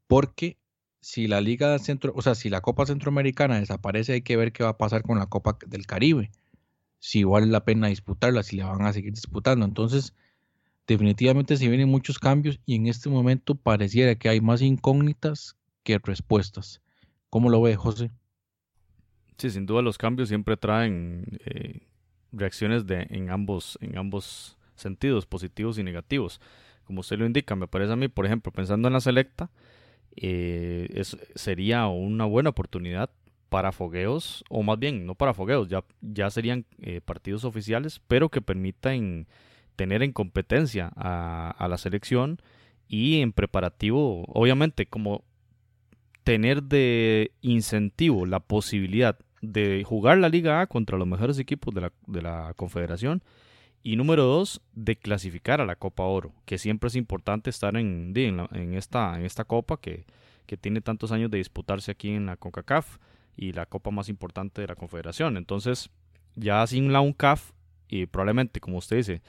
[0.07, 0.59] porque
[1.05, 4.65] si la Liga Centro, o sea, si la Copa Centroamericana desaparece, hay que ver qué
[4.65, 6.31] va a pasar con la Copa del Caribe,
[6.99, 9.67] si vale la pena disputarla, si la van a seguir disputando.
[9.67, 10.15] Entonces,
[10.87, 15.99] definitivamente se vienen muchos cambios y en este momento pareciera que hay más incógnitas que
[16.03, 16.81] respuestas.
[17.29, 18.11] ¿Cómo lo ve, José?
[19.37, 21.83] Sí, sin duda los cambios siempre traen eh,
[22.33, 26.41] reacciones de, en, ambos, en ambos sentidos, positivos y negativos.
[26.85, 29.51] como usted lo indica, me parece a mí, por ejemplo, pensando en la selecta,
[30.17, 33.11] eh, es, sería una buena oportunidad
[33.49, 38.29] para fogueos, o más bien, no para fogueos, ya, ya serían eh, partidos oficiales, pero
[38.29, 39.27] que permitan
[39.77, 42.41] tener en competencia a, a, la selección
[42.89, 45.25] y en preparativo, obviamente, como
[46.25, 51.83] tener de incentivo la posibilidad de jugar la Liga A contra los mejores equipos de
[51.83, 53.23] la, de la Confederación
[53.87, 58.15] y número dos, de clasificar a la Copa Oro, que siempre es importante estar en,
[58.17, 60.07] en, esta, en esta Copa que,
[60.47, 62.97] que, tiene tantos años de disputarse aquí en la CONCACAF
[63.37, 65.37] y la Copa más importante de la Confederación.
[65.37, 65.91] Entonces,
[66.35, 67.53] ya sin la UNCAF
[67.87, 69.23] y probablemente, como usted dice,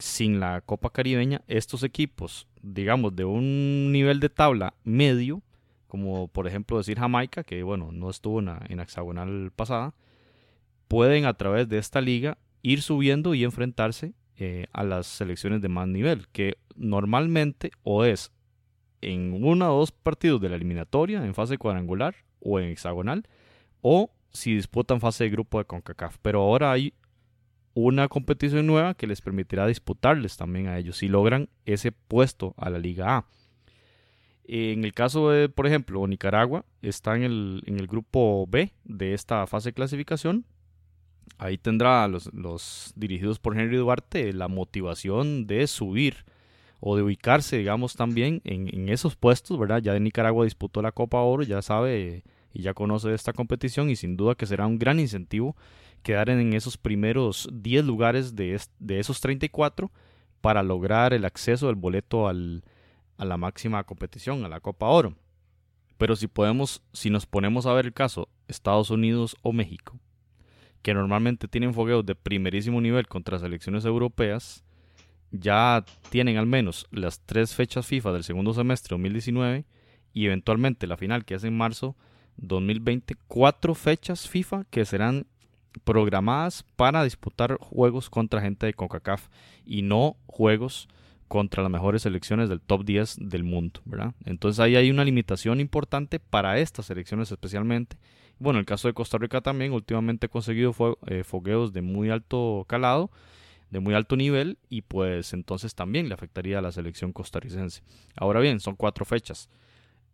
[0.00, 5.42] sin la Copa Caribeña, estos equipos, digamos, de un nivel de tabla medio,
[5.86, 9.94] como por ejemplo decir Jamaica, que bueno, no estuvo en en la hexagonal pasada,
[10.88, 15.68] pueden a través de esta liga ir subiendo y enfrentarse eh, a las selecciones de
[15.68, 18.32] más nivel, que normalmente o es
[19.02, 23.26] en uno o dos partidos de la eliminatoria, en fase cuadrangular o en hexagonal,
[23.80, 26.18] o si disputan fase de grupo de CONCACAF.
[26.22, 26.94] Pero ahora hay
[27.74, 32.70] una competición nueva que les permitirá disputarles también a ellos si logran ese puesto a
[32.70, 33.26] la Liga A.
[34.44, 39.14] En el caso de, por ejemplo, Nicaragua está en el, en el grupo B de
[39.14, 40.44] esta fase de clasificación,
[41.38, 46.24] ahí tendrá los, dirigidos por Henry Duarte la motivación de subir
[46.80, 49.82] o de ubicarse, digamos, también en, esos puestos, ¿verdad?
[49.82, 53.96] Ya de Nicaragua disputó la Copa Oro, ya sabe y ya conoce esta competición y
[53.96, 55.56] sin duda que será un gran incentivo
[56.02, 59.90] quedar en esos primeros 10 lugares de, de esos 34
[60.40, 62.64] para lograr el acceso del boleto al,
[63.18, 65.14] a la máxima competición, a la Copa Oro.
[65.98, 69.98] Pero si podemos, si nos ponemos a ver el caso Estados Unidos o México,
[70.82, 74.64] que normalmente tienen fogueos de primerísimo nivel contra selecciones europeas,
[75.30, 79.64] ya tienen al menos las tres fechas FIFA del segundo semestre 2019
[80.12, 81.96] y eventualmente la final que es en marzo
[82.38, 85.26] 2020, cuatro fechas FIFA que serán
[85.84, 89.28] programadas para disputar juegos contra gente de CONCACAF
[89.64, 90.88] y no juegos
[91.28, 94.14] contra las mejores selecciones del top 10 del mundo, ¿verdad?
[94.24, 97.96] Entonces ahí hay una limitación importante para estas selecciones especialmente
[98.40, 100.74] bueno, en el caso de Costa Rica también, últimamente he conseguido
[101.06, 103.10] eh, fogueos de muy alto calado,
[103.70, 107.82] de muy alto nivel, y pues entonces también le afectaría a la selección costarricense.
[108.16, 109.50] Ahora bien, son cuatro fechas.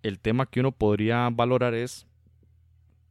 [0.02, 2.06] El tema que uno podría valorar es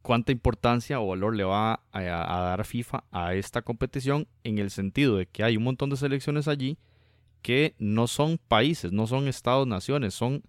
[0.02, 5.16] cuánta importancia o valor le va a, dar FIFA a esta competición en el sentido
[5.16, 6.78] de que hay un montón de selecciones allí
[7.42, 10.42] que no son países, no son estados, naciones, son,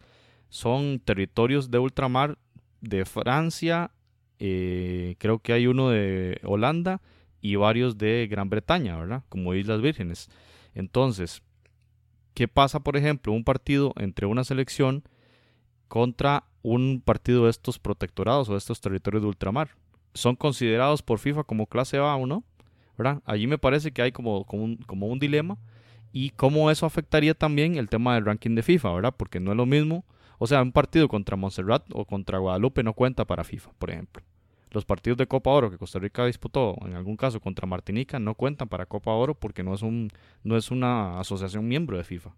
[0.49, 2.38] son territorios de ultramar
[2.81, 3.91] de Francia,
[4.39, 7.01] eh, creo que hay uno de Holanda
[7.41, 9.23] y varios de Gran Bretaña, ¿verdad?
[9.30, 10.30] Como Islas Vírgenes.
[10.73, 11.41] Entonces,
[12.34, 15.03] ¿qué pasa, por ejemplo, un partido entre una selección
[15.88, 19.69] contra un partido de estos protectorados o de estos territorios de ultramar?
[20.14, 22.43] ¿Son considerados por FIFA como clase A o no?
[22.97, 23.22] ¿verdad?
[23.26, 25.57] Allí me parece que hay como, un, como un dilema
[26.11, 29.15] y cómo eso afectaría también el tema del ranking de FIFA, ¿verdad?
[29.15, 30.03] Porque no es lo mismo
[30.38, 34.23] o sea, un partido contra Montserrat o contra Guadalupe no cuenta para FIFA, por ejemplo.
[34.72, 38.35] Los partidos de Copa Oro que Costa Rica disputó, en algún caso contra Martinica, no
[38.35, 40.09] cuentan para Copa Oro porque no es, un,
[40.43, 42.31] no es una asociación miembro de FIFA.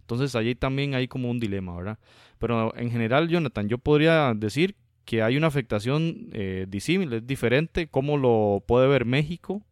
[0.00, 1.98] Entonces allí también hay como un dilema, ¿verdad?
[2.38, 7.88] Pero en general, Jonathan, yo podría decir que hay una afectación eh, disímil, es diferente
[7.88, 9.62] cómo lo puede ver México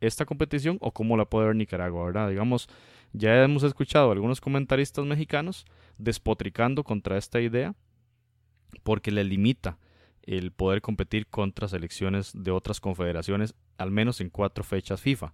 [0.00, 2.28] esta competición o cómo la puede ver Nicaragua, ¿verdad?
[2.28, 2.68] Digamos,
[3.12, 5.64] ya hemos escuchado a algunos comentaristas mexicanos
[5.96, 7.74] despotricando contra esta idea
[8.82, 9.78] porque le limita
[10.22, 15.32] el poder competir contra selecciones de otras confederaciones, al menos en cuatro fechas FIFA.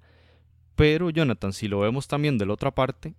[0.76, 3.14] Pero Jonathan, si lo vemos también de la otra parte,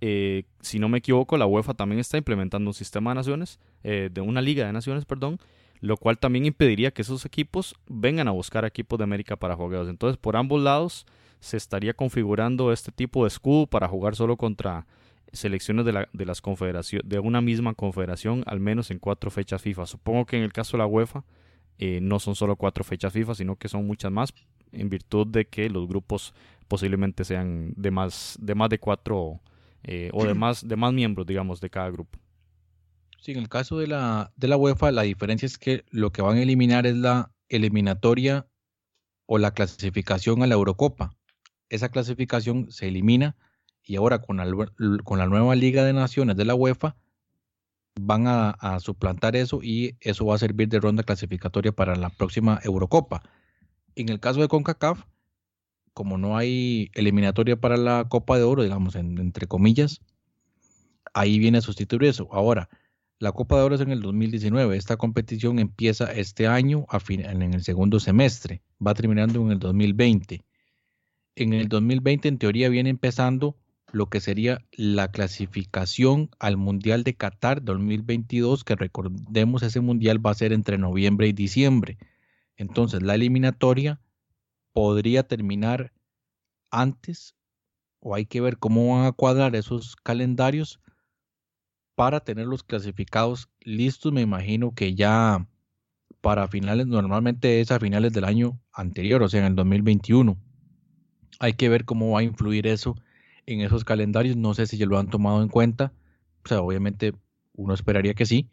[0.00, 4.10] eh, si no me equivoco, la UEFA también está implementando un sistema de naciones, eh,
[4.12, 5.38] de una liga de naciones, perdón,
[5.80, 9.88] lo cual también impediría que esos equipos vengan a buscar equipos de América para juegos.
[9.88, 11.06] Entonces, por ambos lados
[11.42, 14.86] se estaría configurando este tipo de escudo para jugar solo contra
[15.32, 16.40] selecciones de, la, de las
[17.04, 19.86] de una misma confederación al menos en cuatro fechas FIFA.
[19.86, 21.24] Supongo que en el caso de la UEFA
[21.78, 24.32] eh, no son solo cuatro fechas FIFA, sino que son muchas más
[24.70, 26.32] en virtud de que los grupos
[26.68, 29.40] posiblemente sean de más de más de cuatro
[29.82, 32.20] eh, o de más de más miembros, digamos, de cada grupo.
[33.18, 36.22] Sí, en el caso de la, de la UEFA, la diferencia es que lo que
[36.22, 38.46] van a eliminar es la eliminatoria
[39.26, 41.16] o la clasificación a la Eurocopa
[41.72, 43.34] esa clasificación se elimina
[43.82, 44.46] y ahora con la,
[45.02, 46.96] con la nueva Liga de Naciones de la UEFA
[47.98, 52.60] van a, suplantar eso y eso va a servir de ronda clasificatoria para la próxima
[52.62, 53.22] Eurocopa.
[53.96, 55.04] En el caso de CONCACAF,
[55.94, 60.02] como no hay eliminatoria para la Copa de Oro, digamos, entre comillas,
[61.14, 62.28] ahí viene a sustituir eso.
[62.32, 62.68] Ahora,
[63.18, 64.76] la Copa de Oro es en el 2019.
[64.76, 68.62] Esta competición empieza este año a fin, en el segundo semestre.
[68.84, 70.44] Va terminando en el 2020.
[71.34, 73.56] En el 2020, en teoría, viene empezando
[73.90, 80.30] lo que sería la clasificación al Mundial de Qatar 2022, que recordemos ese Mundial va
[80.30, 81.98] a ser entre noviembre y diciembre.
[82.56, 84.00] Entonces, la eliminatoria
[84.72, 85.92] podría terminar
[86.70, 87.34] antes
[88.00, 90.80] o hay que ver cómo van a cuadrar esos calendarios
[91.94, 94.12] para tenerlos clasificados listos.
[94.12, 95.46] Me imagino que ya
[96.20, 100.36] para finales, normalmente es a finales del año anterior, o sea, en el 2021.
[101.38, 102.96] Hay que ver cómo va a influir eso
[103.46, 104.36] en esos calendarios.
[104.36, 105.92] No sé si ya lo han tomado en cuenta.
[106.44, 107.12] O sea, obviamente
[107.54, 108.50] uno esperaría que sí.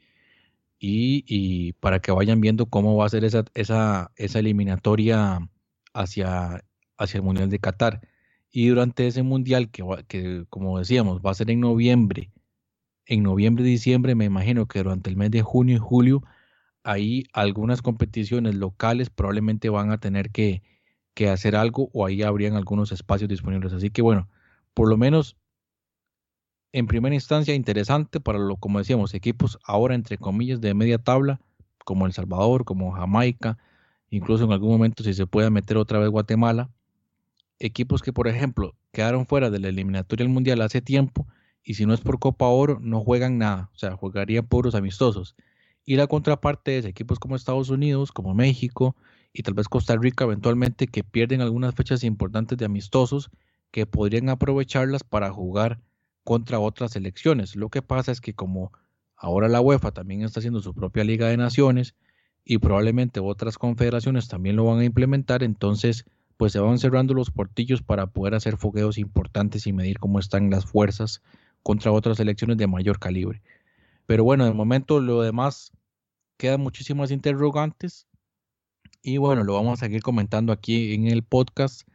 [0.80, 5.40] Y, para que vayan viendo cómo va a ser esa, esa, esa eliminatoria
[5.94, 6.64] hacia,
[6.98, 8.02] hacia el Mundial de Qatar.
[8.52, 12.32] Y durante ese Mundial, que, que como decíamos, va a ser en noviembre,
[13.06, 16.24] en noviembre diciembre, me imagino que durante el mes de junio y julio,
[16.84, 20.62] ahí algunas competiciones locales probablemente van a tener que,
[21.20, 23.74] que hacer algo o ahí habrían algunos espacios disponibles.
[23.74, 24.30] Así que bueno,
[24.74, 25.36] por lo menos
[26.72, 31.42] en primera instancia interesante para lo como decíamos equipos ahora entre comillas de media tabla
[31.84, 33.58] como El Salvador, como Jamaica,
[34.10, 36.70] incluso en algún momento si se puede meter otra vez Guatemala,
[37.60, 41.28] equipos que por ejemplo quedaron fuera de la eliminatoria del mundial hace tiempo
[41.66, 45.36] y si no es por Copa Oro no juegan nada, o sea, jugarían puros amistosos.
[45.84, 48.96] Y la contraparte es equipos como Estados Unidos, como México
[49.34, 53.30] y tal vez Costa Rica eventualmente que pierden algunas fechas importantes de amistosos
[53.72, 55.80] que podrían aprovecharlas para jugar
[56.24, 57.56] contra otras selecciones.
[57.56, 58.72] Lo que pasa es que como
[59.16, 61.96] ahora la UEFA también está haciendo su propia Liga de Naciones
[62.44, 66.06] y probablemente otras confederaciones también lo van a implementar, entonces
[66.38, 70.50] pues se van cerrando los portillos para poder hacer fogueos importantes y medir cómo están
[70.50, 71.22] las fuerzas
[71.64, 73.42] contra otras selecciones de mayor calibre.
[74.06, 75.74] Pero bueno, de momento lo demás
[76.38, 78.08] quedan muchísimas interrogantes
[79.02, 81.88] y bueno, lo vamos a seguir comentando aquí en el podcast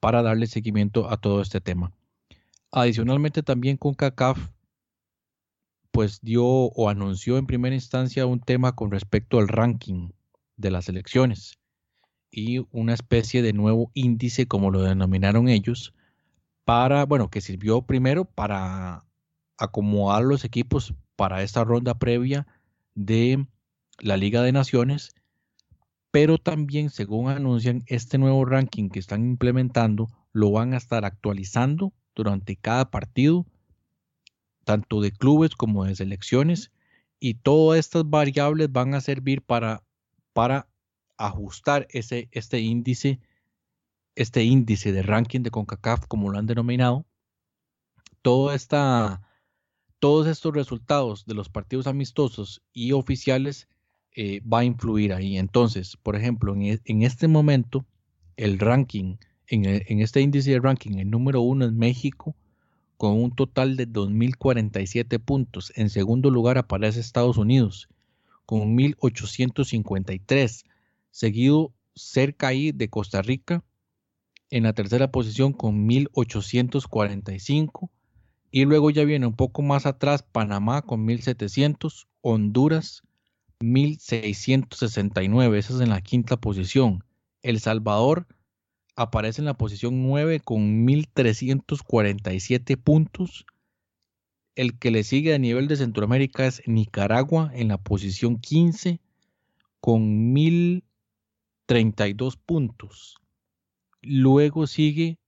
[0.00, 1.92] para darle seguimiento a todo este tema.
[2.70, 4.38] Adicionalmente también con CACAF
[5.92, 10.08] pues dio o anunció en primera instancia un tema con respecto al ranking
[10.56, 11.58] de las elecciones
[12.30, 15.94] y una especie de nuevo índice como lo denominaron ellos
[16.64, 19.04] para, bueno, que sirvió primero para
[19.58, 22.46] acomodar los equipos para esta ronda previa
[22.94, 23.46] de
[23.98, 25.14] la Liga de Naciones
[26.12, 31.94] pero también, según anuncian, este nuevo ranking que están implementando lo van a estar actualizando
[32.14, 33.46] durante cada partido,
[34.64, 36.70] tanto de clubes como de selecciones,
[37.18, 39.82] y todas estas variables van a servir para,
[40.34, 40.68] para
[41.16, 43.18] ajustar ese, este índice,
[44.14, 47.06] este índice de ranking de CONCACAF, como lo han denominado.
[48.20, 49.22] Todo esta,
[49.98, 53.66] todos estos resultados de los partidos amistosos y oficiales
[54.14, 55.38] eh, va a influir ahí.
[55.38, 57.84] Entonces, por ejemplo, en, e, este momento,
[58.36, 59.16] el ranking,
[59.46, 62.36] en, en, este índice de ranking, el número uno es México,
[62.96, 65.72] con un total de 2.047 puntos.
[65.76, 67.88] En segundo lugar aparece Estados Unidos,
[68.46, 70.64] con 1.853,
[71.10, 73.64] seguido cerca ahí de Costa Rica,
[74.50, 77.88] en la tercera posición con 1.845.
[78.50, 83.02] Y luego ya viene un poco más atrás Panamá con 1.700, Honduras
[83.62, 87.04] 1669, esa es en la quinta posición.
[87.42, 88.26] El Salvador
[88.96, 93.46] aparece en la posición 9 con 1347 puntos.
[94.54, 99.00] El que le sigue a nivel de Centroamérica es Nicaragua en la posición 15
[99.80, 103.16] con 1032 puntos.
[104.02, 105.18] Luego sigue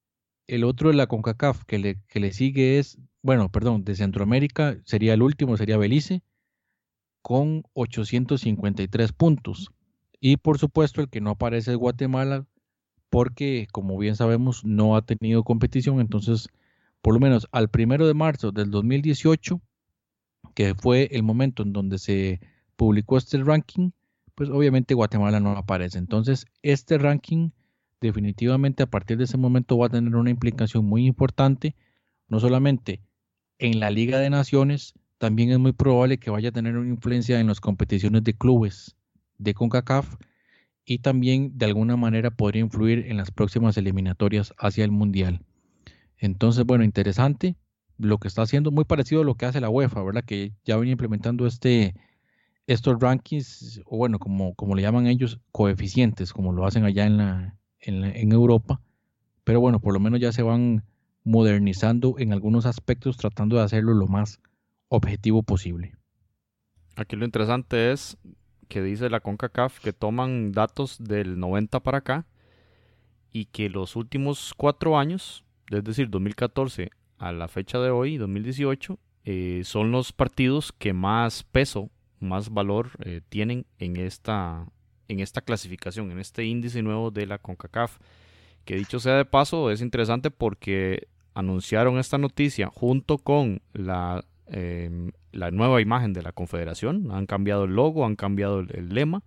[0.47, 4.77] el otro de la CONCACAF que le, que le sigue es, bueno, perdón, de Centroamérica
[4.85, 6.23] sería el último, sería Belice
[7.25, 9.71] con 853 puntos.
[10.21, 12.45] Y por supuesto el que no aparece es Guatemala
[13.09, 16.01] porque como bien sabemos no ha tenido competición.
[16.01, 16.51] Entonces
[17.01, 19.59] por lo menos al primero de marzo del 2018,
[20.53, 22.41] que fue el momento en donde se
[22.77, 23.93] publicó este ranking,
[24.35, 25.97] pues obviamente Guatemala no aparece.
[25.97, 27.53] Entonces este ranking
[28.03, 31.75] definitivamente a partir de ese momento va a tener una implicación muy importante,
[32.29, 33.01] no solamente
[33.59, 34.93] en la Liga de Naciones,
[35.25, 38.95] también es muy probable que vaya a tener una influencia en las competiciones de clubes
[39.39, 40.17] de CONCACAF
[40.85, 45.41] y también de alguna manera podría influir en las próximas eliminatorias hacia el Mundial.
[46.19, 47.57] Entonces, bueno, interesante
[47.97, 50.25] lo que está haciendo, muy parecido a lo que hace la UEFA, ¿verdad?
[50.27, 51.95] Que ya viene implementando este,
[52.67, 57.17] estos rankings, o bueno, como, como le llaman ellos, coeficientes, como lo hacen allá en,
[57.17, 58.83] la, en, en Europa.
[59.43, 60.85] Pero bueno, por lo menos ya se van
[61.25, 64.39] modernizando en algunos aspectos, tratando de hacerlo lo más
[64.95, 65.95] objetivo posible.
[66.97, 68.16] Aquí lo interesante es
[68.69, 72.27] que dice la CONCACAF que toman datos del 90 para acá
[73.33, 78.99] y que los últimos cuatro años, es decir, 2014 a la fecha de hoy, 2018,
[79.25, 81.91] eh, son los partidos que más peso,
[82.21, 84.66] más valor eh, tienen en esta,
[85.09, 87.99] en esta clasificación, en este índice nuevo de la CONCACAF.
[88.65, 95.12] Que dicho sea de paso, es interesante porque anunciaron esta noticia junto con la, em,
[95.33, 97.11] la nueva imagen de la Confederación.
[97.11, 99.23] Han cambiado el logo, han cambiado el, lema.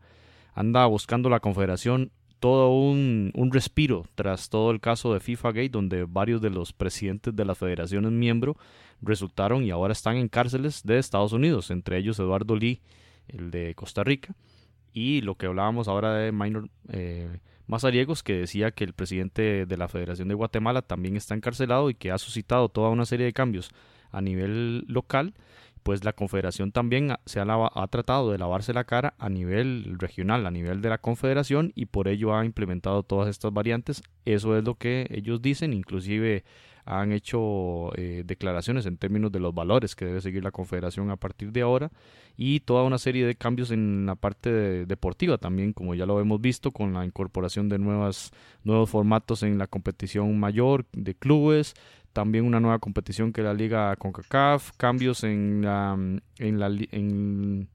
[0.53, 5.69] Anda buscando la Confederación todo un, un, respiro tras todo el caso de FIFA Gate,
[5.69, 8.57] donde varios de los presidentes de las federaciones miembros
[9.01, 12.81] resultaron y ahora están en cárceles de Estados Unidos, entre ellos Eduardo Lee,
[13.27, 14.35] el de Costa Rica,
[14.93, 19.77] y lo que hablábamos ahora de Minor eh, Mazariegos, que decía que el presidente de
[19.77, 23.33] la Federación de Guatemala también está encarcelado y que ha suscitado toda una serie de
[23.33, 23.71] cambios
[24.11, 25.33] a nivel local
[25.87, 30.45] pues la confederación también se ha, ha, tratado de lavarse la cara a nivel regional,
[30.45, 34.03] a nivel de la confederación y por ello ha implementado todas estas variantes.
[34.25, 36.43] Eso es lo que ellos dicen, inclusive
[36.87, 41.17] han hecho eh, declaraciones en términos de los valores que debe seguir la confederación a
[41.17, 41.91] partir de ahora
[42.37, 46.39] y toda una serie de cambios en la parte deportiva también, como ya lo hemos
[46.39, 48.31] visto con la incorporación de nuevas,
[48.63, 51.75] nuevos formatos en la competición mayor de clubes,
[52.17, 55.95] también una nueva competición que la Liga CONCACAF, cambios en, la,
[56.39, 57.69] en, la, en,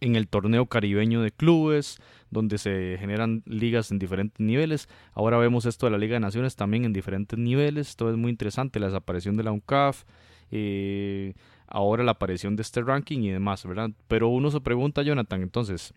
[0.00, 1.96] el torneo caribeño de clubes,
[2.30, 4.90] donde se generan ligas en diferentes niveles.
[5.14, 7.88] Ahora vemos esto de la Liga de Naciones también en diferentes niveles.
[7.88, 10.04] Esto es muy interesante, la desaparición de la UNCAF,
[10.50, 11.32] eh,
[11.66, 13.88] ahora la aparición de este ranking y demás, ¿verdad?
[14.08, 15.94] Pero uno se pregunta, Jonathan, entonces,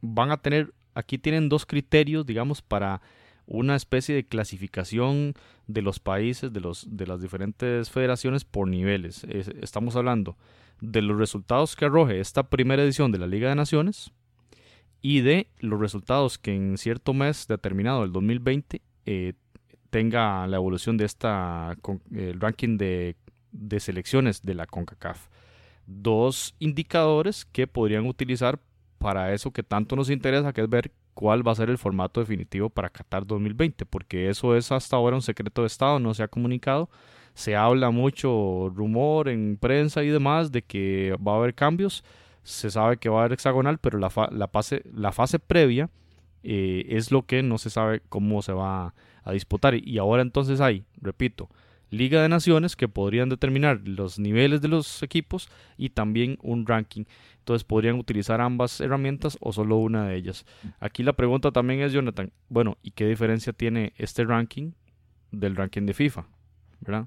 [0.00, 3.00] van a tener, aquí tienen dos criterios, digamos, para
[3.46, 5.34] una especie de clasificación
[5.66, 9.24] de los países, de, los, de las diferentes federaciones por niveles.
[9.24, 10.36] estamos hablando
[10.80, 14.12] de los resultados que arroje esta primera edición de la Liga de Naciones
[15.00, 19.32] y de los resultados que en cierto mes determinado, el 2020, eh,
[19.90, 21.76] tenga la evolución de esta
[22.12, 23.16] el ranking de,
[23.52, 25.28] de selecciones de la CONCACAF.
[25.86, 28.60] Dos indicadores que podrían utilizar
[28.98, 32.20] para eso que tanto nos interesa, que es ver cuál va a ser el formato
[32.20, 36.22] definitivo para Qatar 2020, porque eso es hasta ahora un secreto de Estado, no se
[36.22, 36.90] ha comunicado.
[37.32, 42.04] Se habla mucho rumor en prensa y demás de que va a haber cambios.
[42.42, 44.10] Se sabe que va a haber hexagonal, pero la,
[44.50, 45.88] fase previa
[46.42, 48.94] eh, es lo que no se sabe cómo se va
[49.24, 49.74] a disputar.
[49.74, 51.48] Y ahora entonces hay, repito,
[51.90, 57.04] Liga de Naciones que podrían determinar los niveles de los equipos y también un ranking.
[57.38, 60.44] Entonces podrían utilizar ambas herramientas o solo una de ellas.
[60.80, 64.72] Aquí la pregunta también es, Jonathan, bueno, ¿y qué diferencia tiene este ranking
[65.30, 66.26] del ranking de FIFA?
[66.80, 67.06] ¿Verdad?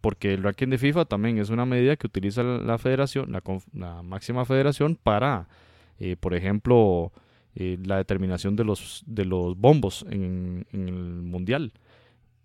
[0.00, 3.32] Porque el ranking de FIFA también es una medida que utiliza la federación,
[3.72, 5.48] la, máxima federación, para,
[5.98, 7.12] eh, por ejemplo,
[7.56, 11.72] eh, la determinación de los, de los bombos en el mundial.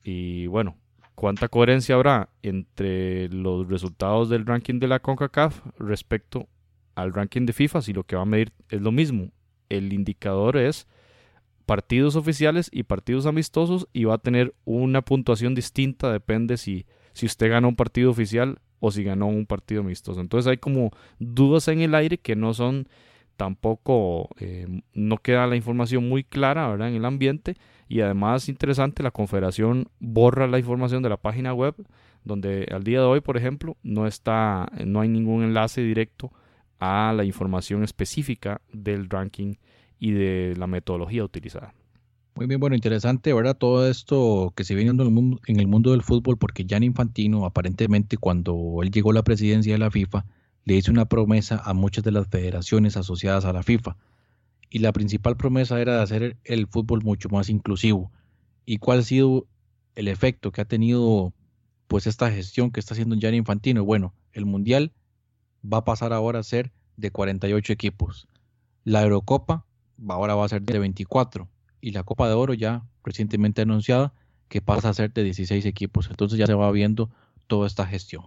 [0.03, 0.77] Y bueno,
[1.23, 6.49] ¿Cuánta coherencia habrá entre los resultados del ranking de la CONCACAF respecto
[6.95, 9.31] al ranking de FIFA si lo que va a medir es lo mismo?
[9.69, 10.85] El indicador es
[11.65, 17.25] partidos oficiales y partidos amistosos y va a tener una puntuación distinta, depende si, si
[17.25, 20.19] usted ganó un partido oficial o si ganó un partido amistoso.
[20.19, 22.89] Entonces hay como dudas en el aire que no son
[23.37, 26.89] tampoco, eh, no queda la información muy clara ¿verdad?
[26.89, 27.55] en el ambiente
[27.93, 31.75] y además interesante, la confederación borra la información de la página web,
[32.23, 36.31] donde al día de hoy, por ejemplo, no está, no hay ningún enlace directo
[36.79, 39.57] a la información específica del ranking
[39.99, 41.75] y de la metodología utilizada.
[42.33, 43.55] Muy bien, bueno, interesante, ¿verdad?
[43.55, 46.87] Todo esto que se viene en el mundo, en el mundo del fútbol, porque Gianni
[46.87, 50.25] Infantino, aparentemente, cuando él llegó a la presidencia de la FIFA,
[50.65, 53.97] le hizo una promesa a muchas de las federaciones asociadas a la FIFA
[54.73, 58.11] y la principal promesa era de hacer el fútbol mucho más inclusivo.
[58.65, 59.45] ¿Y cuál ha sido
[59.93, 61.31] el efecto que ha tenido
[61.85, 63.85] pues esta gestión que está haciendo Gianni Infantino?
[63.85, 64.91] Bueno, el Mundial
[65.63, 68.27] va a pasar ahora a ser de 48 equipos.
[68.83, 69.67] La Eurocopa
[70.07, 71.47] ahora va a ser de 24
[71.79, 74.15] y la Copa de Oro ya recientemente anunciada
[74.47, 76.07] que pasa a ser de 16 equipos.
[76.09, 77.11] Entonces ya se va viendo
[77.45, 78.23] toda esta gestión.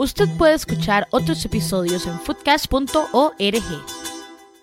[0.00, 3.34] Usted puede escuchar otros episodios en foodcast.org.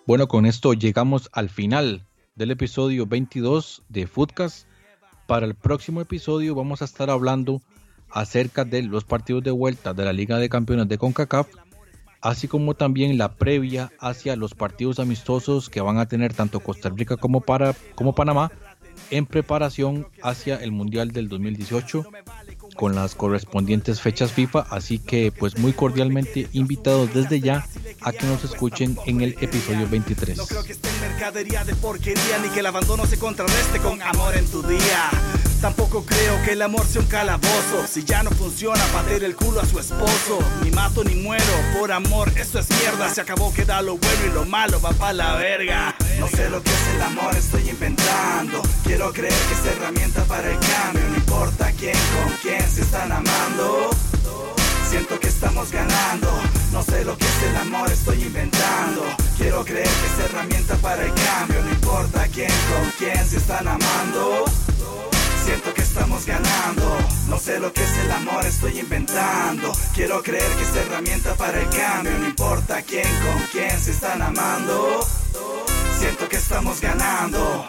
[0.08, 2.06] Bueno, con esto llegamos al final
[2.36, 4.66] del episodio 22 de Foodcast.
[5.28, 7.62] Para el próximo episodio vamos a estar hablando
[8.10, 11.50] acerca de los partidos de vuelta de la Liga de Campeones de CONCACAF,
[12.22, 16.88] así como también la previa hacia los partidos amistosos que van a tener tanto Costa
[16.88, 17.44] Rica como,
[17.96, 18.54] como Panamá
[19.12, 22.06] en preparación hacia el Mundial del 2018
[22.76, 27.66] con las correspondientes fechas FIFA, así que pues muy cordialmente invitados desde ya
[28.02, 30.38] a que nos escuchen en el episodio 23.
[30.38, 34.36] No creo que esté mercadería de porquería ni que el abandono se contrarreste con amor
[34.36, 35.10] en tu día.
[35.62, 37.88] Tampoco creo que el amor sea un calabozo.
[37.88, 40.40] Si ya no funciona, patear el culo a su esposo.
[40.64, 41.44] Ni mato ni muero
[41.78, 43.10] por amor, eso es mierda.
[43.14, 45.96] Se acabó, queda lo bueno y lo malo va pa' la verga.
[46.20, 48.62] No sé lo que es el amor, estoy inventando.
[48.84, 51.10] Quiero creer que es herramienta para el cambio.
[51.10, 53.90] No importa quién, con quién se están amando.
[54.90, 56.32] Siento que estamos ganando.
[56.72, 59.04] No sé lo que es el amor, estoy inventando.
[59.38, 61.62] Quiero creer que es herramienta para el cambio.
[61.64, 64.46] No importa quién, con quién se están amando.
[65.46, 66.98] Siento que estamos ganando.
[67.30, 69.72] No sé lo que es el amor, estoy inventando.
[69.94, 72.18] Quiero creer que es herramienta para el cambio.
[72.18, 75.06] No importa quién, con quién se están amando.
[76.00, 77.68] Siento que estamos ganando.